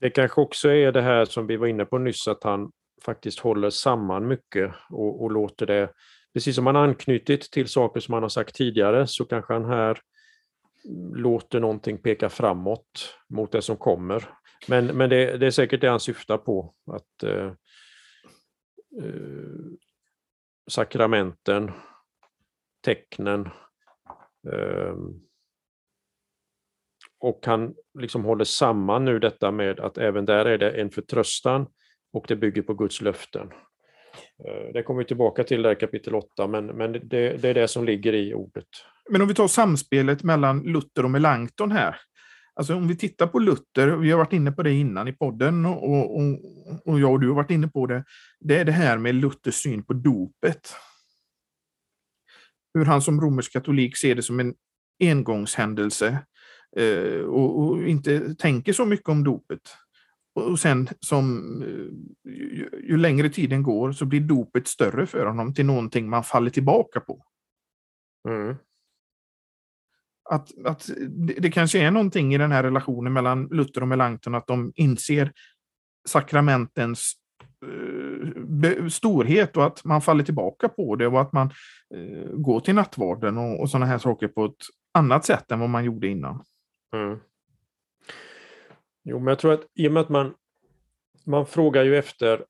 Det 0.00 0.10
kanske 0.10 0.40
också 0.40 0.68
är 0.68 0.92
det 0.92 1.02
här 1.02 1.24
som 1.24 1.46
vi 1.46 1.56
var 1.56 1.66
inne 1.66 1.84
på 1.84 1.98
nyss, 1.98 2.28
att 2.28 2.44
han 2.44 2.72
faktiskt 3.04 3.38
håller 3.38 3.70
samman 3.70 4.28
mycket 4.28 4.74
och, 4.90 5.22
och 5.22 5.30
låter 5.30 5.66
det, 5.66 5.92
precis 6.34 6.56
som 6.56 6.66
han 6.66 6.76
anknutit 6.76 7.50
till 7.50 7.68
saker 7.68 8.00
som 8.00 8.14
han 8.14 8.22
har 8.22 8.28
sagt 8.28 8.54
tidigare, 8.54 9.06
så 9.06 9.24
kanske 9.24 9.52
han 9.52 9.64
här 9.64 10.00
låter 11.14 11.60
någonting 11.60 11.98
peka 11.98 12.28
framåt 12.28 13.16
mot 13.28 13.52
det 13.52 13.62
som 13.62 13.76
kommer. 13.76 14.28
Men, 14.68 14.86
men 14.86 15.10
det, 15.10 15.36
det 15.36 15.46
är 15.46 15.50
säkert 15.50 15.80
det 15.80 15.88
han 15.88 16.00
syftar 16.00 16.38
på, 16.38 16.74
att 16.86 17.22
eh, 17.22 17.46
eh, 19.02 19.70
sakramenten, 20.70 21.70
tecknen, 22.84 23.48
eh, 24.52 24.94
och 27.20 27.40
han 27.46 27.74
liksom 27.98 28.24
håller 28.24 28.44
samman 28.44 29.04
nu 29.04 29.18
detta 29.18 29.50
med 29.50 29.80
att 29.80 29.98
även 29.98 30.24
där 30.24 30.44
är 30.44 30.58
det 30.58 30.70
en 30.70 30.90
förtröstan 30.90 31.66
och 32.12 32.24
det 32.28 32.36
bygger 32.36 32.62
på 32.62 32.74
Guds 32.74 33.00
löften. 33.00 33.50
Eh, 34.44 34.72
det 34.74 34.82
kommer 34.82 34.98
vi 34.98 35.06
tillbaka 35.06 35.44
till 35.44 35.62
där 35.62 35.74
kapitel 35.74 36.14
8, 36.14 36.46
men, 36.46 36.66
men 36.66 36.92
det, 36.92 36.98
det, 37.36 37.44
är 37.44 37.54
det 37.54 37.68
som 37.68 37.84
ligger 37.84 38.12
i 38.12 38.34
ordet. 38.34 38.66
Men 39.10 39.22
om 39.22 39.28
vi 39.28 39.34
tar 39.34 39.48
samspelet 39.48 40.22
mellan 40.22 40.62
Luther 40.62 41.04
och 41.04 41.10
Melanchthon 41.10 41.72
här. 41.72 41.96
Alltså 42.54 42.74
om 42.74 42.88
vi 42.88 42.96
tittar 42.96 43.26
på 43.26 43.38
Luther, 43.38 43.88
vi 43.96 44.10
har 44.10 44.18
varit 44.18 44.32
inne 44.32 44.52
på 44.52 44.62
det 44.62 44.72
innan 44.72 45.08
i 45.08 45.12
podden 45.12 45.66
och, 45.66 46.16
och, 46.16 46.38
och 46.84 47.00
jag 47.00 47.12
och 47.12 47.20
du 47.20 47.28
har 47.28 47.34
varit 47.34 47.50
inne 47.50 47.68
på 47.68 47.86
det. 47.86 48.04
Det 48.40 48.58
är 48.58 48.64
det 48.64 48.72
här 48.72 48.98
med 48.98 49.14
Luthers 49.14 49.54
syn 49.54 49.84
på 49.84 49.92
dopet. 49.92 50.74
Hur 52.74 52.84
han 52.84 53.02
som 53.02 53.20
romersk 53.20 53.52
katolik 53.52 53.96
ser 53.96 54.14
det 54.14 54.22
som 54.22 54.40
en 54.40 54.54
engångshändelse 55.00 56.18
eh, 56.76 57.20
och, 57.20 57.58
och, 57.60 57.88
inte 57.88 58.34
tänker 58.34 58.72
så 58.72 58.84
mycket 58.84 59.08
om 59.08 59.24
dopet. 59.24 59.60
Och 60.34 60.60
sen 60.60 60.88
som 61.00 61.38
eh, 61.62 62.32
ju, 62.32 62.70
ju, 62.88 62.96
längre 62.96 63.28
tiden 63.28 63.62
går 63.62 63.92
så 63.92 64.04
blir 64.04 64.20
dopet 64.20 64.68
större 64.68 65.06
för 65.06 65.26
honom 65.26 65.54
till 65.54 65.66
någonting 65.66 66.10
man 66.10 66.24
faller 66.24 66.50
tillbaka 66.50 67.00
på. 67.00 67.24
Mm. 68.28 68.56
Att, 70.30 70.66
att 70.66 70.90
det, 71.08 71.34
det, 71.38 71.50
kanske 71.50 71.78
är 71.78 71.90
någonting 71.90 72.34
i 72.34 72.38
den 72.38 72.52
här 72.52 72.62
relationen 72.62 73.12
mellan 73.12 73.46
Luther 73.46 73.82
och 73.82 73.88
Melanchthon 73.88 74.34
att 74.34 74.46
de 74.46 74.72
inser 74.74 75.32
sakramentens 76.08 77.14
uh, 77.66 78.88
storhet 78.88 79.56
och 79.56 79.66
att 79.66 79.84
man 79.84 80.02
faller 80.02 80.24
tillbaka 80.24 80.68
på 80.68 80.96
det 80.96 81.06
och 81.06 81.20
att 81.20 81.32
man 81.32 81.50
uh, 81.94 82.30
går 82.32 82.60
till 82.60 82.74
nattvarden 82.74 83.38
och, 83.38 83.60
och 83.60 83.70
sådana 83.70 83.86
här 83.86 83.98
saker 83.98 84.28
på 84.28 84.44
ett 84.44 84.52
annat 84.94 85.24
sätt 85.24 85.50
än 85.50 85.60
vad 85.60 85.70
man 85.70 85.84
gjorde 85.84 86.08
innan. 86.08 86.44
Mm. 86.92 87.20
Jo, 89.02 89.18
men 89.18 89.26
jag 89.26 89.38
tror 89.38 89.52
att 89.52 89.66
i 89.74 89.88
och 89.88 89.92
med 89.92 90.00
att 90.00 90.08
man, 90.08 90.34
man 91.24 91.46
frågar 91.46 91.84
ju 91.84 91.96
efter 91.96 92.44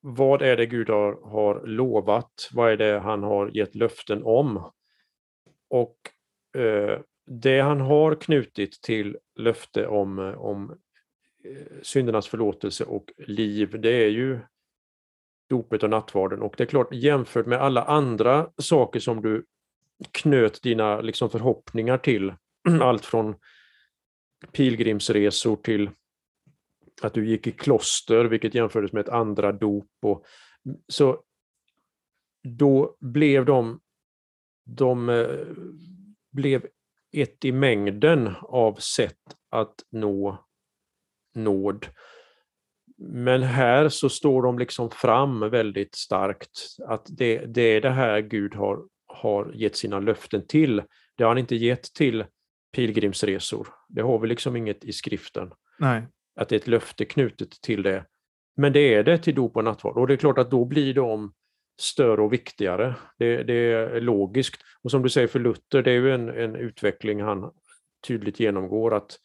vad 0.00 0.42
är 0.42 0.56
det 0.56 0.66
Gud 0.66 0.88
har, 0.88 1.12
har 1.30 1.66
lovat? 1.66 2.48
Vad 2.52 2.72
är 2.72 2.76
det 2.76 2.98
han 2.98 3.22
har 3.22 3.50
gett 3.56 3.74
löften 3.74 4.22
om? 4.24 4.70
Och 5.68 5.96
eh, 6.60 7.00
det 7.26 7.60
han 7.60 7.80
har 7.80 8.14
knutit 8.14 8.82
till 8.82 9.18
löfte 9.34 9.86
om, 9.86 10.18
eh, 10.18 10.38
om 10.38 10.70
eh, 11.44 11.82
syndernas 11.82 12.28
förlåtelse 12.28 12.84
och 12.84 13.12
liv, 13.18 13.80
det 13.80 14.04
är 14.04 14.08
ju 14.08 14.38
dopet 15.48 15.82
och 15.82 15.90
nattvarden. 15.90 16.42
Och 16.42 16.54
det 16.56 16.64
är 16.64 16.66
klart, 16.66 16.94
jämfört 16.94 17.46
med 17.46 17.60
alla 17.60 17.84
andra 17.84 18.50
saker 18.58 19.00
som 19.00 19.22
du 19.22 19.44
knöt 20.10 20.62
dina 20.62 21.00
liksom, 21.00 21.30
förhoppningar 21.30 21.98
till, 21.98 22.32
allt 22.82 23.04
från 23.04 23.34
pilgrimsresor 24.52 25.56
till 25.56 25.90
att 27.02 27.14
du 27.14 27.28
gick 27.28 27.46
i 27.46 27.52
kloster, 27.52 28.24
vilket 28.24 28.54
jämfördes 28.54 28.92
med 28.92 29.00
ett 29.00 29.08
andra 29.08 29.52
dop. 29.52 29.90
Och, 30.02 30.24
så 30.88 31.22
då 32.42 32.96
blev 33.00 33.44
de, 33.44 33.80
de 34.64 35.08
eh, 35.08 35.46
blev 36.32 36.66
ett 37.12 37.44
i 37.44 37.52
mängden 37.52 38.34
av 38.42 38.74
sätt 38.74 39.36
att 39.50 39.74
nå 39.90 40.46
nåd. 41.34 41.86
Men 42.98 43.42
här 43.42 43.88
så 43.88 44.08
står 44.08 44.42
de 44.42 44.58
liksom 44.58 44.90
fram 44.90 45.50
väldigt 45.50 45.94
starkt 45.94 46.60
att 46.86 47.06
det, 47.08 47.46
det 47.46 47.62
är 47.62 47.80
det 47.80 47.90
här 47.90 48.20
Gud 48.20 48.54
har, 48.54 48.84
har 49.06 49.52
gett 49.54 49.76
sina 49.76 50.00
löften 50.00 50.46
till. 50.46 50.82
Det 51.16 51.24
har 51.24 51.30
han 51.30 51.38
inte 51.38 51.56
gett 51.56 51.94
till 51.94 52.24
pilgrimsresor. 52.76 53.68
Det 53.88 54.02
har 54.02 54.18
vi 54.18 54.28
liksom 54.28 54.56
inget 54.56 54.84
i 54.84 54.92
skriften. 54.92 55.52
Nej. 55.78 56.02
Att 56.40 56.48
det 56.48 56.54
är 56.54 56.60
ett 56.60 56.66
löfte 56.66 57.04
knutet 57.04 57.50
till 57.50 57.82
det. 57.82 58.04
Men 58.56 58.72
det 58.72 58.94
är 58.94 59.04
det 59.04 59.18
till 59.18 59.34
dop 59.34 59.56
och 59.56 59.64
nattvard. 59.64 59.98
Och 59.98 60.06
det 60.06 60.14
är 60.14 60.16
klart 60.16 60.38
att 60.38 60.50
då 60.50 60.64
blir 60.64 60.94
de 60.94 61.32
större 61.80 62.22
och 62.22 62.32
viktigare. 62.32 62.94
Det, 63.18 63.42
det, 63.42 63.54
är 63.54 64.00
logiskt. 64.00 64.62
Och 64.82 64.90
som 64.90 65.02
du 65.02 65.08
säger 65.08 65.28
för 65.28 65.40
Luther, 65.40 65.82
det 65.82 65.90
är 65.90 65.94
ju 65.94 66.14
en, 66.14 66.28
en 66.28 66.56
utveckling 66.56 67.22
han 67.22 67.50
tydligt 68.06 68.40
genomgår. 68.40 68.94
att 68.94 69.18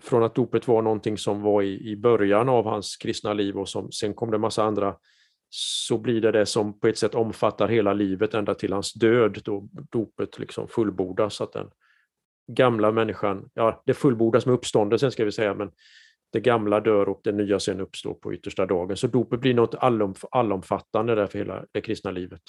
Från 0.00 0.22
att 0.22 0.34
dopet 0.34 0.68
var 0.68 0.82
någonting 0.82 1.18
som 1.18 1.42
var 1.42 1.62
i, 1.62 1.90
i 1.90 1.96
början 1.96 2.48
av 2.48 2.64
hans 2.64 2.96
kristna 2.96 3.32
liv 3.32 3.58
och 3.58 3.68
som, 3.68 3.92
sen 3.92 4.14
kom 4.14 4.30
det 4.30 4.38
massa 4.38 4.64
andra 4.64 4.96
så 5.48 5.98
blir 5.98 6.20
det 6.20 6.32
det 6.32 6.46
som 6.46 6.80
på 6.80 6.88
ett 6.88 6.98
sätt 6.98 7.14
omfattar 7.14 7.68
hela 7.68 7.92
livet 7.92 8.34
ända 8.34 8.54
till 8.54 8.72
hans 8.72 8.92
död 8.92 9.40
då 9.44 9.68
dopet 9.90 10.38
liksom 10.38 10.68
fullbordas. 10.68 11.40
Att 11.40 11.52
den, 11.52 11.70
gamla 12.46 12.92
människan, 12.92 13.50
ja 13.54 13.82
det 13.86 13.94
fullbordas 13.94 14.46
med 14.46 14.54
uppståndelsen 14.54 15.12
ska 15.12 15.24
vi 15.24 15.32
säga, 15.32 15.54
men 15.54 15.70
det 16.32 16.40
gamla 16.40 16.80
dör 16.80 17.08
och 17.08 17.20
det 17.24 17.32
nya 17.32 17.60
sen 17.60 17.80
uppstår 17.80 18.14
på 18.14 18.34
yttersta 18.34 18.66
dagen. 18.66 18.96
Så 18.96 19.06
dopet 19.06 19.40
blir 19.40 19.54
något 19.54 19.74
allomfattande 20.30 21.14
där 21.14 21.26
för 21.26 21.38
hela 21.38 21.64
det 21.72 21.80
kristna 21.80 22.10
livet. 22.10 22.42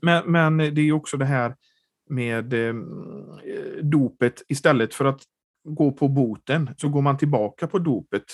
Men, 0.00 0.32
men 0.32 0.56
det 0.56 0.80
är 0.80 0.92
också 0.92 1.16
det 1.16 1.24
här 1.24 1.56
med 2.10 2.54
eh, 2.54 2.74
dopet, 3.82 4.42
istället 4.48 4.94
för 4.94 5.04
att 5.04 5.22
gå 5.64 5.92
på 5.92 6.08
boten 6.08 6.70
så 6.76 6.88
går 6.88 7.02
man 7.02 7.18
tillbaka 7.18 7.66
på 7.66 7.78
dopet 7.78 8.24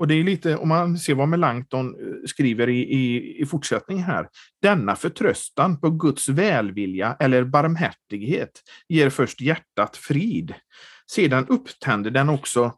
och 0.00 0.08
det 0.08 0.14
är 0.14 0.24
lite, 0.24 0.56
om 0.56 0.68
man 0.68 0.98
ser 0.98 1.14
vad 1.14 1.28
Melanchthon 1.28 1.86
eh, 1.86 2.26
skriver 2.26 2.68
i, 2.68 2.80
i, 2.80 3.36
i 3.42 3.46
fortsättningen 3.46 4.04
här. 4.04 4.28
Denna 4.62 4.96
förtröstan 4.96 5.80
på 5.80 5.90
Guds 5.90 6.28
välvilja 6.28 7.16
eller 7.20 7.44
barmhärtighet 7.44 8.50
ger 8.88 9.10
först 9.10 9.40
hjärtat 9.40 9.96
frid. 9.96 10.54
Sedan 11.10 11.46
upptänder 11.48 12.10
den 12.10 12.28
också 12.28 12.72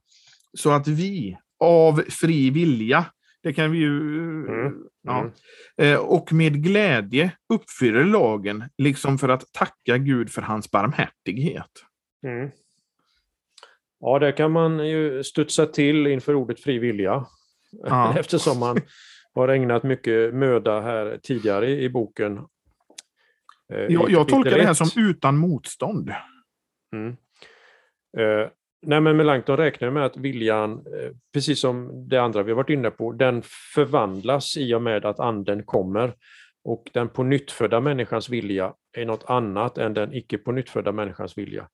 så 0.59 0.71
att 0.71 0.89
vi 0.89 1.37
av 1.65 2.03
fri 2.09 2.51
vilja 2.51 3.05
Det 3.43 3.53
kan 3.53 3.71
vi 3.71 3.79
ju... 3.79 4.01
Mm. 4.49 4.73
Ja. 5.03 5.21
Mm. 5.21 5.33
Eh, 5.77 5.99
Och 5.99 6.33
med 6.33 6.65
glädje 6.65 7.33
uppfyller 7.55 8.05
lagen, 8.05 8.65
liksom 8.79 9.19
för 9.19 9.29
att 9.29 9.53
tacka 9.53 9.99
Gud 9.99 10.31
för 10.31 10.43
hans 10.43 10.71
barmhärtighet. 10.71 11.71
Mm. 12.27 12.51
Ja, 14.05 14.19
där 14.19 14.33
kan 14.33 14.53
man 14.53 14.89
ju 14.89 15.25
studsa 15.25 15.67
till 15.67 16.07
inför 16.07 16.35
ordet 16.35 16.61
fri 16.61 16.79
vilja. 16.79 17.27
Ja. 17.71 18.15
Eftersom 18.19 18.59
man 18.59 18.81
har 19.35 19.49
ägnat 19.49 19.83
mycket 19.83 20.35
möda 20.35 20.81
här 20.81 21.19
tidigare 21.23 21.71
i 21.71 21.89
boken. 21.89 22.39
Eh, 23.73 23.79
Jag, 23.89 24.11
jag 24.11 24.29
tolkar 24.29 24.59
det 24.59 24.65
här 24.65 24.75
som 24.75 25.03
utan 25.03 25.37
motstånd. 25.37 26.13
Mm. 26.93 27.17
Eh, 28.19 28.49
nej, 28.87 29.01
men 29.01 29.17
Melanchthon 29.17 29.57
räknar 29.57 29.91
med 29.91 30.05
att 30.05 30.17
viljan, 30.17 30.73
eh, 30.73 31.11
precis 31.35 31.61
som 31.61 32.09
det 32.09 32.19
andra 32.19 32.43
vi 32.43 32.53
varit 32.53 32.71
inne 32.71 32.91
på, 32.91 33.13
den 33.13 33.43
förvandlas 33.75 34.57
i 34.57 34.75
och 34.75 34.83
med 34.83 35.05
att 35.05 35.21
anden 35.21 35.63
kommer. 35.63 36.15
Och 36.65 36.91
den 36.93 37.09
på 37.09 37.23
nyttfödda 37.23 37.81
människans 37.81 38.29
vilja 38.29 38.75
är 38.97 39.05
något 39.05 39.25
annat 39.27 39.79
än 39.79 39.95
den 39.95 40.15
icke 40.15 40.39
på 40.39 40.53
nyttfödda 40.53 40.93
människans 40.93 41.39
vilja. 41.39 41.69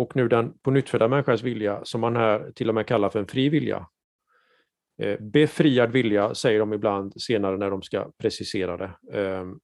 Och 0.00 0.16
nu 0.16 0.28
den 0.28 0.58
på 0.62 0.70
nyttfödda 0.70 1.08
människans 1.08 1.42
vilja, 1.42 1.84
som 1.84 2.00
man 2.00 2.16
här 2.16 2.52
till 2.54 2.68
och 2.68 2.74
med 2.74 2.86
kallar 2.86 3.10
för 3.10 3.18
en 3.18 3.26
fri 3.26 3.48
vilja. 3.48 3.86
Eh, 5.02 5.20
befriad 5.20 5.92
vilja 5.92 6.34
säger 6.34 6.58
de 6.58 6.72
ibland 6.72 7.22
senare 7.22 7.56
när 7.56 7.70
de 7.70 7.82
ska 7.82 8.10
precisera 8.18 8.76
det. 8.76 9.18
Ehm, 9.20 9.58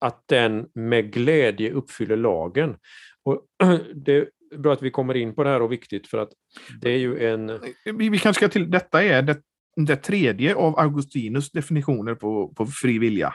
att 0.00 0.22
den 0.26 0.68
med 0.74 1.12
glädje 1.12 1.72
uppfyller 1.72 2.16
lagen. 2.16 2.76
Och 3.22 3.46
det 3.94 4.12
är 4.16 4.28
bra 4.56 4.72
att 4.72 4.82
vi 4.82 4.90
kommer 4.90 5.16
in 5.16 5.34
på 5.34 5.44
det 5.44 5.50
här 5.50 5.62
och 5.62 5.72
viktigt 5.72 6.06
för 6.06 6.18
att 6.18 6.32
det 6.80 6.90
är 6.90 6.98
ju 6.98 7.26
en... 7.26 7.50
Eh, 7.50 7.58
vi 7.84 8.18
kanske 8.18 8.40
ska 8.40 8.48
till, 8.48 8.70
detta 8.70 9.04
är 9.04 9.22
det, 9.22 9.42
det 9.76 9.96
tredje 9.96 10.54
av 10.54 10.78
Augustinus 10.78 11.50
definitioner 11.50 12.14
på, 12.14 12.54
på 12.54 12.66
fri 12.66 12.98
vilja. 12.98 13.34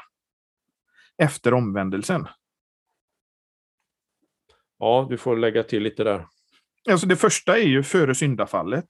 Efter 1.17 1.53
omvändelsen. 1.53 2.27
Ja, 4.79 5.07
du 5.09 5.17
får 5.17 5.37
lägga 5.37 5.63
till 5.63 5.83
lite 5.83 6.03
där. 6.03 6.25
Alltså 6.91 7.07
det 7.07 7.15
första 7.15 7.57
är 7.57 7.67
ju 7.67 7.83
före 7.83 8.15
syndafallet. 8.15 8.85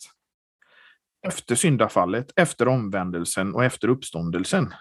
Efter 1.28 1.56
syndafallet, 1.56 2.32
efter 2.36 2.68
omvändelsen 2.68 3.56
och 3.56 3.64
efter 3.66 3.88
uppståndelsen. 3.88 4.74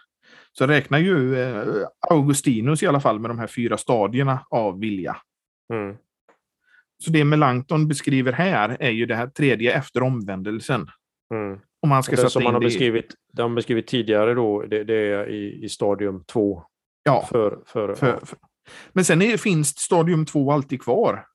Så 0.52 0.66
räknar 0.66 0.98
ju 0.98 1.42
eh, 1.42 1.86
Augustinus 2.10 2.82
i 2.82 2.86
alla 2.86 3.00
fall 3.00 3.20
med 3.20 3.30
de 3.30 3.38
här 3.38 3.46
fyra 3.46 3.76
stadierna 3.76 4.46
av 4.50 4.80
vilja. 4.80 5.16
Mm. 5.72 5.96
Så 6.98 7.10
det 7.10 7.24
Melanchthon 7.24 7.88
beskriver 7.88 8.32
här 8.32 8.76
är 8.80 8.90
ju 8.90 9.06
det 9.06 9.14
här 9.14 9.26
tredje 9.26 9.72
efter 9.72 10.02
omvändelsen. 10.02 10.88
Mm. 11.34 11.58
Om 11.82 11.88
man 11.88 12.02
ska 12.02 12.16
Det 12.16 12.30
som 12.30 12.44
man 12.44 12.54
har 12.54 12.60
det 12.60 12.66
beskrivit, 12.66 13.14
det 13.32 13.42
har 13.42 13.48
beskrivit 13.48 13.86
tidigare 13.86 14.34
då, 14.34 14.62
det, 14.62 14.84
det 14.84 14.94
är 14.94 15.28
i, 15.28 15.64
i 15.64 15.68
stadium 15.68 16.24
två. 16.24 16.62
Ja, 17.02 17.26
För, 17.30 17.58
för, 17.66 17.94
för, 17.94 18.26
för. 18.26 18.38
Men 18.92 19.04
sen 19.04 19.22
är, 19.22 19.36
finns 19.36 19.78
stadium 19.78 20.26
två 20.26 20.52
alltid 20.52 20.82
kvar. 20.82 21.26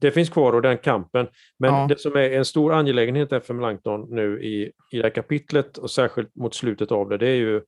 Det 0.00 0.10
finns 0.10 0.30
kvar 0.30 0.52
och 0.52 0.62
den 0.62 0.78
kampen. 0.78 1.28
Men 1.58 1.74
Ja. 1.74 1.86
det 1.88 2.00
som 2.00 2.16
är 2.16 2.30
en 2.30 2.44
stor 2.44 2.72
angelägenhet 2.72 3.46
för 3.46 3.54
Melanchthon 3.54 4.14
nu 4.14 4.42
i, 4.42 4.72
i 4.92 4.96
det 4.96 5.02
här 5.02 5.10
kapitlet 5.10 5.78
och 5.78 5.90
särskilt 5.90 6.34
mot 6.34 6.54
slutet 6.54 6.92
av 6.92 7.08
det, 7.08 7.18
det 7.18 7.28
är 7.28 7.34
ju 7.34 7.62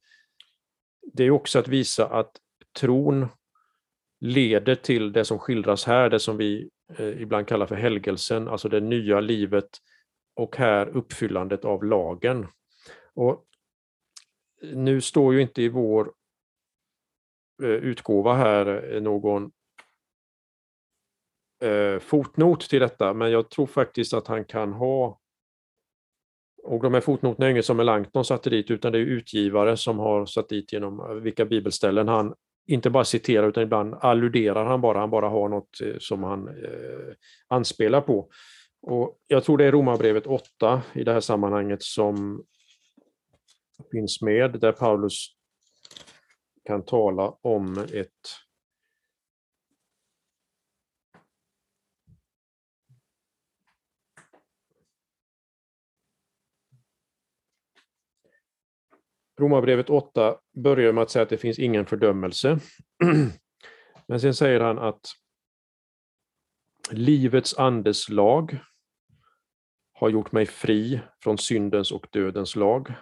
det 1.12 1.24
är 1.24 1.30
också 1.30 1.58
att 1.58 1.68
visa 1.68 2.06
att 2.08 2.30
tron 2.78 3.28
leder 4.20 4.74
till 4.74 5.12
det 5.12 5.24
som 5.24 5.38
skildras 5.38 5.84
här, 5.84 6.10
det 6.10 6.20
som 6.20 6.36
vi 6.36 6.70
eh, 6.98 7.22
ibland 7.22 7.46
kallar 7.48 7.66
för 7.66 7.76
helgelsen, 7.76 8.48
alltså 8.48 8.68
det 8.68 8.80
nya 8.80 9.20
livet 9.20 9.68
och 10.36 10.56
här 10.56 10.86
uppfyllandet 10.86 11.64
av 11.64 11.84
lagen. 11.84 12.46
Och 13.14 13.44
nu 14.62 15.00
står 15.00 15.34
ju 15.34 15.42
inte 15.42 15.62
i 15.62 15.68
vår 15.68 16.12
Eh, 17.62 17.68
utgåva 17.68 18.34
här 18.34 18.94
eh, 18.94 19.02
någon 19.02 19.50
eh, 21.62 21.98
fotnot 21.98 22.60
till 22.60 22.80
detta, 22.80 23.14
men 23.14 23.30
jag 23.30 23.50
tror 23.50 23.66
faktiskt 23.66 24.14
att 24.14 24.26
han 24.26 24.44
kan 24.44 24.72
ha 24.72 25.20
och 26.62 26.82
de 26.82 26.94
här 26.94 27.00
fotnoterna 27.00 27.46
är 27.46 27.50
inget 27.50 27.64
som 27.64 27.76
Melanchthon 27.76 28.24
satte 28.24 28.50
dit, 28.50 28.70
utan 28.70 28.92
det 28.92 28.98
är 28.98 29.02
utgivare 29.02 29.76
som 29.76 29.98
har 29.98 30.26
satt 30.26 30.48
dit 30.48 30.72
genom 30.72 31.00
eh, 31.00 31.06
vilka 31.06 31.44
bibelställen 31.44 32.08
han 32.08 32.34
inte 32.66 32.90
bara 32.90 33.04
citerar, 33.04 33.48
utan 33.48 33.62
ibland 33.62 33.94
alluderar 34.00 34.64
han 34.64 34.80
bara, 34.80 34.98
han 34.98 35.10
bara 35.10 35.28
har 35.28 35.48
något 35.48 35.78
som 35.98 36.22
han 36.22 36.48
eh, 36.48 37.14
anspelar 37.48 38.00
på. 38.00 38.28
Och 38.82 39.18
jag 39.26 39.44
tror 39.44 39.58
det 39.58 39.64
är 39.64 39.72
Romarbrevet 39.72 40.26
8 40.26 40.82
i 40.92 41.04
det 41.04 41.12
här 41.12 41.20
sammanhanget 41.20 41.82
som 41.82 42.44
finns 43.92 44.22
med, 44.22 44.60
där 44.60 44.72
Paulus 44.72 45.39
kan 46.70 46.84
tala 46.84 47.30
om 47.40 47.78
ett 47.78 48.10
Romarbrevet 59.40 59.90
8 59.90 60.38
börjar 60.52 60.92
med 60.92 61.02
att 61.02 61.10
säga 61.10 61.22
att 61.22 61.28
det 61.28 61.38
finns 61.38 61.58
ingen 61.58 61.86
fördömelse. 61.86 62.58
Men 64.06 64.20
sen 64.20 64.34
säger 64.34 64.60
han 64.60 64.78
att 64.78 65.06
livets 66.90 67.58
andes 67.58 68.08
lag 68.08 68.58
har 69.92 70.08
gjort 70.08 70.32
mig 70.32 70.46
fri 70.46 71.00
från 71.22 71.38
syndens 71.38 71.92
och 71.92 72.06
dödens 72.12 72.56
lag. 72.56 72.92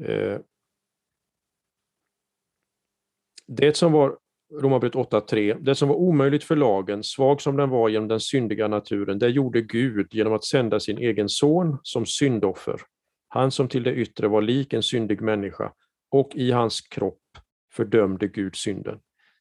Eh, 0.00 0.40
det 3.46 3.76
som 3.76 3.92
var 3.92 4.18
Romarbrevet 4.54 4.94
8.3, 4.94 5.58
det 5.60 5.74
som 5.74 5.88
var 5.88 5.96
omöjligt 5.96 6.44
för 6.44 6.56
lagen, 6.56 7.04
svag 7.04 7.40
som 7.40 7.56
den 7.56 7.70
var 7.70 7.88
genom 7.88 8.08
den 8.08 8.20
syndiga 8.20 8.68
naturen, 8.68 9.18
det 9.18 9.28
gjorde 9.28 9.60
Gud 9.60 10.14
genom 10.14 10.32
att 10.32 10.44
sända 10.44 10.80
sin 10.80 10.98
egen 10.98 11.28
son 11.28 11.78
som 11.82 12.06
syndoffer. 12.06 12.80
Han 13.28 13.50
som 13.50 13.68
till 13.68 13.82
det 13.82 13.94
yttre 13.94 14.28
var 14.28 14.42
lik 14.42 14.72
en 14.72 14.82
syndig 14.82 15.20
människa 15.20 15.72
och 16.10 16.30
i 16.34 16.50
hans 16.50 16.80
kropp 16.80 17.22
fördömde 17.72 18.28
Gud 18.28 18.56
synden. 18.56 18.98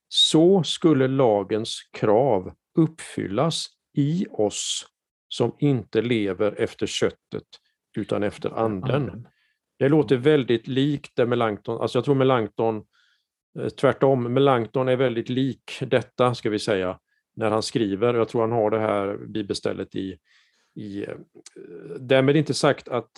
Så 0.08 0.64
skulle 0.64 1.08
lagens 1.08 1.80
krav 1.92 2.54
uppfyllas 2.78 3.68
i 3.98 4.26
oss 4.32 4.88
som 5.28 5.56
inte 5.60 6.02
lever 6.02 6.62
efter 6.62 6.88
köttet 6.88 7.48
utan 7.98 8.24
efter 8.24 8.50
anden. 8.60 9.28
Det 9.80 9.90
låter 9.90 10.18
väldigt 10.18 10.68
likt 10.68 11.16
det 11.16 11.26
Melanchthon, 11.26 11.82
alltså 11.82 11.98
jag 11.98 12.06
tror 12.06 12.16
Melanchthon, 12.16 12.84
tvärtom, 13.80 14.34
Melanchthon 14.34 14.88
är 14.88 14.96
väldigt 14.96 15.30
lik 15.30 15.78
detta 15.82 16.36
ska 16.36 16.50
vi 16.50 16.60
säga, 16.60 17.00
när 17.36 17.52
han 17.52 17.64
skriver. 17.64 18.14
Jag 18.14 18.28
tror 18.30 18.42
han 18.42 18.52
har 18.52 18.72
det 18.72 18.80
här 18.80 19.18
bibelstället 19.28 19.96
i, 19.96 20.18
i 20.76 21.04
eh, 21.04 21.10
därmed 22.00 22.36
inte 22.36 22.54
sagt 22.54 22.88
att 22.88 23.10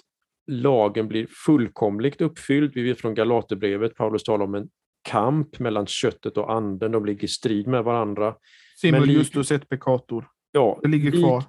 lagen 0.51 1.07
blir 1.07 1.27
fullkomligt 1.45 2.21
uppfylld. 2.21 2.73
Vi 2.73 2.81
vet 2.83 3.01
från 3.01 3.15
Galaterbrevet, 3.15 3.95
Paulus 3.95 4.23
talar 4.23 4.45
om 4.45 4.55
en 4.55 4.69
kamp 5.09 5.59
mellan 5.59 5.87
köttet 5.87 6.37
och 6.37 6.51
anden, 6.51 6.91
de 6.91 7.05
ligger 7.05 7.23
i 7.23 7.27
strid 7.27 7.67
med 7.67 7.83
varandra. 7.83 8.35
Simul 8.81 9.05
lik- 9.07 9.17
justus 9.17 9.51
et 9.51 9.69
peccator. 9.69 10.25
Ja, 10.51 10.79
Det 10.83 10.87
ligger 10.89 11.11
lik- 11.11 11.21
kvar. 11.21 11.43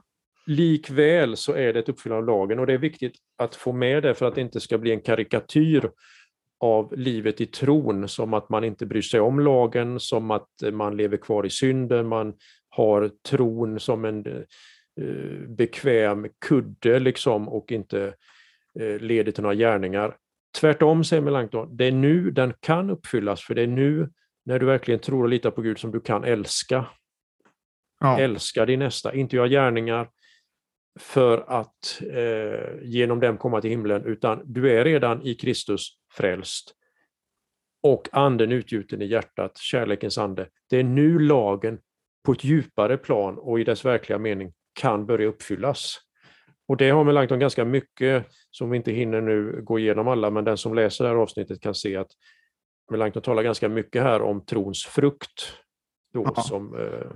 Likväl 0.47 1.37
så 1.37 1.53
är 1.53 1.73
det 1.73 1.79
ett 1.79 1.89
uppfyllande 1.89 2.21
av 2.23 2.27
lagen 2.39 2.59
och 2.59 2.67
det 2.67 2.73
är 2.73 2.79
viktigt 2.79 3.13
att 3.39 3.55
få 3.55 3.73
med 3.73 4.03
det 4.03 4.15
för 4.15 4.27
att 4.27 4.35
det 4.35 4.41
inte 4.41 4.61
ska 4.61 4.79
bli 4.79 4.91
en 4.93 5.01
karikatyr 5.01 5.91
av 6.61 6.97
livet 6.97 7.41
i 7.41 7.47
tron, 7.47 8.09
som 8.09 8.35
att 8.35 8.49
man 8.49 8.65
inte 8.65 8.87
bryr 8.87 9.03
sig 9.03 9.21
om 9.21 9.41
lagen, 9.41 10.01
som 10.01 10.31
att 10.31 10.49
man 10.73 10.97
lever 10.97 11.17
kvar 11.17 11.47
i 11.47 11.51
synden, 11.51 12.09
man 12.09 12.35
har 12.69 13.11
tron 13.29 13.81
som 13.81 14.05
en 14.05 14.27
eh, 14.27 15.49
bekväm 15.49 16.29
kudde 16.49 16.99
liksom 16.99 17.49
och 17.49 17.73
inte 17.73 18.15
eh, 18.81 18.99
leder 19.01 19.33
till 19.33 19.43
några 19.43 19.55
gärningar. 19.55 20.17
Tvärtom 20.61 21.05
säger 21.05 21.23
Melanchthon, 21.23 21.77
det 21.77 21.85
är 21.85 21.93
nu 21.93 22.31
den 22.31 22.55
kan 22.61 22.91
uppfyllas, 22.91 23.43
för 23.43 23.55
det 23.55 23.63
är 23.63 23.67
nu 23.67 24.11
när 24.45 24.59
du 24.59 24.67
verkligen 24.67 25.01
tror 25.01 25.23
och 25.23 25.29
litar 25.29 25.51
på 25.51 25.63
Gud 25.63 25.79
som 25.79 25.91
du 25.91 26.01
kan 26.01 26.25
älska 26.25 26.87
Ja. 28.01 28.21
älska 28.21 28.67
din 28.67 28.79
nästa, 28.79 29.15
inte 29.15 29.37
göra 29.37 29.49
gärningar 29.49 30.09
för 30.99 31.45
att 31.49 32.03
eh, 32.13 32.83
genom 32.83 33.21
dem 33.21 33.39
komma 33.39 33.61
till 33.61 33.71
himlen, 33.71 34.05
utan 34.05 34.43
du 34.45 34.73
är 34.79 34.85
redan 34.85 35.23
i 35.23 35.35
Kristus 35.35 35.89
frälst. 36.13 36.75
Och 37.83 38.09
anden 38.13 38.53
utgjuten 38.53 39.03
i 39.03 39.07
hjärtat, 39.07 39.59
kärlekens 39.59 40.19
ande. 40.19 40.49
Det 40.71 40.77
är 40.77 40.85
nu 40.85 41.19
lagen 41.19 41.79
på 42.25 42.33
ett 42.33 42.45
djupare 42.45 42.97
plan 42.97 43.39
och 43.39 43.61
i 43.61 43.65
dess 43.65 43.85
verkliga 43.85 44.19
mening 44.19 44.53
kan 44.73 45.07
börja 45.07 45.27
uppfyllas. 45.27 45.97
Och 46.69 46.77
det 46.77 46.91
har 46.91 47.05
Melanchthon 47.05 47.39
ganska 47.39 47.65
mycket, 47.65 48.27
som 48.51 48.71
vi 48.71 48.77
inte 48.77 48.93
hinner 48.93 49.21
nu 49.21 49.61
gå 49.63 49.79
igenom 49.79 50.09
alla, 50.09 50.31
men 50.31 50.45
den 50.45 50.57
som 50.57 50.75
läser 50.75 51.05
det 51.05 51.11
här 51.11 51.17
avsnittet 51.17 51.61
kan 51.61 51.75
se 51.75 51.97
att 51.97 52.11
Melanchthon 52.91 53.23
talar 53.23 53.43
ganska 53.43 53.69
mycket 53.69 54.03
här 54.03 54.23
om 54.23 54.45
trons 54.45 54.85
frukt, 54.87 55.53
då, 56.13 56.33
Ja. 56.37 56.43
som 56.43 56.75
eh, 56.77 57.11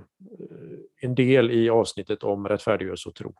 en 1.01 1.15
del 1.15 1.51
i 1.51 1.69
avsnittet 1.69 2.23
om 2.23 2.47
rättfärdiggörelse 2.47 3.09
och 3.09 3.15
tro. 3.15 3.35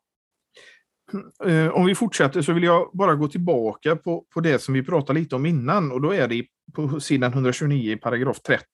Eh, 1.45 1.67
om 1.67 1.85
vi 1.85 1.95
fortsätter 1.95 2.41
så 2.41 2.53
vill 2.53 2.63
jag 2.63 2.89
bara 2.93 3.15
gå 3.15 3.27
tillbaka 3.27 3.95
på, 3.95 4.25
på 4.33 4.39
det 4.39 4.59
som 4.59 4.73
vi 4.73 4.83
pratade 4.83 5.19
lite 5.19 5.35
om 5.35 5.45
innan 5.45 5.91
och 5.91 6.01
då 6.01 6.11
är 6.13 6.27
det 6.27 6.45
på 6.73 6.99
sidan 6.99 7.33
129 7.33 7.93
i 7.93 7.97
paragraf 7.97 8.39
30. 8.39 8.65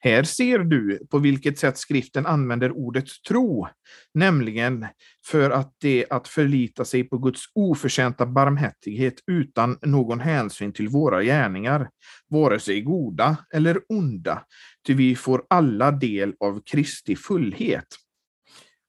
Här 0.00 0.22
ser 0.22 0.58
du 0.58 1.06
på 1.10 1.18
vilket 1.18 1.58
sätt 1.58 1.78
skriften 1.78 2.26
använder 2.26 2.72
ordet 2.72 3.04
tro, 3.28 3.68
nämligen 4.14 4.86
för 5.26 5.50
att 5.50 5.74
det 5.80 6.06
att 6.10 6.28
förlita 6.28 6.84
sig 6.84 7.04
på 7.04 7.18
Guds 7.18 7.40
oförtjänta 7.54 8.26
barmhärtighet 8.26 9.14
utan 9.26 9.78
någon 9.82 10.20
hänsyn 10.20 10.72
till 10.72 10.88
våra 10.88 11.22
gärningar, 11.22 11.88
vare 12.28 12.60
sig 12.60 12.80
goda 12.80 13.36
eller 13.54 13.80
onda, 13.88 14.42
ty 14.86 14.94
vi 14.94 15.16
får 15.16 15.42
alla 15.50 15.90
del 15.90 16.34
av 16.40 16.62
Kristi 16.70 17.16
fullhet. 17.16 17.86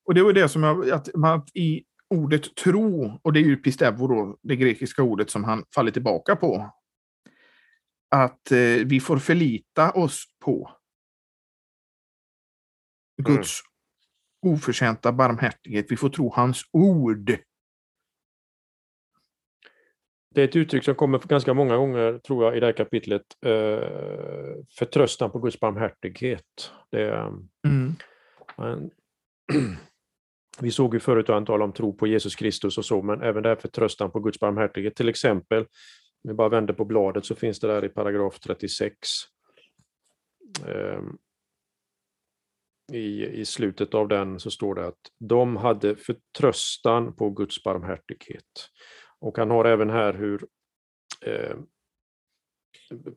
Och 0.06 0.14
det 0.14 0.24
var 0.24 0.34
det 0.34 0.50
som 0.50 0.64
jag, 0.64 0.90
att, 0.90 1.10
man 1.16 1.42
i 1.54 1.84
ordet 2.10 2.56
tro, 2.56 3.20
och 3.24 3.34
det 3.34 3.40
är 3.40 3.44
ju 3.44 3.58
pistevo 3.58 4.08
då, 4.08 4.38
det 4.42 4.56
grekiska 4.56 5.04
ordet 5.04 5.30
som 5.30 5.44
han 5.44 5.66
faller 5.76 5.92
tillbaka 5.92 6.36
på, 6.36 6.72
att 8.10 8.52
eh, 8.52 8.86
vi 8.86 9.00
får 9.00 9.18
förlita 9.18 9.92
oss 9.92 10.24
på 10.46 10.72
Guds 13.24 13.62
mm. 14.44 14.56
oförtjänta 14.56 15.12
barmhärtighet. 15.12 15.86
Vi 15.90 15.98
får 15.98 16.10
tro 16.10 16.34
hans 16.34 16.62
ord. 16.72 17.38
Det 20.36 20.42
är 20.42 20.48
ett 20.48 20.56
uttryck 20.56 20.84
som 20.84 20.96
kommer 20.96 21.20
ganska 21.20 21.54
många 21.54 21.78
gånger, 21.78 22.20
tror 22.20 22.46
jag, 22.46 22.58
i 22.58 22.60
det 22.60 22.66
här 22.66 22.74
kapitlet. 22.74 23.24
Eh, 23.46 24.64
förtröstan 24.78 25.32
på 25.32 25.40
Guds 25.40 25.60
barmhärtighet. 25.60 26.72
Det, 26.92 27.10
mm. 27.68 27.96
man, 28.58 28.92
vi 30.60 30.72
såg 30.72 30.94
ju 30.94 31.00
förut 31.00 31.30
att 31.30 31.36
han 31.36 31.46
talade 31.46 31.64
om 31.64 31.74
tro 31.74 31.94
på 31.94 32.08
Jesus 32.08 32.36
Kristus 32.36 32.78
och 32.78 32.86
så, 32.86 33.02
men 33.02 33.22
även 33.22 33.44
det 33.44 33.50
här 33.50 33.56
förtröstan 33.56 34.12
på 34.12 34.20
Guds 34.20 34.40
barmhärtighet. 34.40 34.96
Till 34.96 35.10
exempel, 35.10 35.62
om 35.62 36.30
vi 36.30 36.34
bara 36.34 36.50
vänder 36.50 36.74
på 36.74 36.86
bladet 36.86 37.26
så 37.26 37.36
finns 37.36 37.60
det 37.60 37.68
där 37.68 37.86
i 37.86 37.90
paragraf 37.90 38.40
36. 38.40 38.98
Ehm, 40.68 41.18
I, 42.94 43.26
i 43.26 43.46
slutet 43.46 43.94
av 43.94 44.08
den 44.08 44.40
så 44.40 44.52
står 44.52 44.76
det 44.76 44.88
att 44.88 45.00
de 45.20 45.58
hade 45.58 45.96
förtröstan 45.96 47.16
på 47.16 47.30
Guds 47.30 47.64
barmhärtighet. 47.64 48.70
Och 49.20 49.38
han 49.38 49.52
har 49.52 49.66
även 49.66 49.90
här 49.90 50.14
hur 50.14 50.48
eh, 51.26 51.58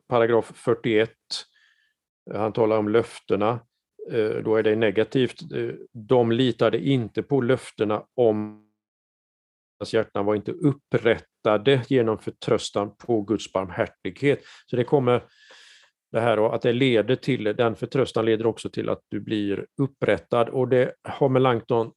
paragraf 0.09 0.53
41, 0.55 1.11
han 2.33 2.53
talar 2.53 2.79
om 2.79 2.89
löftena, 2.89 3.61
då 4.45 4.57
är 4.57 4.63
det 4.63 4.77
negativt. 4.77 5.53
Eh, 5.53 5.75
de 5.93 6.33
litade 6.33 6.79
inte 6.79 7.23
på 7.23 7.41
löftena 7.41 8.05
om 8.15 8.67
deras 9.79 9.95
hjärtan 9.95 10.27
var 10.27 10.35
inte 10.35 10.53
upprättade 10.53 11.83
genom 11.89 12.19
förtröstan 12.19 12.97
på 12.97 13.23
Guds 13.23 13.53
barmhärtighet. 13.53 14.41
Så 14.67 14.77
det 14.77 14.85
kommer 14.85 15.23
det 16.13 16.21
här 16.21 16.55
att 16.55 16.63
det 16.63 16.73
leder 16.73 17.17
till, 17.17 17.45
den 17.45 17.77
förtröstan 17.77 18.25
leder 18.25 18.47
också 18.47 18.71
till 18.71 18.89
att 18.89 19.01
du 19.09 19.21
blir 19.21 19.67
upprättad 19.83 20.49
och 20.49 20.69
det 20.69 20.95
har 21.03 21.29
Melanchthon, 21.29 21.93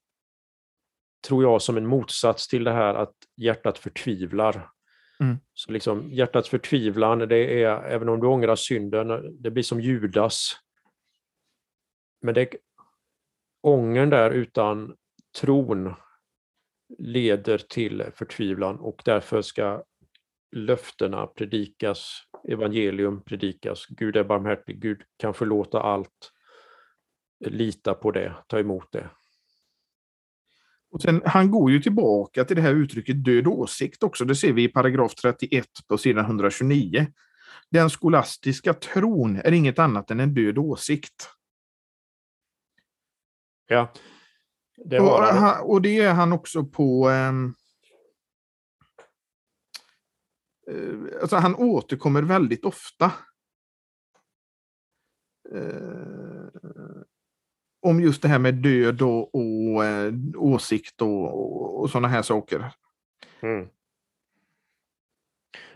tror 1.28 1.44
jag, 1.44 1.62
som 1.62 1.78
en 1.78 1.88
motsats 1.88 2.48
till 2.48 2.64
det 2.64 2.72
här 2.72 2.96
att 2.96 3.14
hjärtat 3.38 3.78
förtvivlar. 3.78 4.70
Mm. 5.20 5.38
Så 5.54 5.72
liksom 5.72 6.10
hjärtats 6.12 6.50
förtvivlan, 6.50 7.20
det 7.20 7.64
är, 7.64 7.84
även 7.84 8.10
om 8.10 8.20
du 8.20 8.28
ångrar 8.28 8.56
synden, 8.56 9.38
det 9.44 9.52
blir 9.52 9.64
som 9.64 9.82
Judas. 9.82 10.56
Men 12.24 12.34
det, 12.34 12.56
ångern 13.62 14.10
där 14.10 14.32
utan 14.32 14.96
tron 15.42 15.94
leder 16.98 17.58
till 17.58 18.04
förtvivlan 18.16 18.80
och 18.80 19.02
därför 19.06 19.42
ska 19.42 19.84
löftena 20.56 21.28
predikas, 21.28 22.24
evangelium 22.50 23.24
predikas, 23.24 23.86
Gud 23.90 24.16
är 24.16 24.24
barmhärtig, 24.24 24.82
Gud 24.82 25.02
kan 25.18 25.34
förlåta 25.34 25.82
allt. 25.82 26.32
Lita 27.46 27.94
på 27.94 28.12
det, 28.12 28.36
ta 28.48 28.60
emot 28.60 28.92
det. 28.92 29.10
Och 30.92 31.02
sen, 31.02 31.22
han 31.26 31.52
går 31.52 31.72
ju 31.72 31.80
tillbaka 31.80 32.46
till 32.46 32.56
det 32.56 32.62
här 32.62 32.74
uttrycket 32.74 33.24
död 33.24 33.48
åsikt 33.48 34.04
också. 34.04 34.26
Det 34.26 34.36
ser 34.36 34.54
vi 34.54 34.64
i 34.64 34.68
paragraf 34.68 35.16
31 35.16 35.68
på 35.88 35.98
sidan 35.98 36.26
129. 36.26 37.08
Den 37.70 37.90
skolastiska 37.90 38.74
tron 38.74 39.36
är 39.36 39.52
inget 39.52 39.80
annat 39.80 40.12
än 40.12 40.20
en 40.20 40.34
död 40.34 40.58
åsikt. 40.58 41.30
Ja. 43.74 43.92
Det 44.76 45.00
och, 45.00 45.20
han, 45.20 45.64
och 45.64 45.82
det 45.82 46.00
är 46.00 46.14
han 46.14 46.34
också 46.34 46.66
på 46.66 47.10
um, 47.10 47.56
alltså 51.22 51.36
han 51.36 51.56
återkommer 51.56 52.22
väldigt 52.22 52.66
ofta. 52.66 53.12
Eh, 55.56 57.04
om 57.82 58.02
just 58.02 58.22
det 58.22 58.28
här 58.28 58.40
med 58.40 58.54
död 58.54 59.02
och, 59.02 59.36
och 59.36 59.86
eh, 59.86 60.14
åsikt 60.36 61.02
och, 61.02 61.82
och 61.82 61.90
sådana 61.90 62.08
här 62.08 62.22
saker. 62.22 62.72
Mm. 63.42 63.68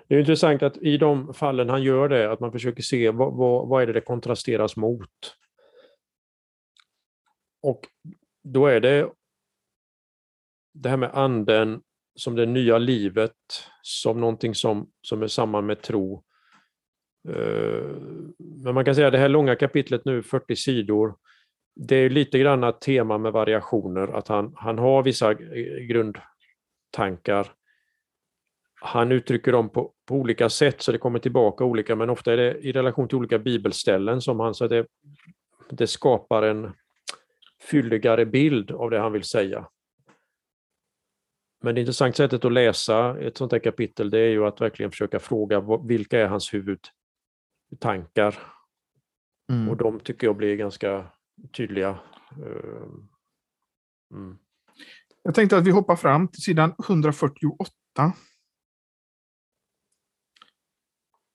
Det 0.08 0.16
är 0.16 0.20
intressant 0.20 0.64
att 0.64 0.78
i 0.78 0.98
de 0.98 1.34
fallen 1.34 1.70
han 1.70 1.84
gör 1.84 2.10
det, 2.10 2.32
att 2.32 2.40
man 2.40 2.52
försöker 2.52 2.84
se 2.84 3.12
vad, 3.12 3.34
vad, 3.34 3.68
vad 3.68 3.82
är 3.82 3.88
det 3.88 3.94
det 3.94 4.02
kontrasteras 4.02 4.76
mot. 4.76 5.38
Och 7.68 7.88
då 8.44 8.68
är 8.68 8.80
det 8.80 9.10
det 10.74 10.90
här 10.90 10.98
med 10.98 11.12
anden 11.14 11.82
som 12.16 12.36
det 12.36 12.46
nya 12.46 12.78
livet, 12.78 13.36
som 13.82 14.22
någonting 14.22 14.56
som, 14.56 14.90
som 15.02 15.24
är 15.24 15.28
samman 15.28 15.66
med 15.66 15.82
tro. 15.82 16.24
Eh, 17.30 17.96
men 18.38 18.74
man 18.74 18.86
kan 18.86 18.96
säga 18.96 19.08
att 19.08 19.14
det 19.14 19.20
här 19.20 19.30
långa 19.30 19.56
kapitlet 19.56 20.06
nu, 20.06 20.24
40 20.24 20.56
sidor, 20.56 21.16
det 21.76 21.96
är 21.96 22.10
lite 22.10 22.40
grann 22.40 22.64
ett 22.64 22.82
tema 22.82 23.18
med 23.18 23.32
variationer, 23.32 24.08
att 24.08 24.28
han, 24.28 24.54
han 24.56 24.78
har 24.78 25.04
vissa 25.04 25.32
eh, 25.32 25.86
grundtankar. 25.88 27.48
Han 28.82 29.12
uttrycker 29.12 29.52
dem 29.52 29.70
på, 29.70 29.94
på 30.06 30.16
olika 30.16 30.50
sätt, 30.50 30.82
så 30.82 30.92
det 30.92 30.98
kommer 30.98 31.20
tillbaka 31.20 31.64
olika, 31.64 31.96
men 31.96 32.10
ofta 32.10 32.34
är 32.34 32.38
det 32.38 32.58
i 32.58 32.72
relation 32.72 33.08
till 33.08 33.18
olika 33.18 33.40
bibelställen 33.40 34.22
som 34.22 34.40
han, 34.40 34.54
så 34.54 34.68
det, 34.68 34.88
det 35.70 35.88
skapar 35.88 36.44
en 36.44 36.74
fylligare 37.62 38.26
bild 38.26 38.72
av 38.72 38.90
det 38.90 39.00
han 39.00 39.12
vill 39.12 39.24
säga. 39.24 39.68
Men 41.64 41.76
det 41.76 41.82
intressanta 41.82 42.16
sättet 42.16 42.46
att 42.46 42.54
läsa 42.54 43.20
ett 43.20 43.38
sånt 43.38 43.52
här 43.52 43.60
kapitel 43.60 44.10
det 44.10 44.20
är 44.20 44.30
ju 44.30 44.46
att 44.46 44.62
verkligen 44.62 44.92
försöka 44.92 45.20
fråga 45.20 45.64
vilka 45.84 46.20
är 46.20 46.28
hans 46.28 46.54
huvudtankar? 46.54 48.36
Mm. 49.52 49.70
Och 49.70 49.78
de 49.78 50.00
tycker 50.00 50.28
jag 50.28 50.36
blir 50.36 50.56
ganska 50.56 51.12
tydliga. 51.58 52.00
Eh, 52.32 52.88
mm. 54.14 54.38
Jag 55.24 55.36
tänkte 55.36 55.58
att 55.58 55.68
vi 55.68 55.72
hoppar 55.72 55.96
fram 55.96 56.28
till 56.28 56.42
sidan 56.42 56.76
148. 56.88 57.72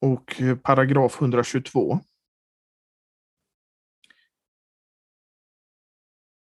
Och 0.00 0.42
eh, 0.42 0.56
paragraf 0.56 1.20
122. 1.20 2.00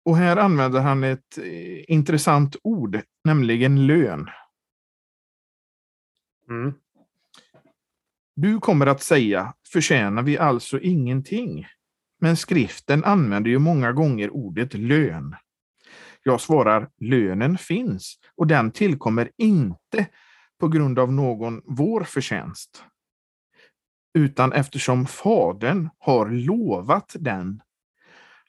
Och 0.05 0.17
här 0.17 0.37
använder 0.37 0.81
han 0.81 1.05
ett 1.05 1.39
eh, 1.39 1.85
intressant 1.89 2.57
ord, 2.63 3.01
nämligen 3.25 3.87
lön. 3.87 4.29
Mm. 6.49 6.75
Du 8.37 8.59
kommer 8.59 8.87
att 8.87 9.03
säga, 9.03 9.55
förtjänar 9.73 10.23
vi 10.23 10.39
alltså 10.39 10.81
ingenting? 10.81 11.67
Men 12.21 12.37
skriften 12.37 13.05
använder 13.05 13.51
ju 13.51 13.59
många 13.59 13.93
gånger 13.93 14.31
ordet 14.31 14.75
lön. 14.75 15.37
Jag 16.23 16.41
svarar, 16.41 16.91
lönen 17.01 17.59
finns 17.59 18.19
och 18.37 18.47
den 18.47 18.71
tillkommer 18.71 19.31
inte 19.37 20.07
på 20.61 20.69
grund 20.69 20.99
av 20.99 21.13
någon 21.13 21.63
vår 21.65 22.05
förtjänst, 22.05 22.85
utan 24.19 24.53
eftersom 24.53 25.07
Fadern 25.07 25.91
har 25.99 26.29
lovat 26.29 27.17
den 27.19 27.63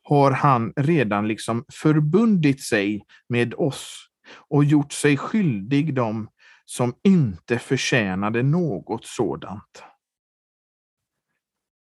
har 0.04 0.32
han 0.32 0.74
redan 0.76 1.28
liksom 1.28 1.66
förbundit 1.74 2.64
sig 2.64 3.06
med 3.30 3.54
oss 3.54 4.08
och 4.50 4.64
gjort 4.64 4.92
sig 4.92 5.18
skyldig 5.18 5.94
dem 5.94 6.30
som 6.66 6.94
inte 7.04 7.60
förtjänade 7.60 8.44
något 8.44 9.06
sådant. 9.06 9.84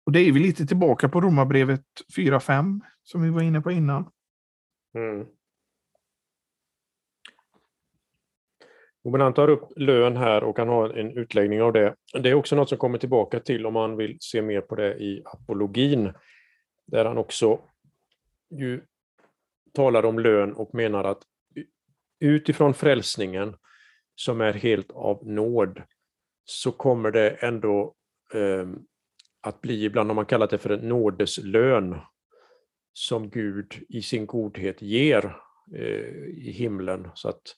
Och 0.07 0.13
det 0.13 0.21
är 0.21 0.33
vi 0.33 0.41
lite 0.41 0.67
tillbaka 0.67 1.09
på 1.09 1.21
Romarbrevet 1.21 1.85
4.5 2.17 2.81
som 3.03 3.23
vi 3.23 3.31
var 3.31 3.43
inne 3.43 3.61
på 3.61 3.71
innan. 3.71 4.11
Mm. 4.95 5.27
Men 9.05 9.21
han 9.21 9.35
tar 9.35 9.49
upp 9.49 9.73
lön 9.77 10.17
här 10.17 10.45
och 10.45 10.59
han 10.59 10.69
har 10.69 10.91
en 10.91 11.19
utläggning 11.19 11.63
av 11.63 11.73
det. 11.73 11.95
Det 12.13 12.31
är 12.31 12.35
också 12.35 12.57
något 12.57 12.69
som 12.69 12.79
kommer 12.79 12.99
tillbaka 12.99 13.41
till 13.41 13.67
om 13.67 13.75
man 13.75 13.97
vill 13.97 14.17
se 14.21 14.43
mer 14.43 14.61
på 14.61 14.75
det 14.75 14.95
i 14.95 15.23
apologin, 15.25 16.13
där 16.87 17.05
han 17.05 17.19
också 17.19 17.61
ju 18.59 18.83
talar 19.73 20.05
om 20.05 20.19
lön 20.19 20.53
och 20.53 20.75
menar 20.75 21.05
att 21.05 21.23
utifrån 22.21 22.75
frälsningen, 22.75 23.57
som 24.15 24.41
är 24.41 24.53
helt 24.53 24.91
av 24.91 25.27
nåd, 25.27 25.83
så 26.45 26.73
kommer 26.73 27.11
det 27.11 27.31
ändå 27.31 27.95
eh, 28.35 28.69
att 29.41 29.61
bli 29.61 29.85
ibland, 29.85 30.11
har 30.11 30.15
man 30.15 30.27
kallat 30.27 30.51
det 30.51 30.59
för 30.59 30.71
en 30.71 30.89
nådeslön, 30.89 32.01
som 32.93 33.31
Gud 33.31 33.87
i 33.89 34.03
sin 34.03 34.27
godhet 34.27 34.83
ger 34.83 35.37
eh, 35.75 36.25
i 36.25 36.51
himlen. 36.51 37.09
Så 37.15 37.29
att 37.29 37.57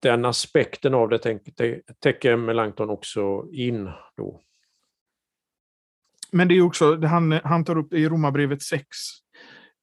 den 0.00 0.24
aspekten 0.24 0.94
av 0.94 1.08
det 1.08 1.18
täcker 1.98 2.36
Melanchthon 2.36 2.90
också 2.90 3.48
in 3.52 3.90
då. 4.16 4.45
Men 6.32 6.48
det 6.48 6.54
är 6.54 6.62
också, 6.62 7.00
han, 7.00 7.32
han 7.32 7.64
tar 7.64 7.78
upp 7.78 7.92
i 7.92 8.08
Romarbrevet 8.08 8.62
6, 8.62 8.86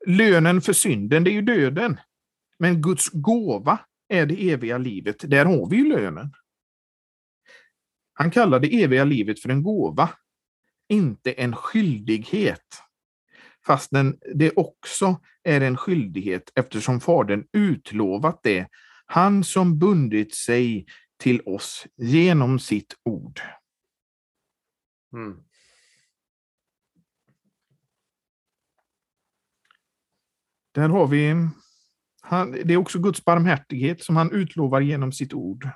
lönen 0.07 0.61
för 0.61 0.73
synden, 0.73 1.23
det 1.23 1.29
är 1.29 1.33
ju 1.33 1.41
döden. 1.41 1.99
Men 2.59 2.81
Guds 2.81 3.09
gåva 3.09 3.79
är 4.07 4.25
det 4.25 4.51
eviga 4.51 4.77
livet. 4.77 5.15
Där 5.29 5.45
har 5.45 5.69
vi 5.69 5.77
ju 5.77 5.89
lönen. 5.89 6.33
Han 8.13 8.31
kallar 8.31 8.59
det 8.59 8.83
eviga 8.83 9.03
livet 9.03 9.39
för 9.39 9.49
en 9.49 9.63
gåva, 9.63 10.09
inte 10.89 11.31
en 11.31 11.55
skyldighet. 11.55 12.67
Fastän 13.65 14.17
det 14.35 14.51
också 14.51 15.21
är 15.43 15.61
en 15.61 15.77
skyldighet 15.77 16.51
eftersom 16.55 16.99
Fadern 16.99 17.47
utlovat 17.53 18.39
det, 18.43 18.67
han 19.05 19.43
som 19.43 19.79
bundit 19.79 20.35
sig 20.35 20.85
till 21.17 21.41
oss 21.45 21.87
genom 21.95 22.59
sitt 22.59 22.95
ord. 23.03 23.41
Mm. 25.13 25.43
Där 30.73 30.89
har 30.89 31.07
vi, 31.07 31.35
han, 32.21 32.51
det 32.51 32.73
är 32.73 32.77
också 32.77 32.99
Guds 32.99 33.25
barmhärtighet 33.25 34.03
som 34.03 34.15
han 34.15 34.31
utlovar 34.31 34.81
genom 34.81 35.11
sitt 35.11 35.33
ord. 35.33 35.69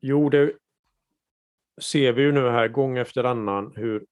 Jo, 0.00 0.30
det 0.30 0.52
ser 1.80 2.12
vi 2.12 2.22
ju 2.22 2.32
nu 2.32 2.48
här 2.48 2.68
gång 2.68 2.98
efter 2.98 3.24
annan 3.24 3.72
hur, 3.76 4.06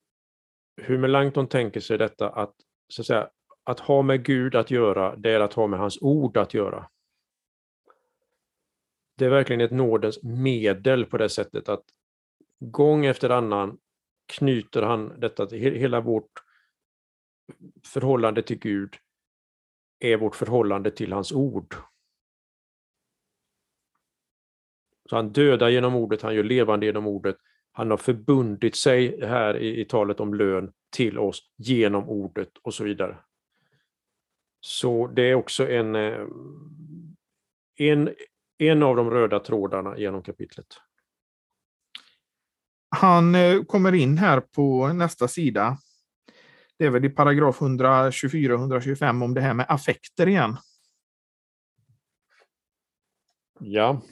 hur 0.76 0.98
Melanchthon 0.98 1.48
tänker 1.48 1.80
sig 1.80 1.98
detta 1.98 2.30
att, 2.30 2.54
så 2.88 3.02
att, 3.02 3.06
säga, 3.06 3.30
att 3.64 3.80
ha 3.80 4.02
med 4.02 4.24
Gud 4.24 4.54
att 4.54 4.70
göra, 4.70 5.16
det 5.16 5.30
är 5.30 5.40
att 5.40 5.54
ha 5.54 5.66
med 5.66 5.78
hans 5.78 5.98
ord 6.02 6.36
att 6.36 6.54
göra. 6.54 6.88
Det 9.16 9.24
är 9.24 9.30
verkligen 9.30 9.60
ett 9.60 9.70
nådens 9.70 10.22
medel 10.22 11.06
på 11.06 11.18
det 11.18 11.28
sättet 11.28 11.68
att 11.68 11.84
gång 12.60 13.06
efter 13.06 13.30
annan 13.30 13.78
knyter 14.26 14.82
han 14.82 15.20
detta 15.20 15.46
till 15.46 15.58
hela 15.58 16.00
vårt 16.00 16.45
förhållande 17.84 18.42
till 18.42 18.58
Gud 18.58 18.94
är 19.98 20.16
vårt 20.16 20.36
förhållande 20.36 20.90
till 20.90 21.12
hans 21.12 21.32
ord. 21.32 21.74
Så 25.10 25.16
han 25.16 25.32
dödar 25.32 25.68
genom 25.68 25.94
ordet, 25.94 26.22
han 26.22 26.34
gör 26.34 26.44
levande 26.44 26.86
genom 26.86 27.06
ordet. 27.06 27.36
Han 27.72 27.90
har 27.90 27.96
förbundit 27.96 28.76
sig 28.76 29.26
här 29.26 29.56
i, 29.56 29.80
i 29.80 29.84
talet 29.84 30.20
om 30.20 30.34
lön 30.34 30.72
till 30.90 31.18
oss 31.18 31.50
genom 31.56 32.08
ordet 32.08 32.50
och 32.62 32.74
så 32.74 32.84
vidare. 32.84 33.18
Så 34.60 35.06
det 35.06 35.22
är 35.22 35.34
också 35.34 35.68
en, 35.68 35.94
eh, 35.94 36.26
en, 37.78 38.14
en 38.58 38.82
av 38.82 38.96
de 38.96 39.10
röda 39.10 39.40
trådarna 39.40 39.98
genom 39.98 40.22
kapitlet. 40.22 40.66
Han 42.96 43.34
eh, 43.34 43.62
kommer 43.62 43.94
in 43.94 44.18
här 44.18 44.40
på 44.40 44.88
nästa 44.88 45.28
sida 45.28 45.78
det 46.78 46.84
är 46.84 46.90
väl 46.90 47.04
i 47.04 47.08
paragraf 47.08 47.60
124-125 47.60 49.24
om 49.24 49.34
det 49.34 49.40
här 49.40 49.54
med 49.54 49.66
affekter 49.68 50.28
igen. 50.28 50.56
Ja. 53.60 54.02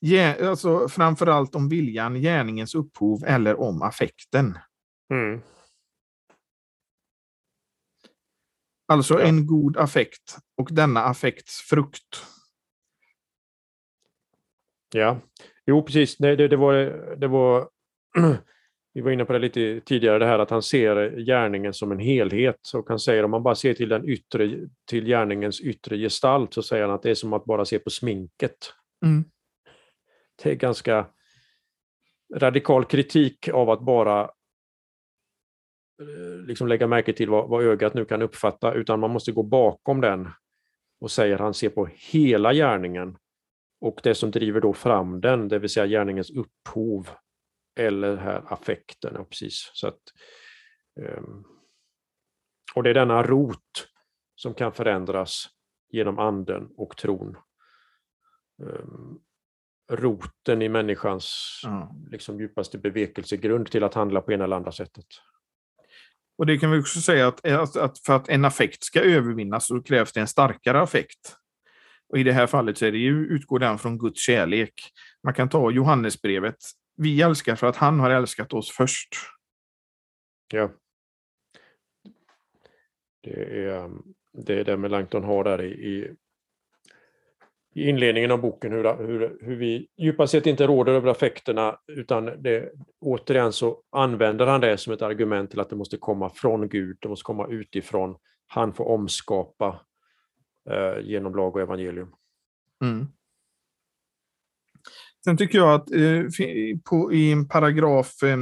ja 0.00 0.48
alltså 0.48 0.88
framförallt 0.88 1.54
om 1.54 1.68
viljan, 1.68 2.14
gärningens 2.14 2.74
upphov 2.74 3.24
eller 3.24 3.60
om 3.60 3.82
affekten. 3.82 4.58
Mm. 5.10 5.40
Alltså 8.86 9.14
ja. 9.14 9.26
en 9.26 9.46
god 9.46 9.76
affekt 9.76 10.38
och 10.56 10.68
denna 10.72 11.00
affekts 11.00 11.60
frukt. 11.60 12.26
Ja, 14.94 15.20
jo 15.66 15.82
precis. 15.82 16.20
Nej, 16.20 16.36
det, 16.36 16.48
det 16.48 16.56
var, 16.56 16.74
det 17.16 17.28
var 17.28 17.68
vi 18.94 19.00
var 19.00 19.10
inne 19.10 19.24
på 19.24 19.32
det 19.32 19.38
lite 19.38 19.80
tidigare, 19.80 20.18
det 20.18 20.26
här 20.26 20.38
att 20.38 20.50
han 20.50 20.62
ser 20.62 21.16
gärningen 21.26 21.74
som 21.74 21.92
en 21.92 21.98
helhet. 21.98 22.70
Och 22.74 22.88
han 22.88 22.98
säger 22.98 23.24
om 23.24 23.30
man 23.30 23.42
bara 23.42 23.54
ser 23.54 23.74
till, 23.74 23.88
den 23.88 24.08
yttre, 24.08 24.68
till 24.90 25.06
gärningens 25.06 25.60
yttre 25.60 25.98
gestalt 25.98 26.54
så 26.54 26.62
säger 26.62 26.84
han 26.86 26.94
att 26.94 27.02
det 27.02 27.10
är 27.10 27.14
som 27.14 27.32
att 27.32 27.44
bara 27.44 27.64
se 27.64 27.78
på 27.78 27.90
sminket. 27.90 28.56
Mm. 29.04 29.24
Det 30.42 30.50
är 30.50 30.54
ganska 30.54 31.06
radikal 32.34 32.84
kritik 32.84 33.48
av 33.48 33.70
att 33.70 33.80
bara 33.80 34.20
eh, 36.00 36.46
liksom 36.46 36.68
lägga 36.68 36.86
märke 36.86 37.12
till 37.12 37.30
vad, 37.30 37.48
vad 37.48 37.64
ögat 37.64 37.94
nu 37.94 38.04
kan 38.04 38.22
uppfatta, 38.22 38.74
utan 38.74 39.00
man 39.00 39.10
måste 39.10 39.32
gå 39.32 39.42
bakom 39.42 40.00
den 40.00 40.28
och 41.00 41.10
säger 41.10 41.34
att 41.34 41.40
han 41.40 41.54
ser 41.54 41.68
på 41.68 41.88
hela 42.12 42.52
gärningen 42.52 43.16
och 43.80 44.00
det 44.02 44.14
som 44.14 44.30
driver 44.30 44.60
då 44.60 44.72
fram 44.72 45.20
den, 45.20 45.48
det 45.48 45.58
vill 45.58 45.70
säga 45.70 45.86
gärningens 45.86 46.30
upphov 46.30 47.08
eller 47.76 48.16
här 48.16 48.52
affekterna. 48.52 49.24
Precis. 49.24 49.70
Så 49.72 49.88
att, 49.88 50.00
um, 51.00 51.44
och 52.74 52.82
det 52.82 52.90
är 52.90 52.94
denna 52.94 53.22
rot 53.22 53.88
som 54.36 54.54
kan 54.54 54.72
förändras 54.72 55.46
genom 55.92 56.18
anden 56.18 56.68
och 56.76 56.96
tron. 56.96 57.36
Um, 58.62 59.20
roten 59.90 60.62
i 60.62 60.68
människans 60.68 61.60
mm. 61.66 61.86
liksom, 62.10 62.40
djupaste 62.40 62.78
bevekelsegrund 62.78 63.70
till 63.70 63.84
att 63.84 63.94
handla 63.94 64.20
på 64.20 64.32
ena 64.32 64.44
eller 64.44 64.56
andra 64.56 64.72
sättet. 64.72 65.06
Och 66.38 66.46
det 66.46 66.58
kan 66.58 66.70
vi 66.70 66.80
också 66.80 67.00
säga 67.00 67.28
att, 67.28 67.76
att, 67.76 67.98
för 67.98 68.16
att 68.16 68.28
en 68.28 68.44
affekt 68.44 68.84
ska 68.84 69.00
övervinnas 69.00 69.66
så 69.66 69.82
krävs 69.82 70.12
det 70.12 70.20
en 70.20 70.28
starkare 70.28 70.80
affekt. 70.80 71.36
Och 72.08 72.18
I 72.18 72.22
det 72.22 72.32
här 72.32 72.46
fallet 72.46 72.78
så 72.78 72.86
är 72.86 72.92
det 72.92 72.98
ju, 72.98 73.26
utgår 73.26 73.58
den 73.58 73.78
från 73.78 73.98
Guds 73.98 74.20
kärlek. 74.20 74.74
Man 75.22 75.34
kan 75.34 75.48
ta 75.48 75.70
Johannesbrevet 75.70 76.56
vi 76.96 77.22
älskar 77.22 77.56
för 77.56 77.66
att 77.66 77.76
han 77.76 78.00
har 78.00 78.10
älskat 78.10 78.52
oss 78.52 78.70
först. 78.70 79.08
Ja. 80.52 80.70
Det 83.22 83.66
är 83.68 83.90
det, 84.32 84.60
är 84.60 84.64
det 84.64 84.76
Melanchthon 84.76 85.24
har 85.24 85.44
där 85.44 85.62
i, 85.62 85.68
i, 85.68 86.14
i 87.74 87.88
inledningen 87.88 88.30
av 88.30 88.40
boken, 88.40 88.72
hur, 88.72 89.06
hur, 89.06 89.38
hur 89.40 89.56
vi 89.56 89.88
djupast 89.96 90.30
sett 90.30 90.46
inte 90.46 90.66
råder 90.66 90.92
över 90.92 91.10
affekterna, 91.10 91.78
utan 91.86 92.24
det, 92.24 92.72
återigen 93.00 93.52
så 93.52 93.82
använder 93.90 94.46
han 94.46 94.60
det 94.60 94.78
som 94.78 94.92
ett 94.92 95.02
argument 95.02 95.50
till 95.50 95.60
att 95.60 95.70
det 95.70 95.76
måste 95.76 95.96
komma 95.96 96.30
från 96.30 96.68
Gud, 96.68 96.96
det 97.00 97.08
måste 97.08 97.24
komma 97.24 97.46
utifrån. 97.46 98.16
Han 98.46 98.74
får 98.74 98.88
omskapa 98.88 99.80
eh, 100.70 100.98
genom 101.02 101.34
lag 101.34 101.56
och 101.56 101.62
evangelium. 101.62 102.14
Mm. 102.82 103.06
Sen 105.24 105.36
tycker 105.36 105.58
jag 105.58 105.74
att 105.74 105.90
eh, 105.90 106.22
på, 106.84 107.12
i 107.12 107.46
paragraf 107.50 108.22
eh, 108.22 108.36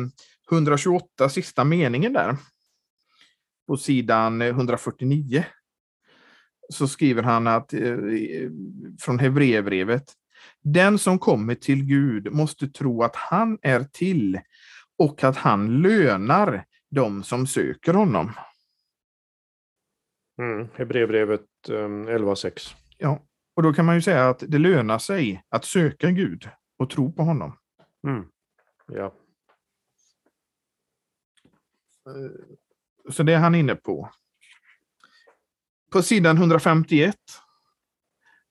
128, 0.52 1.28
sista 1.28 1.64
meningen 1.64 2.12
där, 2.12 2.36
på 3.66 3.76
sidan 3.76 4.42
149, 4.42 5.38
eh, 5.38 5.44
så 6.68 6.88
skriver 6.88 7.22
han 7.22 7.46
att 7.46 7.72
eh, 7.72 7.96
från 9.00 9.18
Hebreerbrevet, 9.18 10.12
den 10.62 10.98
som 10.98 11.18
kommer 11.18 11.54
till 11.54 11.84
Gud 11.84 12.32
måste 12.32 12.68
tro 12.68 13.02
att 13.02 13.16
han 13.16 13.58
är 13.62 13.84
till 13.84 14.40
och 14.98 15.24
att 15.24 15.36
han 15.36 15.82
lönar 15.82 16.64
dem 16.90 17.22
som 17.22 17.46
söker 17.46 17.94
honom. 17.94 18.32
Mm, 20.38 20.68
Hebreerbrevet 20.74 21.46
eh, 21.68 21.72
11.6. 21.72 22.74
Ja, 22.98 23.22
och 23.56 23.62
då 23.62 23.72
kan 23.72 23.84
man 23.84 23.94
ju 23.94 24.02
säga 24.02 24.28
att 24.28 24.44
det 24.48 24.58
lönar 24.58 24.98
sig 24.98 25.42
att 25.48 25.64
söka 25.64 26.10
Gud 26.10 26.48
och 26.82 26.90
tro 26.90 27.12
på 27.12 27.22
honom. 27.22 27.58
Mm. 28.06 28.28
Ja. 28.86 29.14
Eh, 32.06 33.12
så 33.12 33.22
det 33.22 33.32
är 33.32 33.38
han 33.38 33.54
inne 33.54 33.74
på. 33.74 34.10
På 35.90 36.02
sidan 36.02 36.36
151 36.36 37.16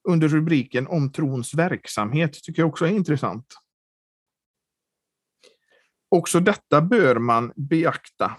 under 0.08 0.28
rubriken 0.28 0.86
om 0.86 1.12
trons 1.12 1.54
verksamhet 1.54 2.32
tycker 2.32 2.62
jag 2.62 2.68
också 2.68 2.86
är 2.86 2.90
intressant. 2.90 3.54
Också 6.08 6.40
detta 6.40 6.80
bör 6.80 7.16
man 7.16 7.52
beakta, 7.56 8.36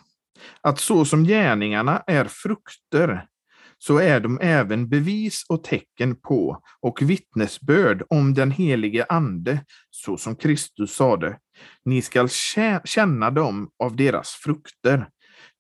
att 0.62 0.80
så 0.80 1.06
som 1.06 1.24
gärningarna 1.24 2.04
är 2.08 2.26
frukter 2.26 3.28
så 3.86 3.98
är 3.98 4.20
de 4.20 4.40
även 4.42 4.90
bevis 4.90 5.46
och 5.50 5.64
tecken 5.64 6.16
på 6.16 6.62
och 6.82 7.02
vittnesbörd 7.02 8.04
om 8.10 8.34
den 8.34 8.52
helige 8.52 9.06
Ande, 9.10 9.66
så 9.92 10.18
som 10.18 10.36
Kristus 10.36 10.96
sade. 10.96 11.38
Ni 11.86 12.02
skall 12.02 12.30
känna 12.86 13.32
dem 13.32 13.70
av 13.84 13.96
deras 13.96 14.30
frukter, 14.30 15.10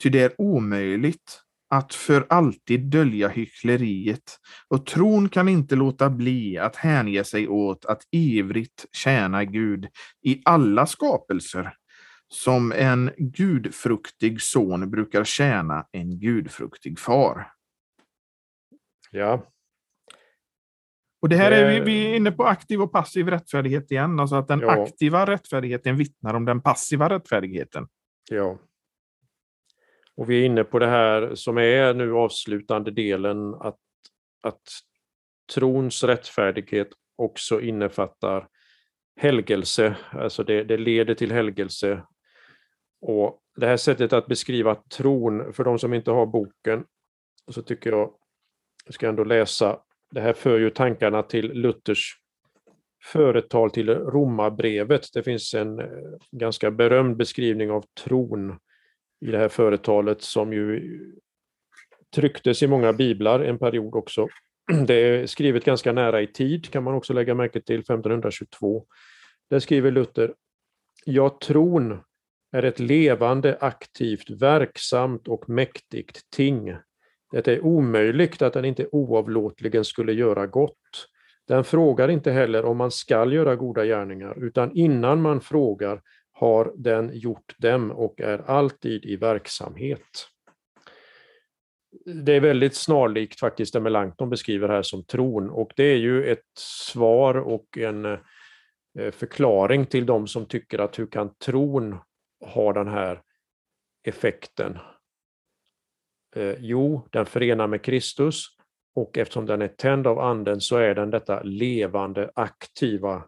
ty 0.03 0.09
det 0.09 0.19
är 0.19 0.41
omöjligt 0.41 1.41
att 1.69 1.93
för 1.93 2.25
alltid 2.29 2.79
dölja 2.89 3.27
hyckleriet 3.27 4.37
och 4.67 4.85
tron 4.85 5.29
kan 5.29 5.47
inte 5.47 5.75
låta 5.75 6.09
bli 6.09 6.57
att 6.57 6.75
hänge 6.75 7.23
sig 7.23 7.47
åt 7.47 7.85
att 7.85 8.01
ivrigt 8.11 8.85
tjäna 8.91 9.45
Gud 9.45 9.87
i 10.25 10.41
alla 10.45 10.85
skapelser 10.85 11.73
som 12.27 12.71
en 12.71 13.11
gudfruktig 13.17 14.41
son 14.41 14.91
brukar 14.91 15.23
tjäna 15.23 15.85
en 15.91 16.19
gudfruktig 16.19 16.99
far. 16.99 17.47
Ja. 19.13 19.41
Och 21.21 21.29
det 21.29 21.35
här 21.35 21.51
är 21.51 21.69
vi, 21.69 21.79
vi 21.79 22.05
är 22.05 22.15
inne 22.15 22.31
på 22.31 22.43
aktiv 22.43 22.81
och 22.81 22.91
passiv 22.91 23.27
rättfärdighet 23.27 23.91
igen, 23.91 24.19
alltså 24.19 24.35
att 24.35 24.47
den 24.47 24.59
Ja. 24.59 24.83
aktiva 24.83 25.25
rättfärdigheten 25.25 25.97
vittnar 25.97 26.33
om 26.33 26.45
den 26.45 26.61
passiva 26.61 27.09
rättfärdigheten. 27.09 27.87
Ja. 28.31 28.59
Och 30.15 30.29
vi 30.29 30.41
är 30.41 30.45
inne 30.45 30.63
på 30.63 30.79
det 30.79 30.87
här 30.87 31.35
som 31.35 31.57
är 31.57 31.93
nu 31.93 32.13
avslutande 32.13 32.91
delen, 32.91 33.53
att, 33.53 33.79
att 34.41 34.61
trons 35.53 36.03
rättfärdighet 36.03 36.89
också 37.15 37.61
innefattar 37.61 38.47
helgelse, 39.19 39.97
alltså 40.11 40.43
det, 40.43 40.63
det 40.63 40.77
leder 40.77 41.13
till 41.13 41.31
helgelse. 41.31 42.03
Och 43.01 43.39
det 43.55 43.67
här 43.67 43.77
sättet 43.77 44.13
att 44.13 44.27
beskriva 44.27 44.75
tron, 44.75 45.53
för 45.53 45.63
de 45.63 45.79
som 45.79 45.93
inte 45.93 46.11
har 46.11 46.25
boken, 46.25 46.85
så 47.51 47.61
tycker 47.61 47.89
jag, 47.89 48.13
jag 48.85 48.93
ska 48.93 49.07
ändå 49.07 49.23
läsa, 49.23 49.79
det 50.11 50.21
här 50.21 50.33
för 50.33 50.59
ju 50.59 50.69
tankarna 50.69 51.23
till 51.23 51.53
Luthers 51.53 52.17
företal 53.03 53.71
till 53.71 53.89
Romarbrevet. 53.89 55.13
Det 55.13 55.23
finns 55.23 55.53
en 55.53 55.79
eh, 55.79 55.85
ganska 56.31 56.71
berömd 56.71 57.17
beskrivning 57.17 57.71
av 57.71 57.85
tron 58.03 58.59
i 59.25 59.31
det 59.31 59.37
här 59.37 59.49
företalet 59.49 60.21
som 60.21 60.53
ju 60.53 60.99
trycktes 62.15 62.63
i 62.63 62.67
många 62.67 62.93
biblar 62.93 63.39
en 63.39 63.59
period 63.59 63.95
också. 63.95 64.27
Det 64.87 64.93
är 64.93 65.25
skrivet 65.25 65.65
ganska 65.65 65.91
nära 65.91 66.21
i 66.21 66.27
tid, 66.27 66.69
kan 66.69 66.83
man 66.83 66.93
också 66.93 67.13
lägga 67.13 67.35
märke 67.35 67.61
till, 67.61 67.79
1522. 67.79 68.85
Där 69.49 69.59
skriver 69.59 69.91
Luther, 69.91 70.33
Ja, 71.05 71.37
tron 71.41 71.99
är 72.51 72.63
ett 72.63 72.79
levande, 72.79 73.57
aktivt, 73.61 74.29
verksamt 74.29 75.27
och 75.27 75.49
mäktigt 75.49 76.21
ting. 76.29 76.75
Det 77.33 77.47
är 77.47 77.65
omöjligt 77.65 78.41
att 78.41 78.53
den 78.53 78.65
inte 78.65 78.87
oavlåtligen 78.91 79.85
skulle 79.85 80.13
göra 80.13 80.47
gott. 80.47 81.07
Den 81.47 81.63
frågar 81.63 82.09
inte 82.09 82.31
heller 82.31 82.65
om 82.65 82.77
man 82.77 82.91
skall 82.91 83.33
göra 83.33 83.55
goda 83.55 83.85
gärningar, 83.85 84.43
utan 84.43 84.71
innan 84.71 85.21
man 85.21 85.41
frågar 85.41 86.01
har 86.31 86.73
den 86.75 87.11
gjort 87.13 87.55
dem 87.57 87.91
och 87.91 88.21
är 88.21 88.49
alltid 88.49 89.05
i 89.05 89.15
verksamhet. 89.15 90.27
Det 92.05 92.35
är 92.35 92.39
väldigt 92.39 92.75
snarlikt 92.75 93.39
faktiskt 93.39 93.73
det 93.73 93.79
Melanchthon 93.79 94.29
beskriver 94.29 94.69
här 94.69 94.81
som 94.81 95.03
tron 95.03 95.49
och 95.49 95.71
det 95.75 95.83
är 95.83 95.97
ju 95.97 96.25
ett 96.25 96.57
svar 96.57 97.35
och 97.35 97.77
en 97.77 98.05
eh, 98.05 99.11
förklaring 99.11 99.85
till 99.85 100.05
de 100.05 100.27
som 100.27 100.45
tycker 100.45 100.79
att 100.79 100.99
hur 100.99 101.07
kan 101.07 101.35
tron 101.35 101.97
ha 102.45 102.73
den 102.73 102.87
här 102.87 103.21
effekten? 104.03 104.77
Eh, 106.35 106.55
jo, 106.59 107.07
den 107.11 107.25
förenar 107.25 107.67
med 107.67 107.81
Kristus 107.81 108.45
och 108.95 109.17
eftersom 109.17 109.45
den 109.45 109.61
är 109.61 109.67
tänd 109.67 110.07
av 110.07 110.19
anden 110.19 110.61
så 110.61 110.77
är 110.77 110.95
den 110.95 111.09
detta 111.09 111.43
levande, 111.43 112.31
aktiva 112.35 113.23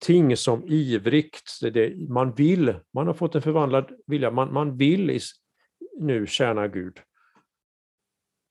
ting 0.00 0.36
som 0.36 0.64
ivrigt, 0.68 1.58
det, 1.60 1.70
det, 1.70 2.08
man 2.08 2.34
vill, 2.34 2.74
man 2.94 3.06
har 3.06 3.14
fått 3.14 3.34
en 3.34 3.42
förvandlad 3.42 3.90
vilja, 4.06 4.30
man, 4.30 4.52
man 4.52 4.76
vill 4.76 5.10
is, 5.10 5.32
nu 5.98 6.26
tjäna 6.26 6.68
Gud. 6.68 6.98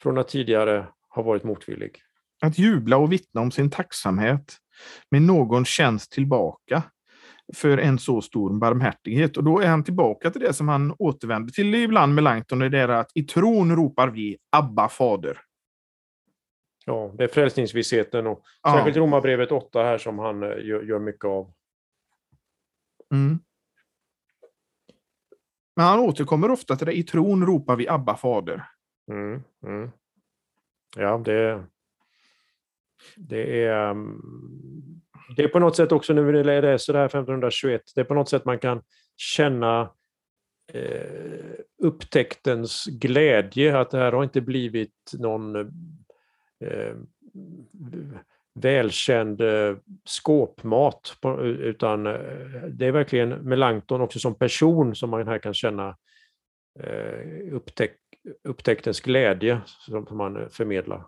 Från 0.02 0.18
att 0.18 0.28
tidigare 0.28 0.88
ha 1.10 1.24
varit 1.24 1.44
motvillig. 1.44 2.02
Att 2.42 2.60
jubla 2.60 2.98
och 2.98 3.12
vittna 3.12 3.42
om 3.42 3.52
sin 3.52 3.70
tacksamhet 3.70 4.58
med 5.12 5.22
någon 5.22 5.66
tjänst 5.66 6.12
tillbaka 6.12 6.84
för 7.54 7.78
en 7.78 8.00
så 8.00 8.22
stor 8.22 8.60
barmhärtighet. 8.60 9.38
Och 9.38 9.44
då 9.44 9.60
är 9.60 9.68
han 9.68 9.84
tillbaka 9.84 10.30
till 10.32 10.42
det 10.42 10.54
som 10.54 10.68
han 10.68 10.96
återvänder 11.00 11.54
till 11.54 11.76
ibland 11.76 12.16
med 12.16 12.24
Langton, 12.24 12.60
det 12.60 12.80
är 12.80 12.88
att 12.88 13.12
i 13.14 13.24
tron 13.24 13.76
ropar 13.76 14.08
vi 14.08 14.38
Abba 14.50 14.90
fader. 14.90 15.42
Ja, 16.86 17.12
det 17.18 17.24
är 17.24 17.28
frälsningsvissheten 17.28 18.28
och 18.28 18.44
Ja. 18.64 18.74
särskilt 18.74 18.98
Romarbrevet 18.98 19.52
8 19.52 19.84
här 19.84 19.98
som 19.98 20.20
han 20.20 20.44
eh, 20.44 20.50
gör, 20.50 20.84
gör 20.84 21.00
mycket 21.00 21.26
av. 21.26 21.54
Mm. 23.12 23.40
Men 25.76 25.86
han 25.86 26.00
återkommer 26.00 26.52
ofta 26.52 26.76
till 26.76 26.88
det. 26.88 26.98
I 26.98 27.04
tron 27.04 27.46
ropar 27.46 27.76
vi 27.76 27.88
Abba 27.88 28.18
fader. 28.18 28.66
Mm, 29.12 29.44
mm. 29.66 29.92
Ja, 30.96 31.18
det, 31.18 31.64
det 33.16 33.64
är... 33.66 33.96
Det 35.36 35.44
är 35.44 35.48
på 35.48 35.60
något 35.60 35.76
sätt 35.76 35.92
också 35.92 36.14
när 36.14 36.22
vi 36.22 36.44
läser 36.44 36.94
det 36.94 37.00
här 37.00 37.06
1521, 37.06 37.82
det 37.96 38.02
är 38.02 38.06
på 38.06 38.14
något 38.14 38.30
sätt 38.30 38.46
man 38.46 38.60
kan 38.60 38.82
känna 39.18 39.92
eh, 40.74 41.56
upptäktens 41.84 42.86
glädje, 42.86 43.80
att 43.80 43.92
det 43.92 43.98
här 43.98 44.12
har 44.12 44.24
inte 44.24 44.42
blivit 44.42 45.12
någon 45.14 45.56
eh, 46.66 46.96
välkänd 48.54 49.42
eh, 49.42 49.76
skåpmat, 50.06 51.18
på, 51.22 51.42
utan 51.42 52.08
eh, 52.08 52.64
det 52.70 52.86
är 52.86 52.92
verkligen 52.92 53.30
Melanchthon 53.30 54.02
också 54.02 54.20
som 54.20 54.36
person 54.36 54.96
som 54.96 55.10
man 55.10 55.28
här 55.28 55.40
kan 55.40 55.54
känna 55.54 55.98
eh, 56.80 57.54
upptäck, 57.54 57.98
upptäktens 58.44 59.02
glädje 59.02 59.62
som 59.68 60.18
man 60.18 60.38
eh, 60.38 60.48
förmedlar. 60.48 61.06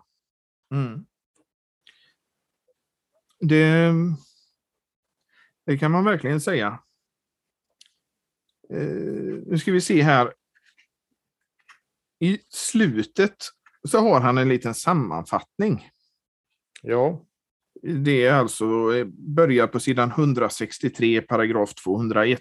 Mm. 0.74 1.06
Det, 3.40 3.92
det 5.66 5.78
kan 5.78 5.90
man 5.90 6.04
verkligen 6.04 6.40
säga. 6.40 6.82
Eh, 8.70 9.42
nu 9.46 9.58
ska 9.58 9.72
vi 9.72 9.80
se 9.80 10.02
här. 10.02 10.34
I 12.18 12.38
slutet 12.48 13.36
så 13.88 13.98
har 13.98 14.20
han 14.20 14.38
en 14.38 14.48
liten 14.48 14.74
sammanfattning. 14.74 15.90
Ja, 16.82 17.26
Det 17.82 18.26
är 18.26 18.32
alltså 18.32 18.64
eh, 18.96 19.06
börjar 19.06 19.66
på 19.66 19.80
sidan 19.80 20.10
163, 20.10 21.22
paragraf 21.22 21.74
201. 21.74 22.40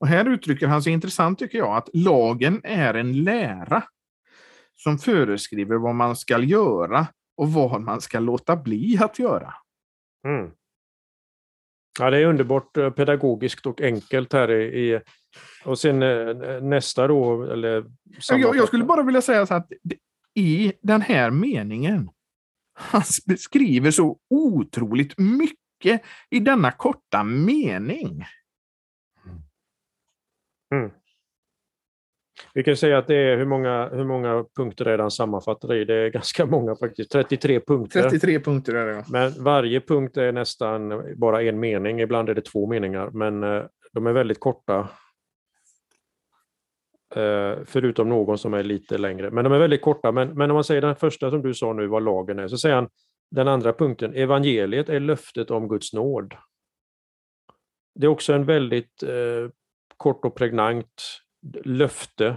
Och 0.00 0.06
här 0.06 0.24
uttrycker 0.28 0.66
han 0.66 0.82
sig 0.82 0.92
intressant 0.92 1.38
tycker 1.38 1.58
jag, 1.58 1.76
att 1.76 1.88
lagen 1.92 2.60
är 2.64 2.94
en 2.94 3.24
lära 3.24 3.84
som 4.76 4.98
föreskriver 4.98 5.76
vad 5.76 5.94
man 5.94 6.16
ska 6.16 6.38
göra 6.38 7.06
och 7.36 7.52
vad 7.52 7.80
man 7.80 8.00
ska 8.00 8.18
låta 8.18 8.56
bli 8.56 8.98
att 9.00 9.18
göra. 9.18 9.54
Mm. 10.26 10.50
Ja, 11.98 12.10
det 12.10 12.18
är 12.18 12.24
underbart 12.24 12.76
eh, 12.76 12.90
pedagogiskt 12.90 13.66
och 13.66 13.80
enkelt 13.80 14.32
här 14.32 14.50
i, 14.50 15.00
och 15.64 15.78
sen 15.78 16.02
eh, 16.02 16.62
nästa 16.62 17.06
då, 17.06 17.42
eller 17.42 17.84
Jag, 18.28 18.56
jag 18.56 18.68
skulle 18.68 18.84
bara 18.84 19.02
vilja 19.02 19.22
säga 19.22 19.46
så 19.46 19.54
att 19.54 19.72
i 20.34 20.72
den 20.82 21.00
här 21.00 21.30
meningen, 21.30 22.10
han 22.74 23.02
beskriver 23.26 23.90
så 23.90 24.18
otroligt 24.30 25.18
mycket 25.18 26.02
i 26.30 26.40
denna 26.40 26.72
korta 26.72 27.24
mening. 27.24 28.24
Vi 32.56 32.62
kan 32.62 32.76
säga 32.76 32.98
att 32.98 33.06
det 33.06 33.14
är 33.16 33.36
hur 33.36 33.44
många, 33.44 33.88
hur 33.88 34.04
många 34.04 34.44
punkter 34.56 34.84
är 34.84 34.96
det 34.96 35.02
han 35.02 35.10
sammanfattar 35.10 35.74
i? 35.74 35.84
Det 35.84 35.94
är 35.94 36.08
ganska 36.10 36.46
många 36.46 36.76
faktiskt, 36.76 37.10
33 37.10 37.60
punkter. 37.60 38.02
33 38.02 38.40
punkter 38.40 38.74
är 38.74 38.86
det. 38.86 39.04
Men 39.08 39.44
varje 39.44 39.80
punkt 39.80 40.16
är 40.16 40.32
nästan 40.32 41.02
bara 41.16 41.42
en 41.42 41.60
mening, 41.60 42.00
ibland 42.00 42.28
är 42.28 42.34
det 42.34 42.40
två 42.40 42.66
meningar, 42.66 43.10
men 43.10 43.42
eh, 43.42 43.62
de 43.92 44.06
är 44.06 44.12
väldigt 44.12 44.40
korta. 44.40 44.88
Eh, 47.14 47.54
Förutom 47.64 48.08
någon 48.08 48.38
som 48.38 48.54
är 48.54 48.62
lite 48.62 48.98
längre. 48.98 49.30
Men 49.30 49.44
de 49.44 49.52
är 49.52 49.58
väldigt 49.58 49.82
korta. 49.82 50.12
Men, 50.12 50.28
men 50.28 50.50
om 50.50 50.54
man 50.54 50.64
säger 50.64 50.80
den 50.80 50.96
första 50.96 51.30
som 51.30 51.42
du 51.42 51.54
sa 51.54 51.72
nu, 51.72 51.86
vad 51.86 52.02
lagen 52.02 52.38
är, 52.38 52.48
så 52.48 52.58
säger 52.58 52.74
han 52.74 52.88
den 53.30 53.48
andra 53.48 53.72
punkten, 53.72 54.14
evangeliet 54.14 54.88
är 54.88 55.00
löftet 55.00 55.50
om 55.50 55.68
Guds 55.68 55.92
nåd. 55.92 56.34
Det 57.94 58.06
är 58.06 58.10
också 58.10 58.32
en 58.32 58.44
väldigt 58.44 59.02
eh, 59.02 59.50
kort 59.96 60.24
och 60.24 60.34
pregnant 60.34 61.02
löfte. 61.64 62.36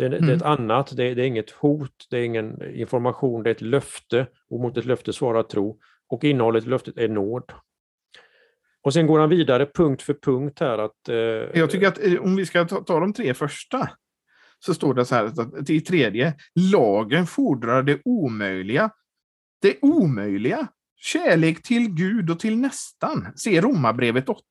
Det 0.00 0.06
är, 0.06 0.10
det 0.10 0.32
är 0.32 0.36
ett 0.36 0.42
annat, 0.42 0.96
det 0.96 1.04
är, 1.04 1.14
det 1.14 1.22
är 1.22 1.26
inget 1.26 1.50
hot, 1.50 2.06
det 2.10 2.18
är 2.18 2.24
ingen 2.24 2.74
information, 2.74 3.42
det 3.42 3.50
är 3.50 3.54
ett 3.54 3.60
löfte 3.60 4.26
och 4.50 4.60
mot 4.60 4.76
ett 4.76 4.84
löfte 4.84 5.12
svarar 5.12 5.42
tro. 5.42 5.78
Och 6.08 6.24
innehållet 6.24 6.64
i 6.64 6.68
löftet 6.68 6.98
är 6.98 7.08
nåd. 7.08 7.52
Och 8.82 8.92
sen 8.92 9.06
går 9.06 9.18
han 9.18 9.28
vidare 9.28 9.66
punkt 9.74 10.02
för 10.02 10.14
punkt 10.14 10.60
här 10.60 10.78
att... 10.78 11.08
Eh, 11.08 11.14
Jag 11.60 11.70
tycker 11.70 11.88
att 11.88 12.04
eh, 12.04 12.14
om 12.14 12.36
vi 12.36 12.46
ska 12.46 12.64
ta, 12.64 12.80
ta 12.80 13.00
de 13.00 13.12
tre 13.12 13.34
första, 13.34 13.90
så 14.58 14.74
står 14.74 14.94
det 14.94 15.04
så 15.04 15.14
här, 15.14 15.24
att 15.24 15.70
i 15.70 15.80
tredje, 15.80 16.34
lagen 16.72 17.26
fordrar 17.26 17.82
det 17.82 18.00
omöjliga. 18.04 18.90
Det 19.62 19.78
omöjliga, 19.82 20.68
kärlek 20.96 21.62
till 21.62 21.88
Gud 21.94 22.30
och 22.30 22.40
till 22.40 22.56
nästan. 22.56 23.26
Se 23.36 23.60
Romarbrevet 23.60 24.28
8. 24.28 24.42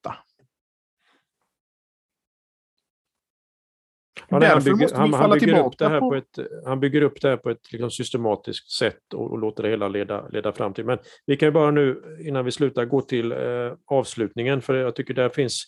Ja, 4.30 4.46
han, 4.46 4.64
bygger, 4.64 4.76
måste 4.78 4.96
vi 4.96 5.00
han, 5.02 5.14
han, 5.14 5.22
falla 5.22 5.36
upp 5.36 5.40
det 5.42 5.46
tillbaka 5.46 5.90
här 5.90 6.00
på- 6.00 6.10
på 6.10 6.16
ett, 6.16 6.40
han 6.66 6.80
bygger 6.80 7.02
upp 7.02 7.22
det 7.22 7.30
här 7.30 7.38
på 7.38 7.50
ett 7.50 7.72
liksom 7.72 7.92
systematiskt 7.92 8.72
sätt 8.72 9.14
och, 9.14 9.32
och 9.32 9.38
låter 9.40 9.64
det 9.64 9.70
hela 9.70 9.88
leda, 9.88 10.28
leda 10.28 10.52
fram 10.54 10.74
till. 10.74 10.86
Men 10.86 10.98
vi 11.26 11.38
kan 11.38 11.48
ju 11.48 11.52
bara 11.52 11.72
nu, 11.72 12.18
innan 12.28 12.46
vi 12.46 12.52
slutar, 12.52 12.86
gå 12.86 13.02
till 13.02 13.32
eh, 13.32 13.38
avslutningen, 13.86 14.62
för 14.62 14.74
jag 14.76 14.96
tycker 14.96 15.14
där 15.14 15.30
finns, 15.30 15.66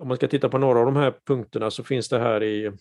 om 0.00 0.08
man 0.08 0.16
ska 0.16 0.28
titta 0.28 0.48
på 0.48 0.58
några 0.58 0.78
av 0.78 0.84
de 0.84 0.96
här 0.96 1.14
punkterna, 1.26 1.70
så 1.70 1.84
finns 1.84 2.08
det 2.08 2.18
här 2.18 2.42
i 2.42 2.72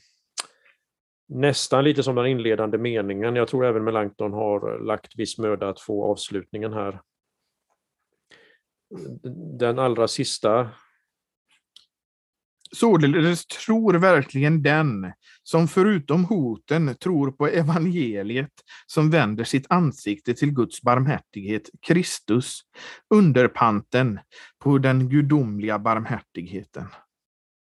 nästan 1.29 1.83
lite 1.83 2.03
som 2.03 2.15
den 2.15 2.25
inledande 2.25 2.77
meningen. 2.77 3.35
Jag 3.35 3.47
tror 3.47 3.65
även 3.65 3.83
Melanchthon 3.83 4.33
har 4.33 4.79
lagt 4.79 5.19
viss 5.19 5.37
möda 5.37 5.69
att 5.69 5.79
få 5.79 6.05
avslutningen 6.11 6.73
här. 6.73 7.01
Den 9.59 9.79
allra 9.79 10.07
sista 10.07 10.69
Således 12.71 13.45
tror 13.45 13.93
verkligen 13.93 14.63
den 14.63 15.13
som 15.43 15.67
förutom 15.67 16.25
hoten 16.25 16.95
tror 16.95 17.31
på 17.31 17.47
evangeliet 17.47 18.51
som 18.85 19.09
vänder 19.09 19.43
sitt 19.43 19.65
ansikte 19.69 20.33
till 20.33 20.51
Guds 20.51 20.81
barmhärtighet, 20.81 21.69
Kristus, 21.81 22.61
underpanten 23.13 24.19
på 24.59 24.77
den 24.77 25.09
gudomliga 25.09 25.79
barmhärtigheten. 25.79 26.85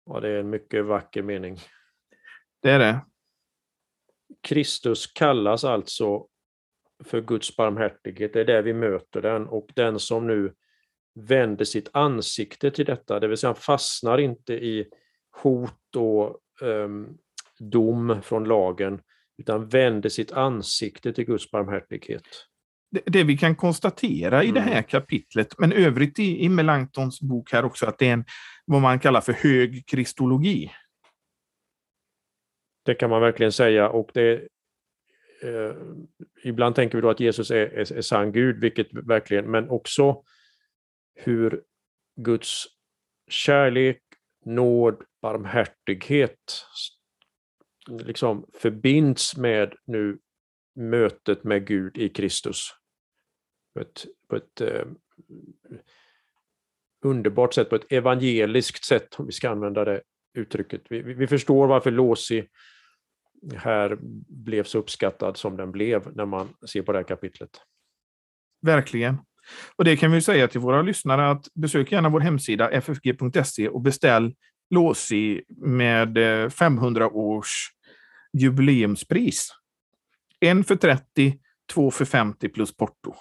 Ja, 0.06 0.20
det 0.20 0.28
är 0.28 0.40
en 0.40 0.50
mycket 0.50 0.84
vacker 0.84 1.22
mening. 1.22 1.58
Det 2.62 2.70
är 2.70 2.78
det. 2.78 3.00
Kristus 4.42 5.06
kallas 5.06 5.64
alltså 5.64 6.26
för 7.04 7.20
Guds 7.20 7.56
barmhärtighet, 7.56 8.32
det 8.32 8.40
är 8.40 8.44
där 8.44 8.62
vi 8.62 8.72
möter 8.72 9.22
den 9.22 9.46
och 9.46 9.70
den 9.74 9.98
som 9.98 10.26
nu 10.26 10.54
vänder 11.14 11.64
sitt 11.64 11.88
ansikte 11.92 12.70
till 12.70 12.84
detta, 12.84 13.20
det 13.20 13.28
vill 13.28 13.36
säga 13.36 13.48
han 13.48 13.56
fastnar 13.56 14.18
inte 14.18 14.54
i 14.54 14.86
hot 15.42 15.96
och 15.96 16.40
ehm, 16.68 17.08
dom 17.58 18.22
från 18.22 18.44
lagen, 18.44 19.00
utan 19.38 19.68
vänder 19.68 20.08
sitt 20.08 20.32
ansikte 20.32 21.12
till 21.12 21.24
Guds 21.24 21.50
barmhärtighet. 21.50 22.22
Det, 22.90 23.02
det 23.06 23.24
vi 23.24 23.38
kan 23.38 23.56
konstatera 23.56 24.44
i 24.44 24.50
det 24.50 24.60
här 24.60 24.70
Mm. 24.70 24.84
kapitlet, 24.84 25.58
men 25.58 25.72
övrigt 25.72 26.18
i, 26.18 26.44
i 26.44 26.48
Melanchtons 26.48 27.20
bok 27.20 27.52
här 27.52 27.64
också, 27.64 27.86
att 27.86 27.98
det 27.98 28.08
är 28.08 28.12
en, 28.12 28.24
vad 28.64 28.80
man 28.80 28.98
kallar 28.98 29.20
för 29.20 29.32
hög 29.32 29.86
kristologi. 29.86 30.70
Det 32.84 32.94
kan 32.94 33.10
man 33.10 33.20
verkligen 33.20 33.52
säga 33.52 33.88
och 33.88 34.10
det 34.14 34.32
eh, 35.42 35.74
ibland 36.44 36.74
tänker 36.74 36.98
vi 36.98 37.02
då 37.02 37.10
att 37.10 37.20
Jesus 37.20 37.50
är, 37.50 37.56
är, 37.56 37.92
är 37.92 38.00
sann 38.00 38.32
Gud, 38.32 38.60
vilket 38.60 38.88
verkligen, 38.92 39.50
men 39.50 39.68
också 39.70 40.22
hur 41.14 41.62
Guds 42.16 42.64
kärlek, 43.28 44.02
nåd, 44.44 45.02
barmhärtighet 45.22 46.66
liksom 47.88 48.46
förbinds 48.52 49.36
med 49.36 49.74
nu 49.84 50.18
mötet 50.74 51.44
med 51.44 51.66
Gud 51.66 51.98
i 51.98 52.08
Kristus. 52.08 52.70
På 53.74 53.80
ett, 53.80 54.06
på 54.28 54.36
ett 54.36 54.60
eh, 54.60 54.86
underbart 57.04 57.54
sätt, 57.54 57.70
på 57.70 57.76
ett 57.76 57.92
evangeliskt 57.92 58.84
sätt, 58.84 59.14
om 59.18 59.26
vi 59.26 59.32
ska 59.32 59.50
använda 59.50 59.84
det 59.84 60.02
uttrycket. 60.34 60.82
Vi 60.88 61.02
vi 61.02 61.26
förstår 61.26 61.66
varför 61.66 61.90
Låsi 61.90 62.48
här 63.56 63.98
blev 64.28 64.64
så 64.64 64.78
uppskattad 64.78 65.36
som 65.36 65.56
den 65.56 65.72
blev 65.72 66.16
när 66.16 66.26
man 66.26 66.48
ser 66.66 66.82
på 66.82 66.92
det 66.92 66.98
här 66.98 67.04
kapitlet. 67.04 67.60
Verkligen. 68.62 69.16
Och 69.76 69.84
det 69.84 69.96
kan 69.96 70.12
vi 70.12 70.20
säga 70.20 70.48
till 70.48 70.60
våra 70.60 70.82
lyssnare 70.82 71.30
att 71.30 71.46
besök 71.54 71.92
gärna 71.92 72.08
vår 72.08 72.20
hemsida 72.20 72.70
ffg.se 72.80 73.68
och 73.68 73.80
beställ 73.80 74.34
Låsi 74.70 75.44
med 75.56 76.18
eh, 76.18 76.50
500 76.50 77.08
års 77.08 77.70
jubileumspris. 78.32 79.48
En 80.40 80.64
för 80.64 80.76
30, 80.76 81.38
två 81.72 81.90
för 81.90 82.04
50 82.04 82.48
plus 82.48 82.76
porto. 82.76 83.14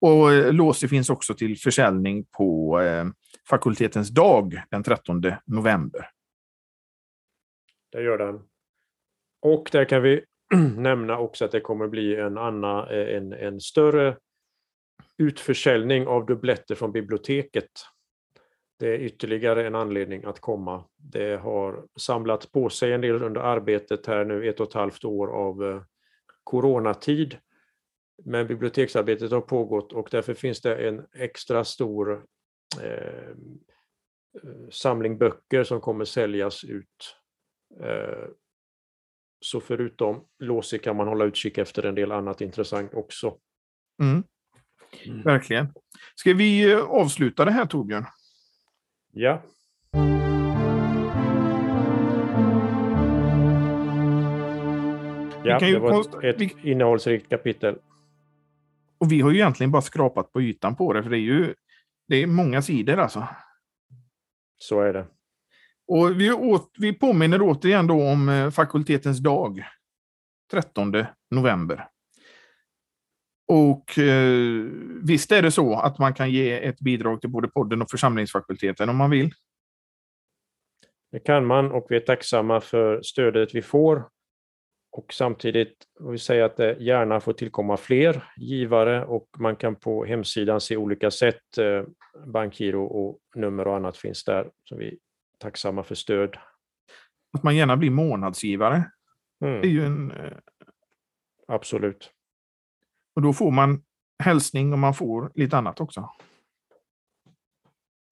Och 0.00 0.32
eh, 0.32 0.52
Låsi 0.52 0.88
finns 0.88 1.10
också 1.10 1.34
till 1.34 1.58
försäljning 1.58 2.24
på 2.24 2.80
eh, 2.80 3.04
fakultetens 3.48 4.08
dag 4.08 4.62
den 4.70 4.82
13 4.82 5.22
november. 5.46 6.08
Det 7.92 8.02
gör 8.02 8.18
den. 8.18 8.40
Och 9.42 9.68
där 9.72 9.84
kan 9.84 10.02
vi 10.02 10.24
nämna 10.76 11.18
också 11.18 11.44
att 11.44 11.52
det 11.52 11.60
kommer 11.60 11.88
bli 11.88 12.16
en, 12.16 12.38
annan, 12.38 12.88
en, 12.88 13.32
en 13.32 13.60
större 13.60 14.16
utförsäljning 15.18 16.06
av 16.06 16.26
dubbletter 16.26 16.74
från 16.74 16.92
biblioteket. 16.92 17.70
Det 18.78 18.88
är 18.88 18.98
ytterligare 18.98 19.66
en 19.66 19.74
anledning 19.74 20.24
att 20.24 20.40
komma. 20.40 20.84
Det 20.96 21.36
har 21.36 21.86
samlat 21.96 22.52
på 22.52 22.68
sig 22.68 22.92
en 22.92 23.00
del 23.00 23.22
under 23.22 23.40
arbetet 23.40 24.06
här 24.06 24.24
nu, 24.24 24.48
ett 24.48 24.60
och 24.60 24.68
ett 24.68 24.74
halvt 24.74 25.04
år 25.04 25.28
av 25.28 25.64
eh, 25.64 25.82
coronatid. 26.44 27.38
Men 28.24 28.46
biblioteksarbetet 28.46 29.30
har 29.30 29.40
pågått 29.40 29.92
och 29.92 30.08
därför 30.10 30.34
finns 30.34 30.60
det 30.60 30.88
en 30.88 31.06
extra 31.12 31.64
stor 31.64 32.26
eh, 32.82 33.28
eh, 34.42 34.68
samling 34.70 35.18
böcker 35.18 35.64
som 35.64 35.80
kommer 35.80 36.04
säljas 36.04 36.64
ut. 36.64 37.16
Eh, 37.80 38.28
så 39.40 39.60
förutom 39.60 40.26
Låsi 40.38 40.78
kan 40.78 40.96
man 40.96 41.08
hålla 41.08 41.24
utkik 41.24 41.58
efter 41.58 41.82
en 41.86 41.94
del 41.94 42.12
annat 42.12 42.40
intressant 42.40 42.94
också. 42.94 43.38
Mm, 44.02 44.24
verkligen. 45.24 45.72
Ska 46.14 46.34
vi 46.34 46.72
eh, 46.72 46.80
avsluta 46.80 47.44
det 47.44 47.50
här 47.50 47.66
Torbjörn? 47.66 48.06
Ja, 49.12 49.42
ja 55.44 55.58
kan 55.58 55.68
ju 55.68 55.74
det 55.74 55.80
var 55.80 56.24
ett, 56.24 56.40
ett 56.40 56.64
innehållsrikt 56.64 57.28
kapitel. 57.28 57.78
Och 58.98 59.12
vi 59.12 59.20
har 59.20 59.30
ju 59.30 59.36
egentligen 59.36 59.70
bara 59.70 59.82
skrapat 59.82 60.32
på 60.32 60.42
ytan 60.42 60.76
på 60.76 60.92
det, 60.92 61.02
för 61.02 61.10
det 61.10 61.18
är 61.18 61.20
ju 61.20 61.54
det 62.08 62.16
är 62.16 62.26
många 62.26 62.62
sidor 62.62 62.98
alltså. 62.98 63.28
Så 64.58 64.80
är 64.80 64.92
det. 64.92 65.06
Och 65.86 66.20
vi, 66.20 66.32
åt, 66.32 66.74
vi 66.78 66.92
påminner 66.92 67.42
återigen 67.42 67.86
då 67.86 68.08
om 68.08 68.28
eh, 68.28 68.50
fakultetens 68.50 69.18
dag, 69.18 69.64
13 70.50 70.92
november. 71.30 71.88
Och 73.48 73.98
eh, 73.98 74.64
visst 75.02 75.32
är 75.32 75.42
det 75.42 75.50
så 75.50 75.74
att 75.80 75.98
man 75.98 76.14
kan 76.14 76.30
ge 76.30 76.64
ett 76.66 76.80
bidrag 76.80 77.20
till 77.20 77.30
både 77.30 77.48
podden 77.48 77.82
och 77.82 77.90
församlingsfakulteten 77.90 78.88
om 78.88 78.96
man 78.96 79.10
vill. 79.10 79.30
Det 81.12 81.18
kan 81.20 81.46
man 81.46 81.72
och 81.72 81.86
vi 81.90 81.96
är 81.96 82.00
tacksamma 82.00 82.60
för 82.60 83.02
stödet 83.02 83.54
vi 83.54 83.62
får. 83.62 84.08
Och 84.92 85.12
samtidigt 85.12 85.74
vill 86.00 86.10
vi 86.10 86.18
säga 86.18 86.44
att 86.44 86.56
det 86.56 86.76
gärna 86.80 87.20
får 87.20 87.32
tillkomma 87.32 87.76
fler 87.76 88.32
givare 88.36 89.04
och 89.04 89.28
man 89.38 89.56
kan 89.56 89.76
på 89.76 90.04
hemsidan 90.04 90.60
se 90.60 90.76
olika 90.76 91.10
sätt. 91.10 91.58
eh, 91.58 91.84
Bankgiro 92.26 92.84
och 92.84 93.18
nummer 93.34 93.66
och 93.68 93.76
annat 93.76 93.96
finns 93.96 94.24
där. 94.24 94.50
Så 94.64 94.76
vi 94.76 94.88
är 94.88 94.94
tacksamma 95.38 95.82
för 95.82 95.94
stöd. 95.94 96.36
Att 97.32 97.42
man 97.42 97.56
gärna 97.56 97.76
blir 97.76 97.90
månadsgivare. 97.90 98.90
Det 99.40 99.46
är 99.46 99.50
Mm, 99.56 99.70
ju 99.70 99.84
en, 99.84 100.10
eh, 100.10 100.32
absolut. 101.48 102.10
Och 103.14 103.22
då 103.22 103.32
får 103.32 103.50
man 103.50 103.82
hälsning 104.22 104.72
och 104.72 104.78
man 104.78 104.94
får 104.94 105.32
lite 105.34 105.56
annat 105.56 105.80
också. 105.80 106.08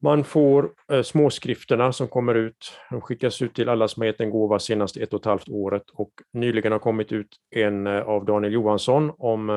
Man 0.03 0.25
får 0.25 0.73
eh, 0.93 1.03
småskrifterna 1.03 1.93
som 1.93 2.09
kommer 2.09 2.35
ut. 2.35 2.73
De 2.91 3.01
skickas 3.01 3.43
ut 3.43 3.55
till 3.55 3.69
alla 3.69 3.89
som 3.89 4.01
har 4.01 4.07
gett 4.07 4.21
en 4.21 4.31
gåva 4.31 4.59
senast 4.59 4.97
ett 4.97 5.13
och 5.13 5.21
ett 5.21 5.27
halvt 5.27 5.49
året 5.49 5.91
och 5.93 6.11
nyligen 6.33 6.73
har 6.73 6.79
kommit 6.79 7.13
ut 7.13 7.37
en 7.51 7.87
eh, 7.87 8.01
av 8.03 8.25
Daniel 8.25 8.53
Johansson 8.53 9.13
om 9.19 9.51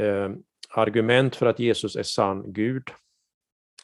eh, 0.00 0.30
argument 0.74 1.36
för 1.36 1.46
att 1.46 1.58
Jesus 1.58 1.96
är 1.96 2.02
sann 2.02 2.52
Gud. 2.52 2.82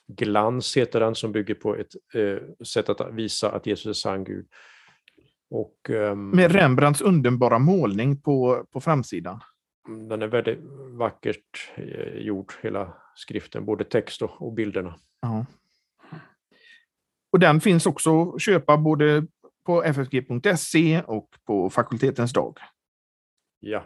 Glans 0.07 0.77
heter 0.77 1.01
den 1.01 1.15
som 1.15 1.33
bygger 1.33 1.55
på 1.55 1.77
ett 1.77 1.93
eh, 2.15 2.65
sätt 2.65 2.89
att 2.89 3.15
visa 3.15 3.51
att 3.51 3.67
Jesus 3.67 3.87
är 3.87 3.93
sann 3.93 4.25
Gud. 4.25 4.47
Och, 5.51 5.91
ehm, 5.91 6.31
Med 6.31 6.53
Rembrandts 6.53 7.01
underbara 7.01 7.59
målning 7.59 8.21
på, 8.21 8.65
på 8.73 8.81
framsidan. 8.81 9.41
Den 9.87 10.23
är 10.23 10.27
väldigt 10.27 10.59
vackert 10.99 11.73
eh, 11.75 12.15
gjord, 12.15 12.53
hela 12.63 12.95
skriften, 13.15 13.65
både 13.65 13.85
text 13.85 14.23
och, 14.23 14.43
och 14.43 14.53
bilderna. 14.53 14.99
Ja. 15.21 15.47
Och 17.33 17.41
den 17.41 17.61
finns 17.61 17.87
också 17.87 18.33
att 18.33 18.43
köpa 18.43 18.77
både 18.77 19.27
på 19.65 19.83
ffg.se 19.83 21.03
och 21.03 21.29
på 21.45 21.71
fakultetens 21.71 22.33
dag. 22.33 22.59
Ja, 23.61 23.85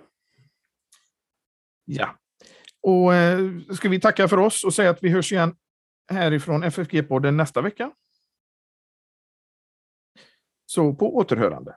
Ja. 1.90 2.18
Och 2.82 3.14
eh, 3.14 3.38
ska 3.74 3.88
vi 3.88 4.00
tacka 4.00 4.28
för 4.28 4.36
oss 4.36 4.64
och 4.64 4.74
säga 4.74 4.90
att 4.90 5.02
vi 5.02 5.08
hörs 5.08 5.32
igen 5.32 5.56
härifrån 6.10 6.64
FFG-podden 6.64 7.30
nästa 7.30 7.60
vecka. 7.60 7.92
Så 10.66 10.94
på 10.94 11.16
återhörande. 11.16 11.76